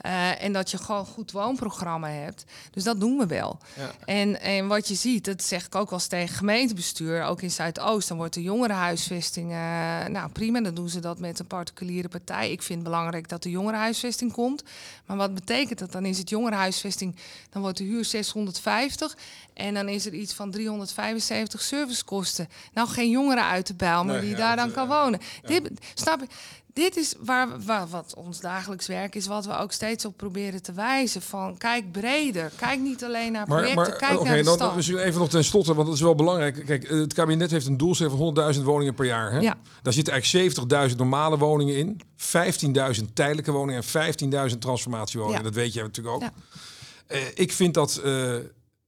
Eh, 0.00 0.42
en 0.42 0.52
dat 0.52 0.70
je 0.70 0.78
gewoon 0.78 1.00
een 1.00 1.06
goed 1.06 1.32
woonprogramma 1.32 2.08
hebt. 2.08 2.44
Dus 2.70 2.84
dat 2.84 3.00
doen 3.00 3.18
we 3.18 3.26
wel. 3.26 3.58
Ja. 3.76 3.90
En, 4.04 4.40
en 4.40 4.66
wat 4.66 4.88
je 4.88 4.94
ziet, 4.94 5.24
dat 5.24 5.42
zeg 5.42 5.66
ik 5.66 5.74
ook 5.74 5.90
wel 5.90 5.98
eens 5.98 6.08
tegen 6.08 6.36
gemeentebestuur, 6.36 7.22
ook 7.24 7.42
in 7.42 7.50
Zuidoost, 7.50 8.08
dan 8.08 8.16
wordt 8.16 8.34
de 8.34 8.42
jongerenhuisvesting, 8.42 9.50
eh, 9.50 9.58
nou 10.06 10.30
prima, 10.32 10.60
dan 10.60 10.74
doen 10.74 10.88
ze 10.88 11.00
dat 11.00 11.18
met 11.18 11.38
een 11.38 11.46
particuliere 11.46 12.08
partij. 12.08 12.50
Ik 12.50 12.62
vind 12.62 12.80
het 12.80 12.88
belangrijk 12.88 13.28
dat 13.28 13.42
de 13.42 13.50
jongerenhuisvesting 13.50 14.32
komt. 14.32 14.62
Maar 15.06 15.16
wat 15.16 15.34
betekent 15.34 15.78
dat? 15.78 15.92
Dan 15.92 16.04
is 16.04 16.18
het 16.18 16.28
jongerenhuisvesting, 16.28 17.16
dan 17.50 17.62
wordt 17.62 17.78
de 17.78 17.84
huur 17.84 18.04
650 18.04 19.16
en 19.54 19.74
dan 19.74 19.88
is 19.88 20.06
er 20.06 20.14
iets 20.14 20.34
van 20.34 20.50
375 20.50 21.62
servicekosten. 21.62 22.48
Nou, 22.72 22.88
geen 22.88 23.10
jongeren 23.10 23.44
uit 23.44 23.66
de 23.66 23.74
bijl, 23.74 24.04
maar 24.04 24.14
Nee, 24.14 24.20
die 24.20 24.30
ja, 24.30 24.36
daar 24.36 24.56
dan 24.56 24.72
kan 24.72 24.88
ja. 24.88 25.02
wonen. 25.02 25.20
Dit, 25.42 25.70
snap 25.94 26.20
je? 26.20 26.26
Dit 26.78 26.96
is 26.96 27.14
waar, 27.20 27.48
waar, 27.64 27.88
wat 27.88 28.14
ons 28.16 28.40
dagelijks 28.40 28.86
werk 28.86 29.14
is, 29.14 29.26
wat 29.26 29.46
we 29.46 29.56
ook 29.56 29.72
steeds 29.72 30.04
op 30.04 30.16
proberen 30.16 30.62
te 30.62 30.72
wijzen. 30.72 31.22
Van 31.22 31.56
kijk 31.56 31.92
breder, 31.92 32.52
kijk 32.56 32.80
niet 32.80 33.04
alleen 33.04 33.32
naar 33.32 33.48
Maar, 33.48 33.58
projecten, 33.58 33.76
maar 33.76 33.96
kijk 33.96 34.20
oké, 34.20 34.28
naar 34.28 34.36
de 34.36 34.42
dan, 34.42 34.54
stad. 34.54 34.66
dan 34.66 34.76
misschien 34.76 34.98
even 34.98 35.20
nog 35.20 35.28
ten 35.28 35.44
slotte, 35.44 35.74
want 35.74 35.86
dat 35.86 35.96
is 35.96 36.02
wel 36.02 36.14
belangrijk. 36.14 36.62
Kijk, 36.66 36.84
eh, 36.84 36.98
het 36.98 37.12
kabinet 37.14 37.50
heeft 37.50 37.66
een 37.66 37.76
doelstelling 37.76 38.16
van 38.16 38.24
100.000 38.54 38.64
woningen 38.64 38.94
per 38.94 39.04
jaar. 39.04 39.32
Hè? 39.32 39.38
Ja. 39.38 39.58
Daar 39.82 39.92
zitten 39.92 40.12
eigenlijk 40.12 40.54
70.000 40.90 40.98
normale 40.98 41.38
woningen 41.38 41.76
in, 41.76 42.00
15.000 42.16 43.14
tijdelijke 43.14 43.52
woningen 43.52 43.82
en 43.82 44.50
15.000 44.50 44.58
transformatiewoningen. 44.58 45.38
Ja. 45.38 45.44
Dat 45.44 45.54
weet 45.54 45.72
jij 45.72 45.82
natuurlijk 45.82 46.14
ook. 46.14 46.22
Ja. 46.22 46.32
Eh, 47.06 47.20
ik 47.34 47.52
vind 47.52 47.74
dat 47.74 47.96
eh, 47.96 48.34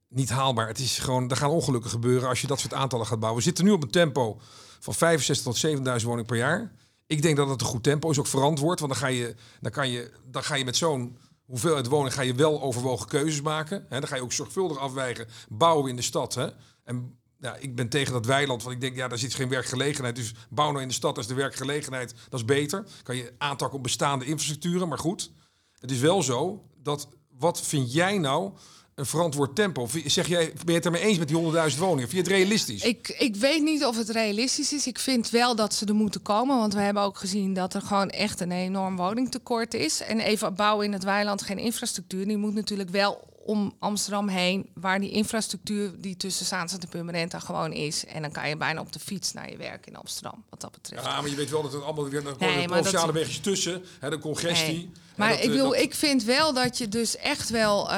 niet 0.08 0.30
haalbaar. 0.30 0.66
Het 0.66 0.78
is 0.78 0.98
gewoon, 0.98 1.30
er 1.30 1.36
gaan 1.36 1.50
ongelukken 1.50 1.90
gebeuren 1.90 2.28
als 2.28 2.40
je 2.40 2.46
dat 2.46 2.60
soort 2.60 2.74
aantallen 2.74 3.06
gaat 3.06 3.20
bouwen. 3.20 3.40
We 3.40 3.46
zitten 3.46 3.64
nu 3.64 3.70
op 3.70 3.82
een 3.82 3.90
tempo 3.90 4.40
van 4.80 4.94
65 4.94 5.44
tot 5.46 5.56
7000 5.56 6.10
woningen 6.10 6.26
per 6.26 6.36
jaar. 6.36 6.72
Ik 7.10 7.22
denk 7.22 7.36
dat 7.36 7.48
het 7.48 7.60
een 7.60 7.66
goed 7.66 7.82
tempo 7.82 8.10
is, 8.10 8.18
ook 8.18 8.26
verantwoord. 8.26 8.80
Want 8.80 8.92
dan 8.92 9.00
ga 9.00 9.06
je, 9.06 9.34
dan 9.60 9.70
kan 9.70 9.90
je, 9.90 10.10
dan 10.24 10.42
ga 10.42 10.54
je 10.54 10.64
met 10.64 10.76
zo'n 10.76 11.16
hoeveelheid 11.44 11.86
woning 11.86 12.14
ga 12.14 12.22
je 12.22 12.34
wel 12.34 12.62
overwogen 12.62 13.08
keuzes 13.08 13.40
maken. 13.40 13.86
Hè? 13.88 14.00
Dan 14.00 14.08
ga 14.08 14.16
je 14.16 14.22
ook 14.22 14.32
zorgvuldig 14.32 14.78
afwijgen. 14.78 15.26
Bouwen 15.48 15.90
in 15.90 15.96
de 15.96 16.02
stad. 16.02 16.34
Hè? 16.34 16.48
En 16.84 17.18
ja, 17.38 17.56
ik 17.56 17.74
ben 17.74 17.88
tegen 17.88 18.12
dat 18.12 18.26
weiland, 18.26 18.62
want 18.62 18.74
ik 18.74 18.80
denk, 18.80 18.96
ja, 18.96 19.08
daar 19.08 19.18
zit 19.18 19.34
geen 19.34 19.48
werkgelegenheid. 19.48 20.16
Dus 20.16 20.34
bouw 20.50 20.70
nou 20.70 20.82
in 20.82 20.88
de 20.88 20.94
stad 20.94 21.16
als 21.16 21.26
de 21.26 21.34
werkgelegenheid, 21.34 22.14
dat 22.28 22.40
is 22.40 22.46
beter. 22.46 22.84
Kan 23.02 23.16
je 23.16 23.34
aantakken 23.38 23.76
op 23.76 23.82
bestaande 23.82 24.24
infrastructuren, 24.24 24.88
maar 24.88 24.98
goed. 24.98 25.32
Het 25.78 25.90
is 25.90 26.00
wel 26.00 26.22
zo 26.22 26.64
dat, 26.76 27.08
wat 27.38 27.60
vind 27.60 27.92
jij 27.92 28.18
nou 28.18 28.52
een 29.00 29.06
verantwoord 29.06 29.54
tempo? 29.54 29.82
Of 29.82 29.94
Zeg 30.04 30.26
jij, 30.28 30.52
ben 30.52 30.64
je 30.66 30.72
het 30.72 30.84
ermee 30.84 31.02
eens 31.02 31.18
met 31.18 31.28
die 31.28 31.36
100.000 31.36 31.78
woningen? 31.78 32.08
Vind 32.08 32.10
je 32.10 32.16
het 32.18 32.26
realistisch? 32.40 32.82
Ik, 32.82 33.08
ik 33.18 33.36
weet 33.36 33.62
niet 33.62 33.84
of 33.84 33.96
het 33.96 34.08
realistisch 34.08 34.72
is. 34.72 34.86
Ik 34.86 34.98
vind 34.98 35.30
wel 35.30 35.56
dat 35.56 35.74
ze 35.74 35.86
er 35.86 35.94
moeten 35.94 36.22
komen. 36.22 36.58
Want 36.58 36.74
we 36.74 36.80
hebben 36.80 37.02
ook 37.02 37.18
gezien 37.18 37.54
dat 37.54 37.74
er 37.74 37.82
gewoon 37.82 38.10
echt 38.10 38.40
een 38.40 38.52
enorm 38.52 38.96
woningtekort 38.96 39.74
is. 39.74 40.00
En 40.02 40.20
even 40.20 40.54
bouwen 40.54 40.86
in 40.86 40.92
het 40.92 41.04
weiland 41.04 41.42
geen 41.42 41.58
infrastructuur. 41.58 42.26
Die 42.26 42.36
moet 42.36 42.54
natuurlijk 42.54 42.90
wel 42.90 43.28
om 43.44 43.74
Amsterdam 43.78 44.28
heen, 44.28 44.68
waar 44.74 45.00
die 45.00 45.10
infrastructuur 45.10 45.92
die 45.98 46.16
tussen 46.16 46.46
Zaanstad 46.46 46.82
en 46.82 46.88
Purmerend 46.88 47.34
gewoon 47.34 47.72
is. 47.72 48.04
En 48.06 48.22
dan 48.22 48.30
kan 48.32 48.48
je 48.48 48.56
bijna 48.56 48.80
op 48.80 48.92
de 48.92 48.98
fiets 48.98 49.32
naar 49.32 49.50
je 49.50 49.56
werk 49.56 49.86
in 49.86 49.96
Amsterdam, 49.96 50.44
wat 50.50 50.60
dat 50.60 50.70
betreft. 50.72 51.04
Ja, 51.04 51.20
maar 51.20 51.30
je 51.30 51.36
weet 51.36 51.50
wel 51.50 51.62
dat 51.62 51.72
het 51.72 51.82
allemaal 51.82 52.08
weer 52.08 52.26
een 52.26 52.34
Nee, 52.38 52.68
dat- 52.68 53.10
wegjes 53.12 53.38
tussen, 53.38 53.82
hè, 54.00 54.10
de 54.10 54.18
congestie. 54.18 54.72
Nee. 54.74 54.90
Maar 55.20 55.36
dat, 55.36 55.44
ik, 55.44 55.50
eh, 55.50 55.52
wil, 55.56 55.70
dat- 55.70 55.80
ik 55.80 55.94
vind 55.94 56.24
wel 56.24 56.52
dat 56.54 56.78
je 56.78 56.88
dus 56.88 57.16
echt 57.16 57.48
wel 57.50 57.90
eh, 57.90 57.94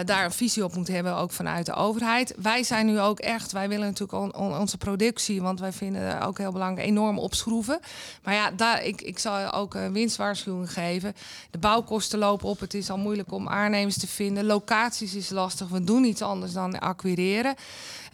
eh, 0.00 0.06
daar 0.06 0.24
een 0.24 0.32
visie 0.32 0.64
op 0.64 0.74
moet 0.74 0.88
hebben, 0.88 1.16
ook 1.16 1.32
vanuit 1.32 1.66
de 1.66 1.74
overheid. 1.74 2.34
Wij 2.36 2.62
zijn 2.62 2.86
nu 2.86 3.00
ook 3.00 3.18
echt, 3.18 3.52
wij 3.52 3.68
willen 3.68 3.86
natuurlijk 3.86 4.18
on- 4.22 4.34
on- 4.34 4.58
onze 4.58 4.78
productie, 4.78 5.42
want 5.42 5.60
wij 5.60 5.72
vinden 5.72 6.20
ook 6.20 6.38
heel 6.38 6.52
belangrijk, 6.52 6.88
enorm 6.88 7.18
opschroeven. 7.18 7.80
Maar 8.22 8.34
ja, 8.34 8.50
daar, 8.50 8.84
ik, 8.84 9.02
ik 9.02 9.18
zal 9.18 9.52
ook 9.52 9.74
een 9.74 9.92
winstwaarschuwing 9.92 10.72
geven. 10.72 11.14
De 11.50 11.58
bouwkosten 11.58 12.18
lopen 12.18 12.48
op, 12.48 12.60
het 12.60 12.74
is 12.74 12.90
al 12.90 12.98
moeilijk 12.98 13.32
om 13.32 13.48
aannemers 13.48 13.98
te 13.98 14.06
vinden. 14.06 14.44
Locaties 14.44 15.14
is 15.14 15.30
lastig, 15.30 15.68
we 15.68 15.84
doen 15.84 16.04
iets 16.04 16.22
anders 16.22 16.52
dan 16.52 16.78
acquireren. 16.78 17.54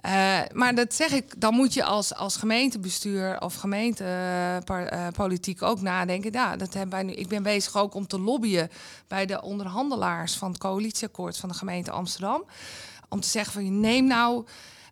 Eh, 0.02 0.38
maar 0.52 0.74
dat 0.74 0.94
zeg 0.94 1.10
ik, 1.10 1.40
dan 1.40 1.54
moet 1.54 1.74
je 1.74 1.84
als, 1.84 2.14
als 2.14 2.36
gemeentebestuur 2.36 3.40
of 3.40 3.54
gemeentepolitiek 3.54 5.62
ook 5.62 5.80
nadenken. 5.80 6.32
Ja, 6.32 6.56
dat 6.56 6.74
hebben 6.74 6.90
wij 6.90 7.02
nu. 7.02 7.12
Ik 7.12 7.28
ben 7.28 7.42
bezig 7.42 7.76
ook 7.76 7.94
om 7.94 8.06
te 8.06 8.20
lobbyen 8.20 8.70
bij 9.08 9.26
de 9.26 9.42
onderhandelaars 9.42 10.36
van 10.36 10.48
het 10.48 10.58
coalitieakkoord 10.58 11.36
van 11.36 11.48
de 11.48 11.54
gemeente 11.54 11.90
Amsterdam. 11.90 12.44
Om 13.08 13.20
te 13.20 13.28
zeggen 13.28 13.52
van 13.52 13.80
neem 13.80 14.06
nou. 14.06 14.44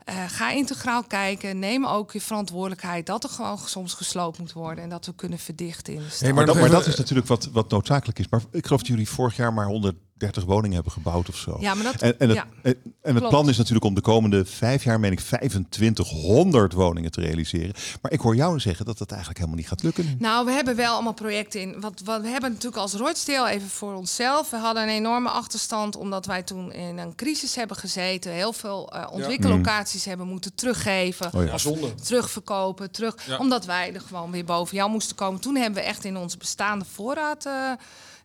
eh, 0.04 0.24
ga 0.28 0.50
integraal 0.50 1.02
kijken. 1.02 1.58
Neem 1.58 1.86
ook 1.86 2.12
je 2.12 2.20
verantwoordelijkheid 2.20 3.06
dat 3.06 3.24
er 3.24 3.30
gewoon 3.30 3.58
soms 3.58 3.94
gesloopt 3.94 4.38
moet 4.38 4.52
worden 4.52 4.84
en 4.84 4.90
dat 4.90 5.06
we 5.06 5.14
kunnen 5.14 5.38
verdichten 5.38 5.94
in 5.94 6.00
de 6.00 6.08
stad. 6.08 6.20
Hey, 6.20 6.32
Maar, 6.32 6.46
dat, 6.46 6.60
maar 6.60 6.70
dat 6.70 6.86
is 6.86 6.96
natuurlijk 6.96 7.26
wat, 7.28 7.48
wat 7.52 7.70
noodzakelijk 7.70 8.18
is. 8.18 8.28
Maar 8.28 8.40
ik 8.50 8.64
geloof 8.64 8.80
dat 8.80 8.88
jullie 8.90 9.08
vorig 9.08 9.36
jaar 9.36 9.52
maar 9.52 9.66
130 10.20 10.44
woningen 10.44 10.74
hebben 10.74 10.92
gebouwd 10.92 11.28
of 11.28 11.36
zo. 11.36 11.56
Ja, 11.60 11.74
maar 11.74 11.84
dat- 11.84 12.00
en, 12.02 12.18
en 12.18 12.28
het, 12.28 12.36
ja, 12.36 12.46
en, 12.62 12.74
en 13.02 13.14
het 13.14 13.28
plan 13.28 13.48
is 13.48 13.56
natuurlijk 13.56 13.84
om 13.84 13.94
de 13.94 14.00
komende 14.00 14.44
vijf 14.44 14.84
jaar, 14.84 15.00
meen 15.00 15.12
ik, 15.12 15.20
2500 15.20 16.72
woningen 16.72 17.10
te 17.10 17.20
realiseren. 17.20 17.74
Maar 18.02 18.12
ik 18.12 18.20
hoor 18.20 18.36
jou 18.36 18.60
zeggen 18.60 18.84
dat 18.84 18.98
dat 18.98 19.08
eigenlijk 19.08 19.38
helemaal 19.38 19.58
niet 19.60 19.68
gaat 19.68 19.82
lukken. 19.82 20.16
Nou, 20.18 20.46
we 20.46 20.52
hebben 20.52 20.76
wel 20.76 20.92
allemaal 20.94 21.12
projecten 21.12 21.60
in. 21.60 21.80
Wat, 21.80 22.00
wat 22.04 22.20
we 22.22 22.28
hebben 22.28 22.50
natuurlijk 22.50 22.82
als 22.82 22.92
Rochdale 22.94 23.50
even 23.50 23.68
voor 23.68 23.94
onszelf. 23.94 24.50
We 24.50 24.56
hadden 24.56 24.82
een 24.82 24.88
enorme 24.88 25.28
achterstand 25.28 25.96
omdat 25.96 26.26
wij 26.26 26.42
toen 26.42 26.72
in 26.72 26.98
een 26.98 27.14
crisis 27.14 27.54
hebben 27.54 27.76
gezeten. 27.76 28.32
Heel 28.32 28.52
veel 28.52 28.92
eh 28.92 29.06
ontwikkellocaties 29.12 30.04
hebben 30.04 30.26
moeten 30.26 30.54
teruggeven. 30.54 31.26
Oh 31.34 31.44
ja. 31.44 31.50
Ja, 31.50 31.58
zonde. 31.58 31.94
Terugverkopen, 31.94 32.90
terug, 32.90 33.14
Ja. 33.26 33.36
omdat 33.38 33.64
wij 33.64 33.94
er 33.94 34.00
gewoon 34.00 34.30
weer 34.30 34.44
boven 34.44 34.76
jou 34.76 34.90
moesten 34.90 35.16
komen. 35.16 35.40
Toen 35.40 35.56
hebben 35.56 35.82
we 35.82 35.88
echt 35.88 36.04
in 36.04 36.16
onze 36.16 36.36
bestaande 36.36 36.84
voorraad 36.94 37.46
eh, 37.46 37.52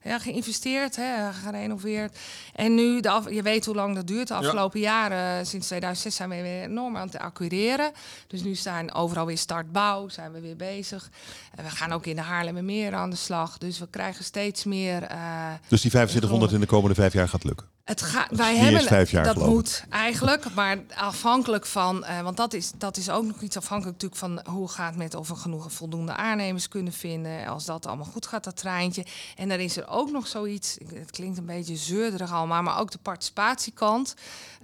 ja, 0.05 0.19
geïnvesteerd, 0.19 0.95
hè, 0.95 1.33
gerenoveerd. 1.33 2.17
En 2.53 2.75
nu, 2.75 2.99
de 2.99 3.09
af, 3.09 3.29
je 3.29 3.41
weet 3.41 3.65
hoe 3.65 3.75
lang 3.75 3.95
dat 3.95 4.07
duurt. 4.07 4.27
De 4.27 4.33
afgelopen 4.33 4.79
jaren, 4.79 5.45
sinds 5.45 5.65
2006, 5.67 6.15
zijn 6.15 6.29
we 6.29 6.41
weer 6.41 6.61
enorm 6.63 6.97
aan 6.97 7.07
het 7.07 7.17
accureren. 7.17 7.91
Dus 8.27 8.43
nu 8.43 8.55
staan 8.55 8.93
overal 8.93 9.25
weer 9.25 9.37
startbouw, 9.37 10.09
zijn 10.09 10.31
we 10.31 10.39
weer 10.41 10.55
bezig. 10.55 11.09
En 11.55 11.63
we 11.63 11.69
gaan 11.69 11.91
ook 11.91 12.05
in 12.05 12.15
de 12.15 12.21
Haarlemmermeer 12.21 12.93
aan 12.93 13.09
de 13.09 13.15
slag. 13.15 13.57
Dus 13.57 13.79
we 13.79 13.87
krijgen 13.89 14.23
steeds 14.23 14.63
meer... 14.63 15.03
eh, 15.03 15.53
Dus 15.67 15.81
die 15.81 15.89
2500 15.91 16.51
in 16.51 16.59
de 16.59 16.65
komende 16.65 16.95
vijf 16.95 17.13
jaar 17.13 17.29
gaat 17.29 17.43
lukken. 17.43 17.67
Het 17.85 18.01
gaat, 18.01 18.27
wij 18.31 18.55
hebben 18.55 18.79
eens 18.79 18.89
vijf 18.89 19.11
jaar, 19.11 19.23
dat 19.23 19.35
moet 19.35 19.83
eigenlijk, 19.89 20.53
maar 20.53 20.77
afhankelijk 20.95 21.65
van, 21.65 22.03
eh, 22.05 22.21
want 22.21 22.37
dat 22.37 22.53
is, 22.53 22.71
dat 22.77 22.97
is 22.97 23.09
ook 23.09 23.23
nog 23.23 23.41
iets 23.41 23.57
afhankelijk 23.57 24.01
natuurlijk 24.01 24.43
van 24.45 24.53
hoe 24.53 24.67
gaat 24.69 24.87
het 24.89 24.97
met 24.97 25.15
of 25.15 25.27
we 25.27 25.35
genoeg 25.35 25.71
voldoende 25.71 26.13
aannemers 26.15 26.67
kunnen 26.67 26.93
vinden. 26.93 27.47
Als 27.47 27.65
dat 27.65 27.85
allemaal 27.85 28.05
goed 28.05 28.27
gaat, 28.27 28.43
dat 28.43 28.57
treintje. 28.57 29.05
En 29.35 29.49
dan 29.49 29.57
is 29.59 29.77
er 29.77 29.87
ook 29.87 30.11
nog 30.11 30.27
zoiets, 30.27 30.77
het 30.93 31.11
klinkt 31.11 31.37
een 31.37 31.45
beetje 31.45 31.75
zeurderig 31.75 32.31
allemaal, 32.31 32.61
maar 32.63 32.79
ook 32.79 32.91
de 32.91 32.99
participatiekant. 33.01 34.13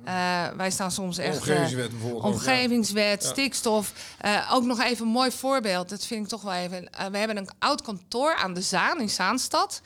Eh, 0.04 0.48
wij 0.56 0.72
staan 0.72 0.92
soms 0.92 1.18
echt. 1.18 1.36
eh, 1.36 1.40
Omgevingswet 1.42 1.90
bijvoorbeeld. 1.92 2.24
ja. 2.24 2.30
Omgevingswet, 2.30 3.24
stikstof. 3.24 3.94
Eh, 4.18 4.50
ook 4.54 4.64
nog 4.64 4.80
even 4.82 5.06
een 5.06 5.12
mooi 5.12 5.32
voorbeeld. 5.32 5.90
Dat 5.90 6.06
vind 6.06 6.24
ik 6.24 6.30
toch 6.30 6.42
wel 6.42 6.54
even. 6.54 6.90
we 7.12 7.18
hebben 7.18 7.38
een 7.38 7.50
oud 7.60 7.82
kantoor 7.82 8.36
aan 8.36 8.54
de 8.54 8.62
Zaan 8.62 9.02
in 9.02 9.10
Zaanstad. 9.10 9.82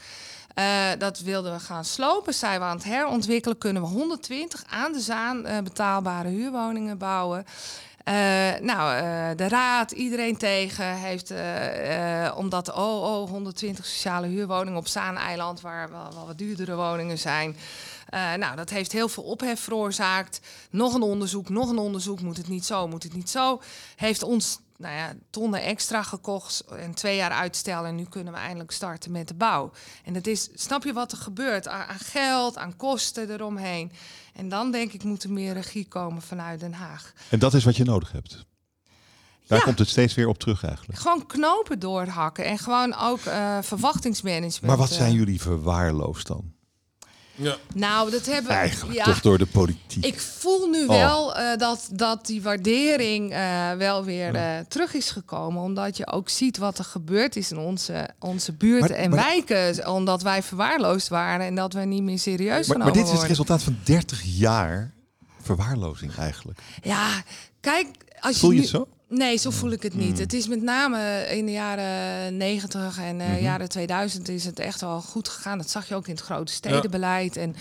Eh, 0.55 0.89
dat 0.97 1.19
wilden 1.19 1.53
we 1.53 1.59
gaan 1.59 1.85
slopen. 1.85 2.33
Zijn 2.33 2.59
we 2.59 2.65
aan 2.65 2.75
het 2.75 2.85
herontwikkelen. 2.85 3.57
Kunnen 3.57 3.81
we 3.81 3.87
120 3.87 4.63
aan 4.69 4.91
de 4.91 4.99
Zaan 4.99 5.45
eh, 5.45 5.61
betaalbare 5.61 6.29
huurwoningen 6.29 6.97
bouwen. 6.97 7.45
Eh, 8.03 8.15
nou, 8.61 9.05
de 9.35 9.47
raad, 9.47 9.91
iedereen 9.91 10.37
tegen, 10.37 10.95
heeft, 10.95 11.33
omdat, 12.35 12.73
oh, 12.73 13.03
oh, 13.03 13.29
120 13.29 13.85
sociale 13.85 14.27
huurwoningen 14.27 14.79
op 14.79 14.87
Zaaneiland, 14.87 15.61
waar 15.61 15.89
wel, 15.89 16.25
wat 16.25 16.37
duurdere 16.37 16.75
woningen 16.75 17.17
zijn. 17.17 17.55
Nou, 18.37 18.55
dat 18.55 18.69
heeft 18.69 18.91
heel 18.91 19.07
veel 19.07 19.23
ophef 19.23 19.59
veroorzaakt. 19.59 20.39
Nog 20.69 20.93
een 20.93 21.01
onderzoek, 21.01 21.49
nog 21.49 21.69
een 21.69 21.77
onderzoek. 21.77 22.21
Moet 22.21 22.37
het 22.37 22.47
niet 22.47 22.65
zo, 22.65 22.87
moet 22.87 23.03
het 23.03 23.13
niet 23.13 23.29
zo. 23.29 23.61
Heeft 23.95 24.23
ons 24.23 24.59
nou 24.77 24.95
ja, 24.95 25.13
tonnen 25.29 25.61
extra 25.61 26.03
gekocht 26.03 26.59
en 26.59 26.93
twee 26.93 27.15
jaar 27.15 27.31
uitstellen. 27.31 27.89
En 27.89 27.95
nu 27.95 28.03
kunnen 28.03 28.33
we 28.33 28.39
eindelijk 28.39 28.71
starten 28.71 29.11
met 29.11 29.27
de 29.27 29.33
bouw. 29.33 29.71
En 30.03 30.13
dat 30.13 30.27
is, 30.27 30.49
snap 30.53 30.83
je 30.83 30.93
wat 30.93 31.11
er 31.11 31.17
gebeurt? 31.17 31.67
Aan, 31.67 31.99
geld, 31.99 32.57
aan 32.57 32.75
kosten 32.75 33.31
eromheen. 33.31 33.91
En 34.33 34.49
dan 34.49 34.71
denk 34.71 34.91
ik 34.93 35.03
moet 35.03 35.23
er 35.23 35.31
meer 35.31 35.53
regie 35.53 35.87
komen 35.87 36.21
vanuit 36.21 36.59
Den 36.59 36.73
Haag. 36.73 37.13
En 37.29 37.39
dat 37.39 37.53
is 37.53 37.63
wat 37.63 37.75
je 37.75 37.83
nodig 37.83 38.11
hebt. 38.11 38.45
Daar 39.47 39.57
Ja. 39.57 39.63
komt 39.63 39.79
het 39.79 39.89
steeds 39.89 40.13
weer 40.13 40.27
op 40.27 40.37
terug 40.37 40.63
eigenlijk. 40.63 40.99
Gewoon 40.99 41.25
knopen 41.25 41.79
doorhakken 41.79 42.45
en 42.45 42.57
gewoon 42.57 42.95
ook 42.95 43.19
eh, 43.19 43.57
verwachtingsmanagement. 43.61 44.61
Maar 44.61 44.77
wat 44.77 44.89
eh. 44.89 44.95
zijn 44.97 45.13
jullie 45.13 45.41
verwaarloosd 45.41 46.27
dan? 46.27 46.53
Ja. 47.35 47.55
Nou, 47.73 48.11
dat 48.11 48.25
hebben 48.25 48.51
we. 48.51 48.57
Eigenlijk 48.57 48.97
ja, 48.97 49.03
toch 49.03 49.21
door 49.21 49.37
de 49.37 49.45
politiek. 49.45 50.05
Ik 50.05 50.19
voel 50.19 50.67
nu 50.69 50.81
Oh. 50.83 50.87
wel 50.89 51.35
eh, 51.35 51.57
dat, 51.57 51.87
dat 51.91 52.25
die 52.25 52.41
waardering 52.41 53.31
eh, 53.33 53.71
wel 53.71 54.03
weer 54.03 54.35
eh, 54.35 54.59
terug 54.67 54.93
is 54.93 55.09
gekomen. 55.11 55.61
Omdat 55.61 55.97
je 55.97 56.07
ook 56.07 56.29
ziet 56.29 56.57
wat 56.57 56.77
er 56.77 56.83
gebeurd 56.85 57.35
is 57.35 57.51
in 57.51 57.57
onze, 57.57 58.09
onze 58.19 58.51
buurten 58.53 58.89
Maar- 58.89 58.99
en 58.99 59.09
maar- 59.09 59.19
wijken. 59.23 59.87
Omdat 59.93 60.21
wij 60.21 60.43
verwaarloosd 60.43 61.07
waren 61.07 61.45
en 61.45 61.55
dat 61.55 61.73
we 61.73 61.79
niet 61.81 62.03
meer 62.03 62.19
serieus 62.19 62.49
maar, 62.49 62.63
genomen 62.63 62.83
maar 62.85 62.93
dit 62.93 63.03
is 63.03 63.09
het 63.09 63.17
worden. 63.19 63.29
resultaat 63.29 63.63
van 63.63 63.77
30 63.83 64.21
jaar 64.23 64.91
verwaarlozing 65.41 66.15
eigenlijk. 66.15 66.59
Ja, 66.83 67.23
kijk, 67.59 67.87
als 68.19 68.39
Voel 68.39 68.49
je 68.49 68.55
nu- 68.55 68.61
het 68.61 68.69
zo? 68.71 68.87
Nee, 69.09 69.37
zo 69.37 69.49
voel 69.49 69.71
ik 69.71 69.83
het 69.83 69.93
niet. 69.93 70.11
Hmm. 70.11 70.19
Het 70.19 70.33
is 70.33 70.47
met 70.47 70.61
name 70.61 71.27
in 71.29 71.45
de 71.45 71.51
jaren 71.51 72.37
90 72.37 72.97
en 72.99 73.15
Mhm. 73.15 73.25
eh 73.31 73.41
jaren 73.41 73.69
2000 73.69 74.29
is 74.29 74.45
het 74.45 74.59
echt 74.59 74.81
wel 74.81 75.01
goed 75.01 75.29
gegaan. 75.29 75.57
Dat 75.57 75.69
zag 75.69 75.87
je 75.87 75.95
ook 75.95 76.07
in 76.07 76.13
het 76.15 76.23
grote 76.23 76.51
stedenbeleid. 76.53 77.37
En, 77.37 77.55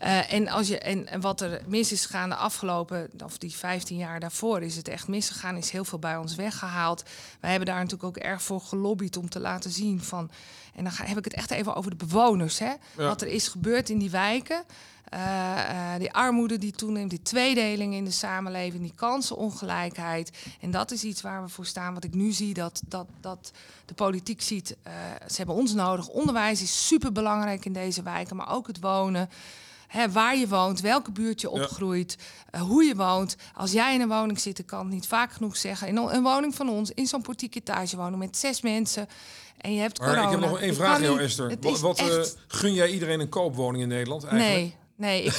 eh, 0.00 0.32
en, 0.32 0.48
als 0.48 0.68
je, 0.68 0.78
en, 0.78 1.06
en 1.08 1.20
wat 1.20 1.40
er 1.40 1.60
mis 1.66 1.92
is 1.92 2.06
gegaan 2.06 2.28
de 2.28 2.34
afgelopen, 2.34 3.10
of 3.24 3.38
die 3.38 3.50
15 3.52 3.96
jaar 3.96 4.20
daarvoor, 4.20 4.62
is 4.62 4.76
het 4.76 4.88
echt 4.88 5.08
misgegaan. 5.08 5.56
Is 5.56 5.70
heel 5.70 5.84
veel 5.84 5.98
bij 5.98 6.16
ons 6.16 6.34
weggehaald. 6.34 7.02
Wij 7.40 7.50
hebben 7.50 7.68
daar 7.68 7.78
natuurlijk 7.82 8.04
ook 8.04 8.16
erg 8.24 8.42
voor 8.42 8.60
gelobbyd 8.60 9.16
om 9.16 9.28
te 9.28 9.40
laten 9.40 9.70
zien 9.70 10.02
van. 10.02 10.30
En 10.74 10.84
dan 10.84 10.92
ga, 10.92 11.04
heb 11.04 11.18
ik 11.18 11.24
het 11.24 11.34
echt 11.34 11.50
even 11.50 11.74
over 11.74 11.90
de 11.90 11.96
bewoners. 12.06 12.58
Hè? 12.58 12.72
Wat 12.94 13.22
er 13.22 13.28
is 13.28 13.48
gebeurd 13.48 13.90
in 13.90 13.98
die 13.98 14.10
wijken. 14.10 14.62
Eh, 15.12 15.94
eh, 15.94 15.98
die 16.00 16.12
armoede 16.12 16.58
die 16.58 16.72
toeneemt, 16.72 17.10
die 17.10 17.22
tweedeling 17.22 17.94
in 17.94 18.04
de 18.04 18.10
samenleving, 18.10 18.82
die 18.82 18.92
kansenongelijkheid. 18.94 20.30
En 20.60 20.70
dat 20.70 20.90
is 20.90 21.04
iets 21.04 21.22
waar 21.22 21.42
we 21.42 21.48
voor 21.48 21.66
staan. 21.66 21.94
Wat 21.94 22.04
ik 22.04 22.14
nu 22.14 22.32
zie, 22.32 22.54
dat, 22.54 22.82
dat, 22.88 23.06
dat 23.20 23.52
de 23.84 23.94
politiek 23.94 24.42
ziet, 24.42 24.76
eh, 24.82 24.92
ze 25.28 25.36
hebben 25.36 25.54
ons 25.54 25.72
nodig. 25.74 26.08
Onderwijs 26.08 26.62
is 26.62 26.86
superbelangrijk 26.86 27.64
in 27.64 27.72
deze 27.72 28.02
wijken, 28.02 28.36
maar 28.36 28.52
ook 28.52 28.66
het 28.66 28.80
wonen. 28.80 29.30
Waar 30.12 30.36
je 30.36 30.48
woont, 30.48 30.80
welke 30.80 31.10
buurt 31.10 31.40
je 31.40 31.50
opgroeit, 31.50 32.16
hoe 32.58 32.84
je 32.84 32.94
woont. 32.94 33.36
Als 33.54 33.72
jij 33.72 33.94
in 33.94 34.00
een 34.00 34.08
woning 34.08 34.40
zit, 34.40 34.58
ik 34.58 34.66
kan 34.66 34.78
het 34.84 34.94
niet 34.94 35.06
vaak 35.06 35.32
genoeg 35.32 35.56
zeggen. 35.56 35.88
In 35.88 35.96
een 35.96 36.22
woning 36.22 36.54
van 36.54 36.68
ons, 36.68 36.90
in 36.90 37.06
zo'n 37.06 37.22
portiek 37.22 37.54
etagewoning 37.54 38.18
met 38.18 38.36
zes 38.36 38.60
mensen. 38.60 39.08
En 39.58 39.74
je 39.74 39.80
hebt 39.80 39.98
Maar 39.98 40.08
corona. 40.08 40.26
ik 40.26 40.40
heb 40.40 40.50
nog 40.50 40.60
één 40.60 40.74
vraag 40.74 41.00
jou, 41.00 41.20
Esther. 41.20 41.56
Wat, 41.80 42.36
gun 42.46 42.74
jij 42.74 42.90
iedereen 42.90 43.20
een 43.20 43.28
koopwoning 43.28 43.82
in 43.82 43.88
Nederland 43.88 44.24
eigenlijk? 44.24 44.56
Nee, 44.56 44.74
nee. 45.02 45.22
Ik, 45.22 45.34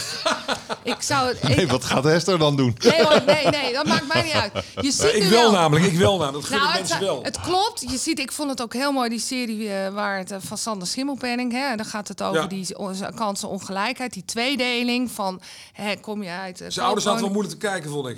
ik 0.94 1.02
zou 1.02 1.28
het... 1.28 1.56
Nee, 1.56 1.68
wat 1.68 1.84
gaat 1.86 2.06
Esther 2.06 2.38
dan 2.40 2.56
doen? 2.56 2.78
Nee 2.80 3.04
hoor, 3.04 3.22
nee, 3.26 3.46
nee, 3.48 3.74
dat 3.74 3.86
maakt 3.86 4.08
mij 4.14 4.22
niet 4.24 4.34
uit. 4.34 4.52
Je 4.82 4.92
ziet 4.92 5.14
ik 5.14 5.24
wel 5.24 5.30
wel... 5.42 5.52
namelijk, 5.52 5.86
ik 5.86 5.98
wel 5.98 6.18
namelijk. 6.18 6.50
Dat 6.50 6.60
Nou, 6.60 6.72
ik 6.72 6.78
het, 6.80 6.82
mensen 6.90 7.00
wel. 7.08 7.24
het 7.24 7.40
klopt. 7.42 7.82
Je 7.92 7.98
ziet, 7.98 8.20
ik 8.20 8.32
vond 8.32 8.50
het 8.50 8.62
ook 8.62 8.74
heel 8.74 8.92
mooi, 8.92 9.10
die 9.10 9.20
serie 9.20 9.70
eh, 9.74 9.94
waar 9.94 10.18
het 10.18 10.32
eh, 10.32 10.38
van 10.42 10.58
Sander 10.58 10.88
Schimmelpenning. 10.88 11.52
Hè, 11.52 11.76
daar 11.76 11.86
gaat 11.86 12.08
het 12.08 12.22
over 12.22 12.42
Ja. 12.42 12.48
die 12.48 12.68
kansenongelijkheid, 13.16 14.14
die 14.14 14.26
tweedeling 14.26 15.12
van 15.12 15.42
hè, 15.74 15.96
kom 15.96 16.24
je 16.24 16.30
uit. 16.30 16.62
eh, 16.62 16.68
Zijn 16.70 16.86
ouders 16.86 17.06
zaten 17.06 17.22
wel 17.24 17.32
moeilijk 17.32 17.60
te 17.60 17.68
kijken, 17.68 17.90
vond 17.90 18.08
ik. 18.08 18.18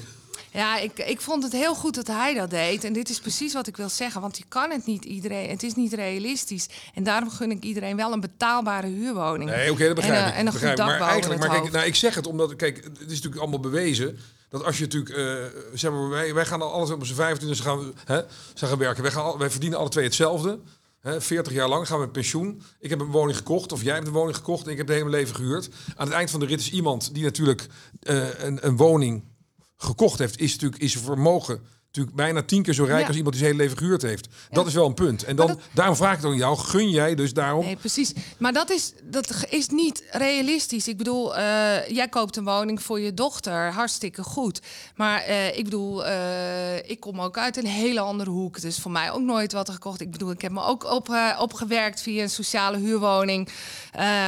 Ja, 0.55 0.77
ik, 0.77 0.97
ik 0.97 1.21
vond 1.21 1.43
het 1.43 1.51
heel 1.51 1.75
goed 1.75 1.95
dat 1.95 2.07
hij 2.07 2.33
dat 2.33 2.49
deed. 2.49 2.83
En 2.83 2.93
dit 2.93 3.09
is 3.09 3.19
precies 3.19 3.53
wat 3.53 3.67
ik 3.67 3.77
wil 3.77 3.89
zeggen. 3.89 4.21
Want 4.21 4.37
je 4.37 4.43
kan 4.47 4.71
het 4.71 4.85
niet 4.85 5.05
iedereen. 5.05 5.49
Het 5.49 5.63
is 5.63 5.75
niet 5.75 5.93
realistisch. 5.93 6.67
En 6.93 7.03
daarom 7.03 7.29
gun 7.29 7.51
ik 7.51 7.63
iedereen 7.63 7.95
wel 7.95 8.11
een 8.13 8.19
betaalbare 8.19 8.87
huurwoning. 8.87 9.49
Nee, 9.49 9.71
oké, 9.71 9.85
dat 9.85 9.95
begrijp 9.95 10.21
en, 10.21 10.27
ik. 10.27 10.33
eh, 10.33 10.39
en 10.39 10.45
een 10.45 10.53
begrijp 10.53 10.77
goed 10.77 10.85
ik. 10.85 10.91
dak 10.91 10.99
maar 10.99 11.09
eigenlijk, 11.09 11.39
maar 11.39 11.49
kijk, 11.49 11.71
nou, 11.71 11.85
ik 11.85 11.95
zeg 11.95 12.15
het 12.15 12.27
omdat, 12.27 12.55
kijk, 12.55 12.75
het 12.83 12.99
is 12.99 13.07
natuurlijk 13.07 13.41
allemaal 13.41 13.59
bewezen 13.59 14.19
dat 14.49 14.63
als 14.63 14.77
je 14.77 14.83
natuurlijk, 14.83 15.15
eh, 15.15 15.59
zeg 15.73 15.91
maar, 15.91 16.09
wij, 16.09 16.33
wij 16.33 16.45
gaan 16.45 16.61
al 16.61 16.71
alles 16.71 16.89
op 16.89 17.05
z'n 17.05 17.13
25 17.13 17.63
gaan, 17.63 17.79
we, 17.79 17.93
hè, 18.05 18.21
zijn 18.53 18.69
gaan 18.69 18.79
werken. 18.79 19.03
Wij, 19.03 19.11
gaan, 19.11 19.37
wij 19.37 19.49
verdienen 19.49 19.79
alle 19.79 19.89
twee 19.89 20.03
hetzelfde. 20.05 20.59
Hè, 21.01 21.21
40 21.21 21.53
jaar 21.53 21.67
lang 21.67 21.87
gaan 21.87 21.97
we 21.97 22.03
met 22.03 22.11
pensioen. 22.11 22.61
Ik 22.79 22.89
heb 22.89 22.99
een 22.99 23.11
woning 23.11 23.37
gekocht, 23.37 23.71
of 23.71 23.83
jij 23.83 23.93
hebt 23.93 24.07
een 24.07 24.13
woning 24.13 24.35
gekocht 24.35 24.65
en 24.65 24.71
ik 24.71 24.77
heb 24.77 24.87
het 24.87 24.97
hele 24.97 25.09
leven 25.09 25.35
gehuurd. 25.35 25.69
Aan 25.95 26.07
het 26.07 26.15
eind 26.15 26.31
van 26.31 26.39
de 26.39 26.45
rit 26.45 26.59
is 26.59 26.71
iemand 26.71 27.13
die 27.13 27.23
natuurlijk 27.23 27.67
eh, 28.01 28.39
een, 28.39 28.67
een 28.67 28.77
woning 28.77 29.23
gekocht 29.77 30.19
heeft, 30.19 30.39
is 30.39 30.51
natuurlijk 30.51 30.81
is 30.81 30.91
zijn 30.91 31.03
vermogen 31.03 31.61
natuurlijk 31.95 32.15
bijna 32.15 32.43
tien 32.43 32.63
keer 32.63 32.73
zo 32.73 32.83
rijk 32.83 33.01
Ja. 33.01 33.07
als 33.07 33.15
iemand 33.15 33.35
die 33.35 33.43
zijn 33.43 33.55
hele 33.55 33.63
leven 33.69 33.83
gehuurd 33.83 34.01
heeft. 34.01 34.27
Dat 34.49 34.67
is 34.67 34.73
wel 34.73 34.85
een 34.85 34.93
punt. 34.93 35.23
En 35.23 35.35
dan, 35.35 35.47
dat- 35.47 35.59
daarom 35.71 35.95
vraag 35.95 36.11
ik 36.15 36.17
het 36.21 36.25
aan 36.31 36.37
jou, 36.37 36.57
gun 36.57 36.89
jij 36.89 37.15
dus 37.15 37.33
daarom 37.33 37.65
Nee, 37.65 37.75
precies. 37.75 38.13
Maar 38.37 38.53
dat 38.53 38.69
is, 38.71 38.93
dat 39.03 39.45
is 39.49 39.67
niet 39.69 40.03
realistisch. 40.11 40.87
Ik 40.87 40.97
bedoel, 40.97 41.35
eh, 41.35 41.87
jij 41.87 42.07
koopt 42.09 42.35
een 42.35 42.43
woning 42.43 42.81
voor 42.83 42.99
je 42.99 43.13
dochter, 43.13 43.71
hartstikke 43.73 44.23
goed. 44.23 44.61
Maar 44.95 45.21
eh, 45.21 45.57
ik 45.57 45.63
bedoel, 45.63 46.05
eh, 46.05 46.77
ik 46.89 46.99
kom 46.99 47.21
ook 47.21 47.37
uit 47.37 47.57
een 47.57 47.65
hele 47.65 47.99
andere 47.99 48.29
hoek. 48.29 48.61
Dus 48.61 48.79
voor 48.79 48.91
mij 48.91 49.11
ook 49.11 49.21
nooit 49.21 49.53
wat 49.53 49.69
gekocht. 49.69 50.01
Ik 50.01 50.11
bedoel, 50.11 50.31
ik 50.31 50.41
heb 50.41 50.51
me 50.51 50.63
ook 50.63 50.83
op, 50.83 51.09
opgewerkt 51.39 52.01
via 52.01 52.21
een 52.23 52.29
sociale 52.29 52.77
huurwoning. 52.77 53.49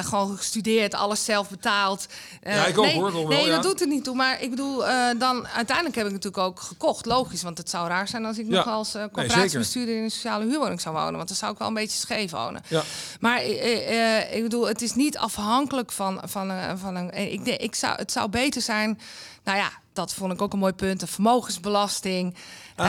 Gewoon 0.02 0.38
gestudeerd, 0.38 0.94
alles 0.96 1.26
zelf 1.26 1.50
betaald. 1.50 2.08
Ja, 2.44 2.66
ik 2.66 2.78
ook, 2.78 2.86
nee, 2.86 2.96
hoor, 2.96 3.14
wel, 3.14 3.28
Nee, 3.28 3.46
ja. 3.46 3.54
dat 3.56 3.64
doet 3.64 3.82
er 3.82 3.88
niet 3.88 4.04
toe. 4.04 4.16
Maar 4.16 4.42
ik 4.42 4.50
bedoel, 4.50 4.84
dan 5.18 5.48
uiteindelijk 5.48 5.96
heb 5.96 6.06
ik 6.06 6.12
natuurlijk 6.12 6.44
ook 6.44 6.60
gekocht. 6.60 7.06
Logisch, 7.06 7.44
want 7.44 7.57
het 7.58 7.70
zou 7.70 7.88
raar 7.88 8.08
zijn 8.08 8.26
als 8.26 8.38
ik 8.38 8.46
Ja. 8.50 8.56
nog 8.56 8.68
als 8.68 8.96
uh, 8.96 9.02
Nee, 9.02 9.12
corporatiebestuurder 9.12 9.96
in 9.98 10.04
een 10.04 10.12
sociale 10.12 10.46
huurwoning 10.46 10.82
zou 10.82 10.96
wonen. 10.96 11.16
Want 11.16 11.28
dan 11.28 11.38
zou 11.38 11.52
ik 11.52 11.58
wel 11.58 11.68
een 11.68 11.74
beetje 11.74 11.98
scheef 12.00 12.32
wonen. 12.32 12.62
Ja. 12.68 12.84
Maar 13.20 13.38
eh, 13.38 14.18
eh, 14.22 14.36
ik 14.36 14.42
bedoel, 14.44 14.68
het 14.68 14.82
is 14.82 14.94
niet 14.94 15.18
afhankelijk 15.18 15.92
van, 15.92 16.22
van, 16.26 16.50
een- 16.50 16.78
van 16.78 16.96
een. 16.96 17.32
Ik, 17.32 17.46
denk, 17.46 17.60
ik 17.60 17.76
zou, 17.76 17.96
het 17.96 18.12
zou 18.12 18.30
beter 18.30 18.62
zijn. 18.62 19.00
Nou 19.44 19.58
ja, 19.58 19.70
dat 19.94 20.14
vond 20.14 20.34
ik 20.34 20.42
ook 20.42 20.54
een 20.54 20.60
mooi 20.60 20.74
punt. 20.74 21.00
De 21.00 21.08
vermogensbelasting. 21.08 22.36
Ah. 22.76 22.86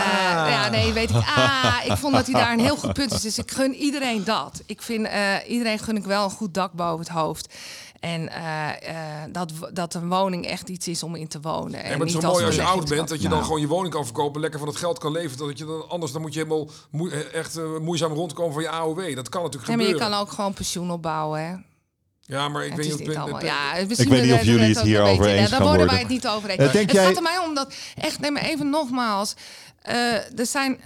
ja, 0.49 0.69
nee, 0.69 0.93
weet 0.93 1.11
ik. 1.11 1.17
Ah, 1.17 1.75
ik 1.85 1.97
vond 1.97 2.15
dat 2.15 2.27
hij 2.27 2.35
daar 2.41 2.53
een 2.53 2.61
heel 2.61 2.77
goed 2.77 2.93
punt 2.93 3.13
is. 3.13 3.21
Dus 3.21 3.39
ik 3.39 3.51
gun 3.51 3.75
iedereen 3.75 4.25
dat. 4.25 4.63
Ik 4.67 4.83
vind 4.83 5.09
iedereen 5.47 5.79
gun 5.79 5.97
ik 5.97 6.05
wel 6.05 6.25
een 6.25 6.31
goed 6.31 6.55
dak 6.55 6.73
boven 6.73 6.99
het 6.99 7.09
hoofd. 7.15 7.55
En 8.01 8.29
eh, 8.29 9.23
eh, 9.23 9.29
dat, 9.33 9.53
dat 9.73 9.95
een 9.95 10.09
woning 10.09 10.47
echt 10.47 10.69
iets 10.69 10.89
is 10.89 11.03
om 11.03 11.15
in 11.15 11.29
te 11.29 11.41
wonen. 11.41 11.83
En 11.83 11.91
maar 11.91 11.99
het 12.07 12.17
is 12.17 12.23
zo 12.23 12.31
mooi 12.31 12.45
als 12.45 12.55
je 12.55 12.63
oud 12.63 12.89
bent 12.89 13.09
dat 13.09 13.19
je 13.19 13.25
Nou. 13.25 13.35
dan 13.35 13.45
gewoon 13.45 13.61
je 13.61 13.67
woning 13.67 13.95
kan 13.95 14.05
verkopen, 14.05 14.41
lekker 14.41 14.59
van 14.59 14.69
het 14.69 14.77
geld 14.77 14.99
kan 14.99 15.13
leven. 15.13 15.39
Dat 15.39 15.59
je 15.59 15.65
dan 15.65 15.89
anders 15.89 16.13
dan 16.13 16.21
moet 16.21 16.35
je 16.35 16.39
helemaal 16.43 16.69
moe- 16.91 17.11
eh, 17.11 17.35
echt 17.39 17.59
moeizaam 17.81 18.13
rondkomen 18.13 18.53
van 18.53 18.63
je 18.63 18.71
AOW. 18.71 19.15
Dat 19.15 19.29
kan 19.29 19.43
natuurlijk 19.43 19.71
Ja, 19.71 19.77
maar 19.77 19.85
je 19.87 19.91
gebeuren. 19.93 20.11
kan 20.11 20.21
ook 20.21 20.31
gewoon 20.33 20.53
pensioen 20.55 20.91
opbouwen, 20.91 21.41
hè? 21.47 21.55
Ja, 22.21 22.49
maar 22.49 22.65
ik 22.65 22.73
Het 22.73 22.87
weet 22.87 22.99
niet 22.99 23.17
allemaal. 23.17 23.45
Ja, 23.45 23.75
Ik 23.75 23.89
weet 23.89 24.23
niet 24.23 24.33
of 24.33 24.43
jullie 24.43 24.75
het 24.75 24.81
hierover 24.81 25.27
eens 25.27 25.39
Daar 25.39 25.49
gaan 25.49 25.59
worden 25.59 25.67
worden. 25.69 25.87
wij 25.87 25.99
het 25.99 26.09
niet 26.09 26.29
over 26.29 26.49
eens. 26.51 26.73
Denk 26.73 26.87
het 26.87 26.93
jij- 26.93 27.05
gaat 27.07 27.17
er 27.17 27.23
mij 27.23 27.39
om 27.39 27.55
dat 27.55 27.75
echt. 27.95 28.21
Neem 28.21 28.33
maar 28.33 28.43
even 28.43 28.71
nogmaals. 28.71 29.35
eh, 29.83 30.39
er 30.39 30.47
zijn 30.47 30.81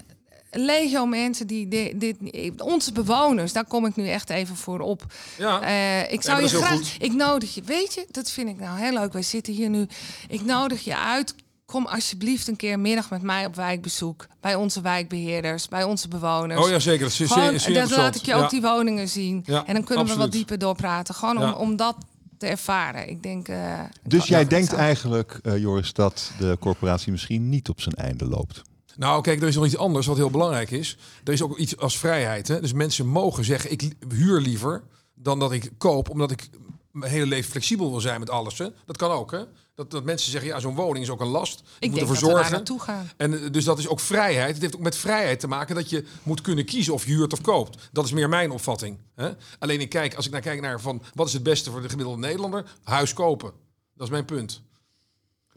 legio 0.61 1.07
mensen 1.07 1.47
die 1.47 1.69
dit, 1.69 2.01
dit, 2.01 2.17
onze 2.63 2.93
bewoners, 2.93 3.53
daar 3.53 3.65
kom 3.67 3.87
ik 3.87 3.97
nu 3.97 4.09
echt 4.09 4.31
even 4.31 4.57
voor 4.57 4.81
op. 4.81 5.03
Ja. 5.39 5.61
Eh, 5.63 6.13
ik 6.13 6.23
zou 6.23 6.43
je 6.43 6.49
graag, 6.49 6.77
goed. 6.77 6.97
ik 6.99 7.13
nodig 7.13 7.55
je, 7.55 7.63
weet 7.63 7.95
je, 7.95 8.07
dat 8.11 8.31
vind 8.31 8.49
ik 8.49 8.59
nou 8.59 8.79
heel 8.81 8.93
leuk. 8.93 9.13
Wij 9.13 9.23
zitten 9.23 9.53
hier 9.53 9.69
nu. 9.71 9.87
Ik 10.29 10.45
nodig 10.45 10.85
je 10.85 10.97
uit. 10.99 11.35
Kom 11.67 11.87
alsjeblieft 11.87 12.49
een 12.49 12.57
keer 12.57 12.79
middag 12.81 13.11
met 13.11 13.23
mij 13.23 13.47
op 13.47 13.55
wijkbezoek. 13.55 14.27
Bij 14.41 14.55
onze 14.55 14.81
wijkbeheerders, 14.81 15.69
bij 15.69 15.85
onze 15.85 16.09
bewoners. 16.09 16.61
Oh 16.65 16.71
ja, 16.71 16.79
zeker. 16.79 17.01
Dat 17.03 17.21
is 17.21 17.33
Gewoon, 17.33 17.49
zeer, 17.51 17.61
zeer 17.61 17.75
dan 17.75 17.99
laat 17.99 18.15
ik 18.17 18.25
je 18.25 18.35
ook 18.35 18.51
die 18.51 18.61
woningen 18.61 19.09
zien. 19.09 19.43
Ja, 19.47 19.67
en 19.67 19.75
dan 19.75 19.85
kunnen 19.85 20.07
we 20.07 20.15
wat 20.17 20.33
dieper 20.33 20.59
doorpraten. 20.59 21.15
Gewoon 21.15 21.39
Ja. 21.39 21.53
om, 21.53 21.61
om 21.69 21.77
dat 21.77 21.97
te 22.39 22.47
ervaren. 22.47 23.09
Ik 23.09 23.23
denk. 23.23 23.49
eh, 23.49 23.81
Dus 24.03 24.27
jij 24.27 24.47
denkt 24.47 24.73
eigenlijk, 24.73 25.39
eh, 25.43 25.59
Joris, 25.59 25.93
dat 25.93 26.33
de 26.39 26.57
corporatie 26.61 27.13
misschien 27.13 27.49
niet 27.49 27.69
op 27.69 27.81
zijn 27.81 27.95
einde 27.95 28.25
loopt. 28.25 28.63
Nou, 28.97 29.23
kijk, 29.23 29.43
er 29.43 29.49
is 29.49 29.55
nog 29.55 29.65
iets 29.67 29.77
anders 29.77 30.07
wat 30.07 30.17
heel 30.17 30.31
belangrijk 30.31 30.71
is. 30.71 30.97
Er 31.25 31.33
is 31.33 31.43
ook 31.43 31.59
iets 31.59 31.77
als 31.77 31.99
vrijheid. 31.99 32.49
Hè? 32.49 32.61
Dus 32.61 32.73
mensen 32.73 33.07
mogen 33.07 33.45
zeggen, 33.45 33.73
ik 33.73 33.93
huur 34.09 34.41
liever 34.41 34.83
dan 35.15 35.39
dat 35.39 35.53
ik 35.53 35.71
koop, 35.79 36.11
omdat 36.11 36.31
ik 36.31 36.49
mijn 36.91 37.13
hele 37.13 37.27
leven 37.27 37.51
flexibel 37.51 37.91
wil 37.91 38.01
zijn 38.01 38.21
met 38.21 38.31
alles. 38.31 38.59
Hè? 38.59 38.69
Dat 38.87 38.97
kan 38.97 39.11
ook, 39.11 39.31
hè? 39.31 39.43
Dat, 39.75 39.91
dat 39.91 40.05
mensen 40.05 40.31
zeggen, 40.31 40.51
ja, 40.51 40.61
zo'n 40.61 40.75
woning 40.75 41.05
is 41.05 41.11
ook 41.11 41.21
een 41.21 41.27
last. 41.27 41.61
Ik, 41.61 41.67
Ik 41.79 41.91
moet 41.91 42.01
ervoor 42.01 42.15
we 42.15 42.21
zorgen. 42.21 42.53
naartoe 42.53 42.81
gaan. 42.81 43.11
En 43.17 43.43
eh, 43.45 43.51
dus 43.53 43.65
dat 43.65 43.79
is 43.79 43.89
ook 43.89 44.01
vrijheid. 44.01 44.53
Het 44.53 44.63
heeft 44.63 44.75
ook 44.77 44.81
met 44.81 44.97
vrijheid 44.97 45.41
te 45.41 45.49
maken 45.49 45.75
dat 45.75 45.91
je 45.91 46.05
moet 46.23 46.41
kunnen 46.41 46.65
kiezen 46.65 46.93
of 46.95 47.07
je 47.07 47.13
huurt 47.13 47.33
of 47.33 47.41
koopt. 47.41 47.89
Dat 47.93 48.05
is 48.05 48.13
meer 48.13 48.29
mijn 48.29 48.51
opvatting. 48.51 48.99
Hè? 49.15 49.31
Alleen 49.59 49.81
ik 49.81 49.89
kijk, 49.89 50.15
als 50.15 50.27
ik 50.27 50.33
naar 50.33 50.41
kijk 50.41 50.61
naar 50.61 50.81
van 50.81 51.03
wat 51.15 51.27
is 51.27 51.33
het 51.33 51.43
beste 51.43 51.71
voor 51.71 51.83
de 51.83 51.89
gemiddelde 51.89 52.21
Nederlander, 52.21 52.65
huis 52.83 53.13
kopen. 53.13 53.53
Dat 53.95 54.07
is 54.07 54.13
mijn 54.13 54.25
punt. 54.25 54.63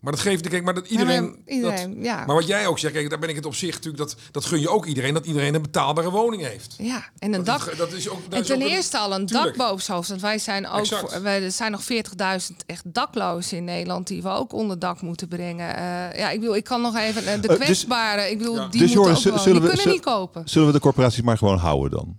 Maar 0.06 0.14
dat 0.14 0.24
geeft, 0.24 0.48
kijk, 0.50 0.64
maar 0.64 0.74
dat 0.74 0.88
iedereen. 0.88 1.24
maar 1.24 1.34
iedereen, 1.56 1.94
dat- 1.96 2.04
ja. 2.06 2.26
Maar 2.26 2.36
wat 2.36 2.48
jij 2.48 2.68
ook 2.68 2.80
zegt, 2.80 2.94
kijk, 2.94 3.10
daar 3.10 3.20
ben 3.20 3.30
ik 3.30 3.36
het 3.36 3.46
op 3.46 3.56
zich 3.56 3.74
natuurlijk, 3.74 3.98
dat, 3.98 4.16
dat 4.32 4.46
gun 4.46 4.60
je 4.60 4.70
ook 4.70 4.86
iedereen, 4.86 5.14
dat 5.14 5.26
iedereen 5.26 5.54
een 5.56 5.62
betaalbare 5.62 6.10
woning 6.10 6.42
heeft. 6.48 6.76
Ja, 6.78 7.04
en 7.20 7.34
een 7.34 7.44
Dat, 7.44 7.60
dak. 7.60 7.72
is- 7.72 7.78
dat 7.78 7.94
is 7.94 8.10
ook, 8.10 8.24
dat 8.24 8.34
En 8.34 8.40
is 8.42 8.48
ten 8.48 8.56
ook 8.56 8.62
een- 8.62 8.68
eerste 8.68 8.98
al 8.98 9.14
een 9.14 9.26
Tuurlijk. 9.26 9.58
dak 9.58 9.70
boven. 9.70 9.94
Want 10.08 10.22
wij 10.22 10.38
zijn 10.40 10.68
ook 10.68 10.80
Exact. 10.80 11.12
voor, 11.14 11.22
wij, 11.22 11.44
er 11.44 11.52
zijn 11.52 11.72
nog 11.72 11.84
40.000 11.84 12.56
echt 12.66 12.94
daklozen 12.94 13.58
in 13.58 13.64
Nederland 13.64 14.08
die 14.08 14.22
we 14.22 14.30
ook 14.30 14.54
onder 14.54 14.80
dak 14.80 15.02
moeten 15.02 15.28
brengen. 15.28 15.76
Eh, 15.76 16.20
ja, 16.20 16.30
ik 16.30 16.40
bedoel, 16.40 16.56
ik 16.56 16.64
kan 16.64 16.82
nog 16.82 16.96
even 16.96 17.26
eh, 17.26 17.42
de 17.42 17.48
Eh, 17.48 17.56
dus- 17.56 17.58
kwetsbaren. 17.66 18.30
ik 18.32 18.38
bedoel, 18.38 18.56
Ja. 18.56 18.62
die 18.68 18.82
Dus 18.82 18.96
moeten 18.96 19.14
Joris, 19.22 19.28
ook 19.28 19.44
die 19.44 19.60
kunnen 19.70 19.88
niet 19.90 20.02
kopen. 20.02 20.42
Zullen 20.50 20.68
we 20.68 20.74
de 20.74 20.80
corporaties 20.80 21.22
maar 21.22 21.38
gewoon 21.38 21.58
houden 21.58 21.92
dan? 21.98 22.18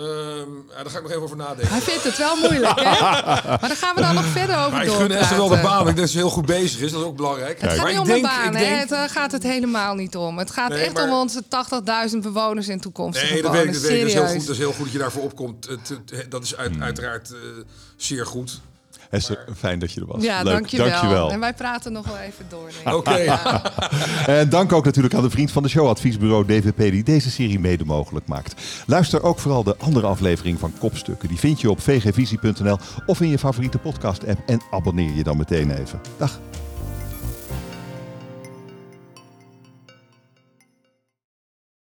Ehm, 0.00 0.50
ja, 0.68 0.82
daar 0.82 0.90
ga 0.90 0.96
ik 0.96 1.02
nog 1.02 1.10
even 1.10 1.22
over 1.22 1.36
nadenken. 1.36 1.68
Hij 1.68 1.80
vindt 1.80 2.04
het 2.04 2.18
wel 2.18 2.36
moeilijk, 2.36 2.80
hè? 2.80 2.84
Maar 3.60 3.68
daar 3.68 3.76
gaan 3.76 3.94
we 3.94 4.00
dan 4.00 4.14
nog 4.14 4.24
verder 4.24 4.56
over 4.58 4.70
Maar 4.72 4.82
ik 4.82 4.86
doorpraten. 4.88 5.10
gun 5.16 5.20
Esther 5.22 5.36
wel 5.36 5.48
de 5.48 5.60
baan, 5.62 5.78
ik 5.78 5.84
denk 5.84 5.96
dat 5.98 6.08
ze 6.10 6.16
heel 6.18 6.30
goed 6.30 6.46
bezig 6.46 6.80
is, 6.80 6.90
dat 6.92 7.00
is 7.00 7.06
ook 7.06 7.16
belangrijk. 7.16 7.60
Het 7.60 7.70
gaat 7.70 7.78
maar 7.78 7.86
niet 7.86 7.94
ik 7.94 8.00
om 8.00 8.06
denk, 8.06 8.24
een 8.24 8.30
baan, 8.30 8.46
ik 8.54 8.58
hè? 8.58 8.64
denk, 8.68 8.80
Het 8.80 8.92
eh, 8.92 9.02
gaat 9.08 9.32
het 9.32 9.42
helemaal 9.42 9.94
niet 9.94 10.16
om. 10.16 10.38
Het 10.38 10.50
gaat 10.50 10.68
Nee, 10.68 10.82
echt 10.84 10.92
maar- 10.92 11.04
om 11.04 11.12
onze 11.12 11.42
80.000 12.12 12.18
bewoners 12.22 12.68
in 12.68 12.80
toekomstige 12.80 13.32
Nee, 13.32 13.42
dat 13.42 13.52
weet 13.52 13.64
ik. 13.64 13.72
Dat, 13.72 13.82
bewoners. 13.82 14.06
weet 14.06 14.14
ik. 14.14 14.14
Dat, 14.16 14.24
is 14.24 14.28
heel 14.30 14.38
goed, 14.38 14.46
dat 14.46 14.54
is 14.54 14.58
heel 14.58 14.72
goed 14.72 14.84
dat 14.84 14.92
je 14.92 14.98
daarvoor 14.98 15.22
opkomt. 15.22 15.68
Dat 16.28 16.42
is 16.42 16.56
uit, 16.56 16.70
Hmm. 16.72 16.82
uiteraard 16.82 17.30
eh, 17.30 17.38
zeer 17.96 18.26
goed. 18.26 18.60
Esther, 19.10 19.44
fijn 19.56 19.78
dat 19.78 19.92
je 19.92 20.00
er 20.00 20.06
was. 20.06 20.22
Ja, 20.22 20.42
Leuk, 20.42 20.52
dankjewel. 20.52 20.88
dankjewel. 20.88 21.30
En 21.30 21.40
wij 21.40 21.54
praten 21.54 21.92
nog 21.92 22.06
wel 22.06 22.18
even 22.18 22.44
door. 22.48 22.94
Oké. 22.94 23.18
En 24.26 24.48
dank 24.48 24.72
ook 24.72 24.84
natuurlijk 24.84 25.14
aan 25.14 25.22
de 25.22 25.30
vriend 25.30 25.50
van 25.50 25.62
de 25.62 25.68
show, 25.68 25.88
adviesbureau 25.88 26.44
DVP, 26.46 26.76
die 26.90 27.02
deze 27.02 27.30
serie 27.30 27.60
mede 27.60 27.84
mogelijk 27.84 28.26
maakt. 28.26 28.62
Luister 28.86 29.22
ook 29.22 29.38
vooral 29.38 29.62
de 29.62 29.76
andere 29.78 30.06
aflevering 30.06 30.58
van 30.58 30.72
Kopstukken. 30.78 31.28
Die 31.28 31.38
vind 31.38 31.60
je 31.60 31.70
op 31.70 31.80
vgvisie.nl 31.80 32.78
of 33.06 33.20
in 33.20 33.28
je 33.28 33.38
favoriete 33.38 33.78
podcast-app. 33.78 34.40
En 34.46 34.60
abonneer 34.70 35.14
je 35.14 35.22
dan 35.22 35.36
meteen 35.36 35.70
even. 35.70 36.00
Dag. 36.16 36.40